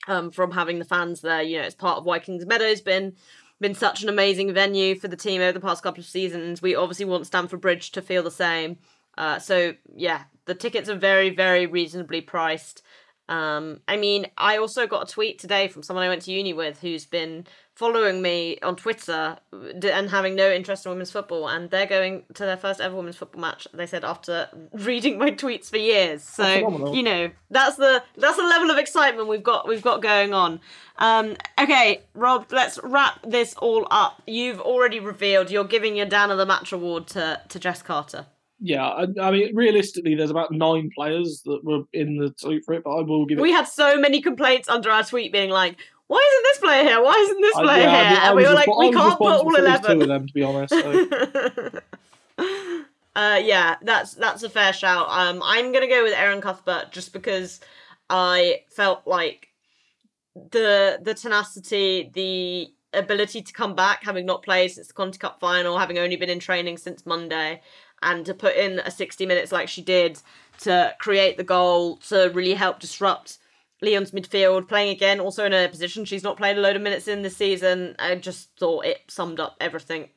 um, 0.08 0.30
from 0.30 0.52
having 0.52 0.78
the 0.78 0.86
fans 0.86 1.20
there. 1.20 1.42
You 1.42 1.58
know, 1.58 1.64
it's 1.64 1.74
part 1.74 1.98
of 1.98 2.04
why 2.04 2.18
Kingsmeadow's 2.18 2.80
been 2.80 3.14
been 3.58 3.74
such 3.74 4.02
an 4.02 4.08
amazing 4.10 4.52
venue 4.52 4.94
for 4.94 5.08
the 5.08 5.16
team 5.16 5.40
over 5.40 5.52
the 5.52 5.60
past 5.60 5.82
couple 5.82 6.00
of 6.00 6.06
seasons. 6.06 6.60
We 6.60 6.74
obviously 6.74 7.06
want 7.06 7.26
Stamford 7.26 7.60
Bridge 7.60 7.90
to 7.92 8.02
feel 8.02 8.22
the 8.22 8.30
same. 8.30 8.78
Uh, 9.16 9.38
so 9.38 9.74
yeah, 9.94 10.24
the 10.44 10.54
tickets 10.54 10.88
are 10.88 10.96
very, 10.96 11.30
very 11.30 11.66
reasonably 11.66 12.20
priced. 12.20 12.82
Um, 13.28 13.80
I 13.88 13.96
mean, 13.96 14.26
I 14.38 14.58
also 14.58 14.86
got 14.86 15.08
a 15.08 15.12
tweet 15.12 15.38
today 15.38 15.68
from 15.68 15.82
someone 15.82 16.04
I 16.04 16.08
went 16.08 16.22
to 16.22 16.32
uni 16.32 16.52
with 16.52 16.80
who's 16.80 17.04
been 17.04 17.46
following 17.74 18.22
me 18.22 18.58
on 18.62 18.74
Twitter 18.74 19.36
and 19.52 20.08
having 20.08 20.34
no 20.34 20.50
interest 20.50 20.86
in 20.86 20.90
women's 20.90 21.10
football, 21.10 21.48
and 21.48 21.68
they're 21.70 21.86
going 21.86 22.22
to 22.34 22.44
their 22.44 22.56
first 22.56 22.80
ever 22.80 22.94
women's 22.96 23.16
football 23.16 23.40
match. 23.40 23.66
They 23.74 23.86
said 23.86 24.04
after 24.04 24.48
reading 24.72 25.18
my 25.18 25.30
tweets 25.32 25.68
for 25.68 25.76
years. 25.76 26.22
So 26.22 26.46
you 26.92 27.02
know, 27.02 27.30
that's 27.50 27.76
the 27.76 28.02
that's 28.16 28.36
the 28.36 28.44
level 28.44 28.70
of 28.70 28.78
excitement 28.78 29.28
we've 29.28 29.42
got 29.42 29.68
we've 29.68 29.82
got 29.82 30.02
going 30.02 30.32
on. 30.32 30.60
Um, 30.98 31.36
okay, 31.60 32.02
Rob, 32.14 32.46
let's 32.50 32.78
wrap 32.82 33.20
this 33.22 33.54
all 33.54 33.86
up. 33.90 34.22
You've 34.26 34.60
already 34.60 35.00
revealed 35.00 35.50
you're 35.50 35.64
giving 35.64 35.96
your 35.96 36.06
Dan 36.06 36.30
of 36.30 36.38
the 36.38 36.46
Match 36.46 36.72
award 36.72 37.08
to 37.08 37.40
to 37.48 37.58
Jess 37.58 37.82
Carter 37.82 38.26
yeah, 38.60 38.86
I, 38.86 39.06
I, 39.20 39.30
mean, 39.30 39.54
realistically, 39.54 40.14
there's 40.14 40.30
about 40.30 40.50
nine 40.50 40.90
players 40.94 41.42
that 41.44 41.62
were 41.62 41.82
in 41.92 42.16
the 42.16 42.30
tweet 42.30 42.64
for 42.64 42.74
it, 42.74 42.84
but 42.84 42.90
I 42.90 43.02
will 43.02 43.26
give 43.26 43.38
it. 43.38 43.42
We 43.42 43.52
had 43.52 43.68
so 43.68 43.98
many 43.98 44.22
complaints 44.22 44.68
under 44.68 44.90
our 44.90 45.04
tweet 45.04 45.30
being 45.30 45.50
like, 45.50 45.76
"Why 46.06 46.18
isn't 46.18 46.44
this 46.44 46.58
player 46.58 46.82
here? 46.84 47.02
Why 47.02 47.12
isn't 47.12 47.40
this 47.40 47.54
player 47.54 47.82
yeah, 47.82 48.08
here?" 48.08 48.08
I 48.08 48.10
mean, 48.10 48.28
and 48.28 48.36
we 48.36 48.44
were 48.44 48.54
like, 48.54 48.78
"We 48.78 48.92
can't 48.92 49.18
put 49.18 49.32
all 49.32 49.54
eleven. 49.54 49.98
Two 49.98 50.02
of 50.02 50.08
them, 50.08 50.26
to 50.26 50.32
be 50.32 50.42
honest. 50.42 50.72
So. 50.72 51.70
uh, 53.16 53.40
yeah, 53.42 53.76
that's 53.82 54.14
that's 54.14 54.42
a 54.42 54.48
fair 54.48 54.72
shout. 54.72 55.06
Um, 55.10 55.42
I'm 55.44 55.72
gonna 55.72 55.88
go 55.88 56.02
with 56.02 56.14
Erin 56.14 56.40
Cuthbert 56.40 56.92
just 56.92 57.12
because 57.12 57.60
I 58.08 58.62
felt 58.70 59.06
like 59.06 59.48
the 60.34 60.98
the 61.02 61.12
tenacity, 61.12 62.10
the 62.14 62.72
ability 62.98 63.42
to 63.42 63.52
come 63.52 63.74
back, 63.74 64.02
having 64.02 64.24
not 64.24 64.42
played 64.42 64.68
since 64.68 64.86
the 64.86 64.94
Conti 64.94 65.18
Cup 65.18 65.40
final, 65.40 65.78
having 65.78 65.98
only 65.98 66.16
been 66.16 66.30
in 66.30 66.38
training 66.38 66.78
since 66.78 67.04
Monday 67.04 67.60
and 68.06 68.24
to 68.24 68.32
put 68.32 68.56
in 68.56 68.78
a 68.78 68.90
60 68.90 69.26
minutes 69.26 69.52
like 69.52 69.68
she 69.68 69.82
did 69.82 70.20
to 70.60 70.94
create 70.98 71.36
the 71.36 71.44
goal 71.44 71.96
to 71.96 72.30
really 72.32 72.54
help 72.54 72.78
disrupt 72.78 73.38
Lyon's 73.82 74.12
midfield, 74.12 74.68
playing 74.68 74.90
again 74.90 75.20
also 75.20 75.44
in 75.44 75.52
a 75.52 75.68
position 75.68 76.04
she's 76.04 76.22
not 76.22 76.38
played 76.38 76.56
a 76.56 76.60
load 76.60 76.76
of 76.76 76.82
minutes 76.82 77.08
in 77.08 77.22
this 77.22 77.36
season. 77.36 77.94
I 77.98 78.14
just 78.14 78.50
thought 78.58 78.86
it 78.86 79.02
summed 79.08 79.40
up 79.40 79.56
everything 79.60 80.10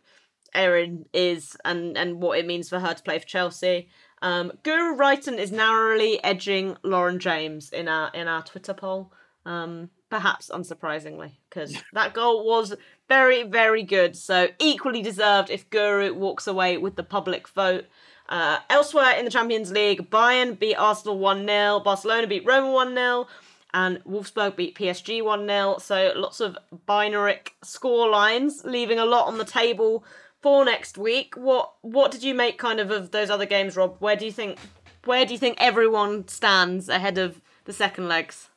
Erin 0.53 1.05
is 1.13 1.57
and, 1.65 1.97
and 1.97 2.21
what 2.21 2.37
it 2.37 2.47
means 2.47 2.69
for 2.69 2.79
her 2.79 2.93
to 2.93 3.03
play 3.03 3.19
for 3.19 3.25
Chelsea. 3.25 3.89
Um, 4.21 4.53
Guro 4.63 4.97
Reiten 4.97 5.37
is 5.37 5.51
narrowly 5.51 6.23
edging 6.23 6.77
Lauren 6.83 7.19
James 7.19 7.71
in 7.71 7.87
our 7.87 8.11
in 8.13 8.27
our 8.27 8.43
Twitter 8.43 8.73
poll. 8.73 9.11
Um, 9.45 9.89
perhaps 10.09 10.49
unsurprisingly, 10.49 11.31
because 11.49 11.75
that 11.93 12.13
goal 12.13 12.45
was 12.45 12.75
very, 13.07 13.43
very 13.43 13.83
good. 13.83 14.15
So 14.15 14.49
equally 14.59 15.01
deserved 15.01 15.49
if 15.49 15.69
Guro 15.69 16.13
walks 16.13 16.47
away 16.47 16.77
with 16.77 16.95
the 16.95 17.03
public 17.03 17.47
vote. 17.47 17.85
Uh, 18.27 18.59
elsewhere 18.69 19.15
in 19.17 19.25
the 19.25 19.31
Champions 19.31 19.71
League, 19.71 20.09
Bayern 20.11 20.57
beat 20.57 20.75
Arsenal 20.75 21.17
1 21.17 21.47
0, 21.47 21.79
Barcelona 21.79 22.27
beat 22.27 22.45
Roma 22.45 22.71
1 22.71 22.93
0, 22.93 23.27
and 23.73 24.03
Wolfsburg 24.03 24.55
beat 24.55 24.77
PSG 24.77 25.23
1 25.23 25.47
0. 25.47 25.77
So 25.79 26.13
lots 26.15 26.39
of 26.39 26.57
binary 26.85 27.39
score 27.63 28.07
lines, 28.07 28.63
leaving 28.63 28.99
a 28.99 29.05
lot 29.05 29.27
on 29.27 29.39
the 29.39 29.45
table 29.45 30.03
for 30.41 30.63
next 30.63 30.97
week. 30.97 31.35
What 31.35 31.73
what 31.81 32.11
did 32.11 32.23
you 32.23 32.35
make 32.35 32.57
kind 32.57 32.79
of 32.79 32.91
of 32.91 33.11
those 33.11 33.29
other 33.29 33.45
games, 33.45 33.75
Rob? 33.75 33.95
Where 33.99 34.15
do 34.15 34.25
you 34.25 34.31
think 34.31 34.59
where 35.05 35.25
do 35.25 35.33
you 35.33 35.39
think 35.39 35.57
everyone 35.59 36.27
stands 36.27 36.89
ahead 36.89 37.17
of 37.17 37.41
the 37.65 37.73
second 37.73 38.07
legs? 38.07 38.48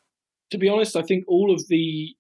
To 0.53 0.59
be 0.59 0.69
honest, 0.69 0.97
I 0.97 1.03
think 1.03 1.25
all 1.27 1.51
of 1.51 1.67
the 1.69 2.15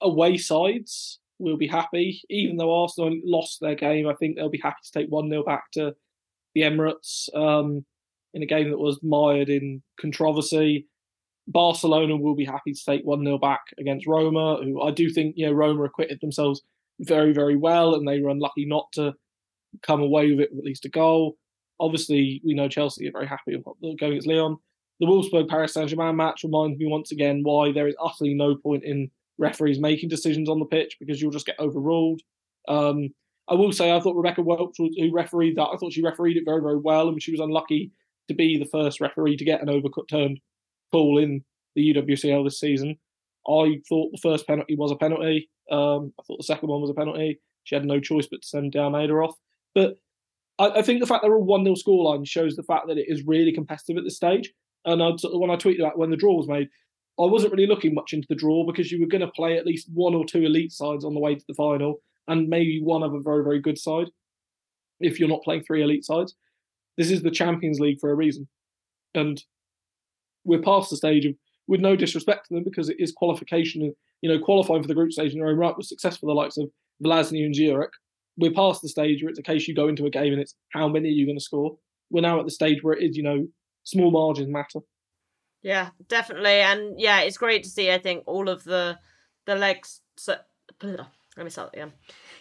away 0.00 0.36
sides 0.36 1.18
will 1.40 1.56
be 1.56 1.66
happy. 1.66 2.22
Even 2.30 2.56
though 2.56 2.82
Arsenal 2.82 3.18
lost 3.24 3.58
their 3.60 3.74
game, 3.74 4.06
I 4.06 4.14
think 4.14 4.36
they'll 4.36 4.48
be 4.48 4.60
happy 4.62 4.78
to 4.84 4.92
take 5.00 5.08
1 5.08 5.28
0 5.28 5.42
back 5.42 5.64
to 5.72 5.94
the 6.54 6.60
Emirates 6.60 7.28
um, 7.34 7.84
in 8.34 8.44
a 8.44 8.46
game 8.46 8.70
that 8.70 8.78
was 8.78 9.00
mired 9.02 9.48
in 9.48 9.82
controversy. 10.00 10.86
Barcelona 11.48 12.16
will 12.16 12.36
be 12.36 12.44
happy 12.44 12.72
to 12.72 12.84
take 12.86 13.02
1 13.02 13.24
0 13.24 13.38
back 13.38 13.62
against 13.80 14.06
Roma, 14.06 14.58
who 14.62 14.80
I 14.80 14.92
do 14.92 15.10
think, 15.10 15.34
you 15.36 15.46
know, 15.46 15.52
Roma 15.52 15.82
acquitted 15.82 16.20
themselves 16.20 16.62
very, 17.00 17.32
very 17.32 17.56
well, 17.56 17.96
and 17.96 18.06
they 18.06 18.20
were 18.20 18.30
unlucky 18.30 18.64
not 18.64 18.86
to 18.92 19.14
come 19.82 20.00
away 20.00 20.30
with 20.30 20.38
it 20.38 20.50
with 20.52 20.60
at 20.60 20.66
least 20.66 20.84
a 20.84 20.88
goal. 20.88 21.34
Obviously, 21.80 22.40
we 22.44 22.54
know 22.54 22.68
Chelsea 22.68 23.08
are 23.08 23.12
very 23.12 23.26
happy 23.26 23.56
with 23.56 23.98
going 23.98 24.12
against 24.12 24.28
Lyon. 24.28 24.58
The 25.00 25.06
Wolfsburg 25.06 25.48
Paris 25.48 25.72
Saint 25.72 25.88
Germain 25.88 26.16
match 26.16 26.44
reminds 26.44 26.78
me 26.78 26.86
once 26.86 27.10
again 27.10 27.40
why 27.42 27.72
there 27.72 27.88
is 27.88 27.96
utterly 28.02 28.34
no 28.34 28.54
point 28.54 28.84
in 28.84 29.10
referees 29.38 29.80
making 29.80 30.10
decisions 30.10 30.48
on 30.48 30.58
the 30.58 30.66
pitch 30.66 30.96
because 31.00 31.20
you'll 31.20 31.30
just 31.30 31.46
get 31.46 31.58
overruled. 31.58 32.20
Um, 32.68 33.08
I 33.48 33.54
will 33.54 33.72
say 33.72 33.90
I 33.90 34.00
thought 34.00 34.14
Rebecca 34.14 34.42
Welch, 34.42 34.76
who 34.76 35.10
refereed 35.12 35.56
that, 35.56 35.70
I 35.72 35.76
thought 35.76 35.94
she 35.94 36.02
refereed 36.02 36.36
it 36.36 36.44
very, 36.44 36.60
very 36.60 36.76
well, 36.76 37.08
and 37.08 37.20
she 37.20 37.32
was 37.32 37.40
unlucky 37.40 37.92
to 38.28 38.34
be 38.34 38.58
the 38.58 38.66
first 38.66 39.00
referee 39.00 39.38
to 39.38 39.44
get 39.44 39.62
an 39.62 39.70
overturned 39.70 40.40
call 40.92 41.18
in 41.18 41.44
the 41.74 41.94
UWCL 41.94 42.44
this 42.44 42.60
season. 42.60 42.96
I 43.48 43.80
thought 43.88 44.12
the 44.12 44.20
first 44.22 44.46
penalty 44.46 44.76
was 44.76 44.92
a 44.92 44.96
penalty. 44.96 45.48
Um, 45.70 46.12
I 46.20 46.22
thought 46.26 46.38
the 46.38 46.44
second 46.44 46.68
one 46.68 46.82
was 46.82 46.90
a 46.90 46.94
penalty. 46.94 47.40
She 47.64 47.74
had 47.74 47.86
no 47.86 48.00
choice 48.00 48.28
but 48.30 48.42
to 48.42 48.46
send 48.46 48.76
Almeida 48.76 49.14
off. 49.14 49.36
But 49.74 49.94
I, 50.58 50.80
I 50.80 50.82
think 50.82 51.00
the 51.00 51.06
fact 51.06 51.22
they're 51.22 51.34
all 51.34 51.44
1 51.44 51.64
0 51.64 51.74
scoreline 51.74 52.26
shows 52.26 52.54
the 52.54 52.62
fact 52.62 52.86
that 52.88 52.98
it 52.98 53.06
is 53.08 53.24
really 53.26 53.52
competitive 53.52 53.96
at 53.96 54.04
this 54.04 54.16
stage. 54.16 54.52
And 54.84 55.02
I'd, 55.02 55.16
when 55.24 55.50
I 55.50 55.56
tweeted 55.56 55.80
that 55.80 55.98
when 55.98 56.10
the 56.10 56.16
draw 56.16 56.34
was 56.34 56.48
made, 56.48 56.68
I 57.18 57.24
wasn't 57.24 57.52
really 57.52 57.66
looking 57.66 57.94
much 57.94 58.12
into 58.12 58.26
the 58.28 58.34
draw 58.34 58.64
because 58.64 58.90
you 58.90 59.00
were 59.00 59.06
going 59.06 59.20
to 59.20 59.28
play 59.28 59.58
at 59.58 59.66
least 59.66 59.88
one 59.92 60.14
or 60.14 60.24
two 60.24 60.42
elite 60.42 60.72
sides 60.72 61.04
on 61.04 61.12
the 61.12 61.20
way 61.20 61.34
to 61.34 61.44
the 61.46 61.54
final, 61.54 62.00
and 62.28 62.48
maybe 62.48 62.80
one 62.82 63.02
a 63.02 63.20
very 63.20 63.44
very 63.44 63.60
good 63.60 63.78
side. 63.78 64.08
If 65.00 65.18
you're 65.18 65.28
not 65.28 65.42
playing 65.42 65.64
three 65.64 65.82
elite 65.82 66.04
sides, 66.04 66.34
this 66.96 67.10
is 67.10 67.22
the 67.22 67.30
Champions 67.30 67.78
League 67.78 68.00
for 68.00 68.10
a 68.10 68.14
reason, 68.14 68.48
and 69.14 69.42
we're 70.44 70.62
past 70.62 70.88
the 70.88 70.96
stage 70.96 71.26
of, 71.26 71.34
with 71.66 71.80
no 71.80 71.94
disrespect 71.94 72.48
to 72.48 72.54
them, 72.54 72.64
because 72.64 72.88
it 72.88 72.96
is 72.98 73.12
qualification. 73.12 73.94
You 74.22 74.30
know, 74.30 74.38
qualifying 74.38 74.82
for 74.82 74.88
the 74.88 74.94
group 74.94 75.12
stage 75.12 75.32
in 75.32 75.38
your 75.38 75.48
own 75.48 75.58
right 75.58 75.76
was 75.76 75.88
successful. 75.88 76.28
The 76.28 76.34
likes 76.34 76.56
of 76.56 76.70
Vllaznia 77.04 77.44
and 77.44 77.54
Zurich. 77.54 77.92
We're 78.36 78.52
past 78.52 78.80
the 78.80 78.88
stage 78.88 79.22
where 79.22 79.30
it's 79.30 79.38
a 79.38 79.42
case 79.42 79.68
you 79.68 79.74
go 79.74 79.88
into 79.88 80.06
a 80.06 80.10
game 80.10 80.32
and 80.32 80.40
it's 80.40 80.54
how 80.72 80.88
many 80.88 81.08
are 81.08 81.12
you 81.12 81.26
going 81.26 81.38
to 81.38 81.44
score. 81.44 81.76
We're 82.10 82.22
now 82.22 82.38
at 82.38 82.46
the 82.46 82.50
stage 82.50 82.82
where 82.82 82.94
it 82.94 83.02
is, 83.02 83.16
you 83.16 83.22
know, 83.22 83.46
small 83.84 84.10
margins 84.10 84.48
matter. 84.48 84.80
Yeah, 85.62 85.90
definitely, 86.08 86.60
and 86.60 86.98
yeah, 86.98 87.20
it's 87.20 87.36
great 87.36 87.64
to 87.64 87.68
see. 87.68 87.90
I 87.90 87.98
think 87.98 88.24
all 88.26 88.48
of 88.48 88.64
the 88.64 88.98
the 89.46 89.54
legs. 89.56 90.00
So, 90.16 90.36
let 90.82 91.06
me 91.36 91.50
start 91.50 91.70
again. 91.74 91.92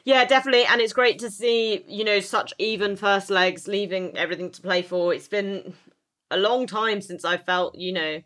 Yeah, 0.05 0.25
definitely, 0.25 0.65
and 0.65 0.79
it's 0.79 0.93
great 0.93 1.19
to 1.19 1.29
see 1.29 1.83
you 1.87 2.03
know 2.03 2.19
such 2.21 2.53
even 2.59 2.95
first 2.95 3.29
legs, 3.29 3.67
leaving 3.67 4.17
everything 4.17 4.51
to 4.51 4.61
play 4.61 4.81
for. 4.81 5.13
It's 5.13 5.27
been 5.27 5.73
a 6.31 6.37
long 6.37 6.65
time 6.65 7.01
since 7.01 7.25
I 7.25 7.37
felt 7.37 7.75
you 7.75 7.91
know, 7.91 8.21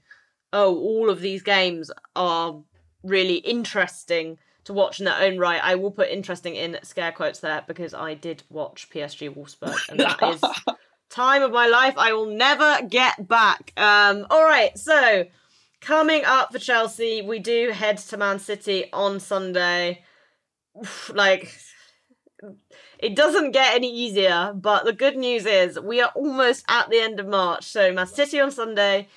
oh, 0.52 0.76
all 0.76 1.10
of 1.10 1.22
these 1.22 1.42
games 1.42 1.90
are 2.16 2.62
really 3.04 3.38
interesting 3.38 4.38
to 4.66 4.74
watch 4.74 5.00
in 5.00 5.06
their 5.06 5.20
own 5.20 5.38
right. 5.38 5.62
I 5.62 5.76
will 5.76 5.92
put 5.92 6.10
interesting 6.10 6.56
in 6.56 6.78
scare 6.84 7.12
quotes 7.12 7.40
there 7.40 7.64
because 7.68 7.94
I 7.94 8.14
did 8.14 8.44
watch 8.50 8.90
PSG 8.92 9.34
Wolfsburg, 9.36 9.90
and 9.90 10.00
that 10.00 10.22
is 10.22 10.42
time 11.14 11.44
of 11.44 11.52
my 11.52 11.68
life 11.68 11.94
I 11.96 12.12
will 12.14 12.26
never 12.26 12.80
get 12.88 13.28
back. 13.28 13.72
Um, 13.78 14.26
all 14.32 14.44
right, 14.44 14.78
so 14.78 15.26
coming 15.80 16.24
up 16.26 16.52
for 16.52 16.60
Chelsea, 16.60 17.22
we 17.22 17.40
do 17.40 17.70
head 17.70 18.00
to 18.00 18.18
Man 18.18 18.40
City 18.40 18.92
on 18.92 19.20
Sunday. 19.20 20.04
Like, 21.14 21.54
it 22.98 23.16
doesn't 23.16 23.52
get 23.52 23.76
any 23.76 23.94
easier, 23.94 24.54
but 24.56 24.86
the 24.86 24.94
good 24.94 25.16
news 25.16 25.46
is 25.46 25.80
we 25.80 26.02
are 26.02 26.12
almost 26.16 26.66
at 26.68 26.90
the 26.90 27.00
end 27.00 27.20
of 27.20 27.28
March. 27.28 27.66
So, 27.66 27.94
Man 27.94 28.08
City 28.08 28.40
on 28.40 28.52
Sunday, 28.52 29.08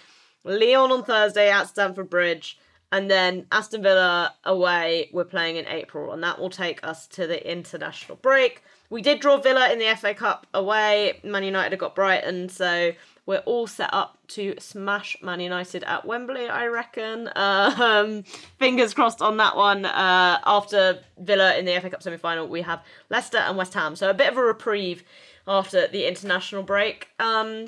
Lyon 0.45 0.93
on 0.93 1.03
Thursday 1.03 1.51
at 1.51 1.69
Stamford 1.69 2.11
Bridge. 2.11 2.59
And 2.93 3.11
then 3.11 3.47
Aston 3.51 3.83
Villa 3.83 4.35
away, 4.45 5.11
we're 5.13 5.25
playing 5.25 5.57
in 5.57 5.67
April, 5.67 6.13
and 6.13 6.23
that 6.23 6.39
will 6.39 6.51
take 6.51 6.87
us 6.87 7.07
to 7.09 7.27
the 7.27 7.51
international 7.51 8.17
break. 8.17 8.63
We 8.91 9.03
did 9.03 9.21
draw 9.21 9.39
Villa 9.39 9.73
in 9.73 9.79
the 9.79 9.97
FA 9.97 10.15
Cup 10.15 10.47
away. 10.55 11.21
Man 11.25 11.43
United 11.43 11.73
have 11.73 11.81
got 11.81 11.97
Brighton, 11.97 12.49
so 12.49 12.93
we're 13.27 13.39
all 13.39 13.67
set 13.67 13.93
up 13.93 14.19
to 14.29 14.55
smash 14.61 15.17
Man 15.21 15.41
United 15.41 15.83
at 15.83 16.05
Wembley, 16.07 16.49
I 16.49 16.67
reckon. 16.67 17.31
Um, 17.37 18.25
fingers 18.59 18.95
crossed 18.95 19.21
on 19.21 19.37
that 19.39 19.57
one. 19.57 19.85
Uh, 19.85 20.39
after 20.45 21.01
Villa 21.19 21.57
in 21.57 21.65
the 21.65 21.79
FA 21.81 21.91
Cup 21.91 22.03
semi 22.03 22.17
final, 22.17 22.47
we 22.47 22.63
have 22.63 22.83
Leicester 23.11 23.39
and 23.39 23.57
West 23.57 23.75
Ham, 23.75 23.97
so 23.97 24.09
a 24.09 24.15
bit 24.15 24.31
of 24.31 24.39
a 24.39 24.43
reprieve 24.43 25.03
after 25.47 25.87
the 25.89 26.07
international 26.07 26.63
break. 26.63 27.09
Um, 27.19 27.67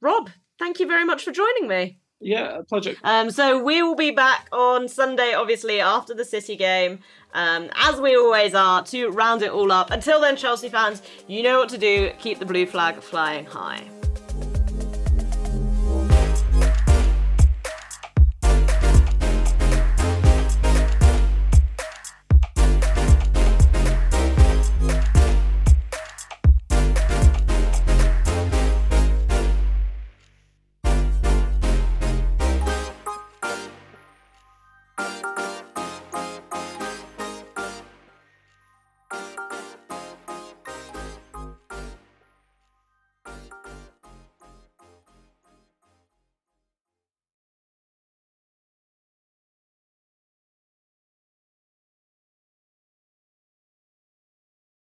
Rob, 0.00 0.30
thank 0.58 0.80
you 0.80 0.86
very 0.86 1.04
much 1.04 1.24
for 1.24 1.32
joining 1.32 1.68
me. 1.68 1.98
Yeah, 2.20 2.62
pleasure. 2.68 2.94
Um, 3.04 3.30
so 3.30 3.62
we 3.62 3.82
will 3.82 3.94
be 3.94 4.10
back 4.10 4.48
on 4.50 4.88
Sunday, 4.88 5.34
obviously 5.34 5.80
after 5.80 6.14
the 6.14 6.24
City 6.24 6.56
game, 6.56 7.00
um, 7.34 7.68
as 7.74 8.00
we 8.00 8.16
always 8.16 8.54
are, 8.54 8.82
to 8.84 9.08
round 9.10 9.42
it 9.42 9.50
all 9.50 9.70
up. 9.70 9.90
Until 9.90 10.20
then, 10.20 10.36
Chelsea 10.36 10.68
fans, 10.68 11.02
you 11.26 11.42
know 11.42 11.58
what 11.58 11.68
to 11.70 11.78
do. 11.78 12.10
Keep 12.18 12.38
the 12.38 12.46
blue 12.46 12.66
flag 12.66 13.02
flying 13.02 13.44
high. 13.44 13.86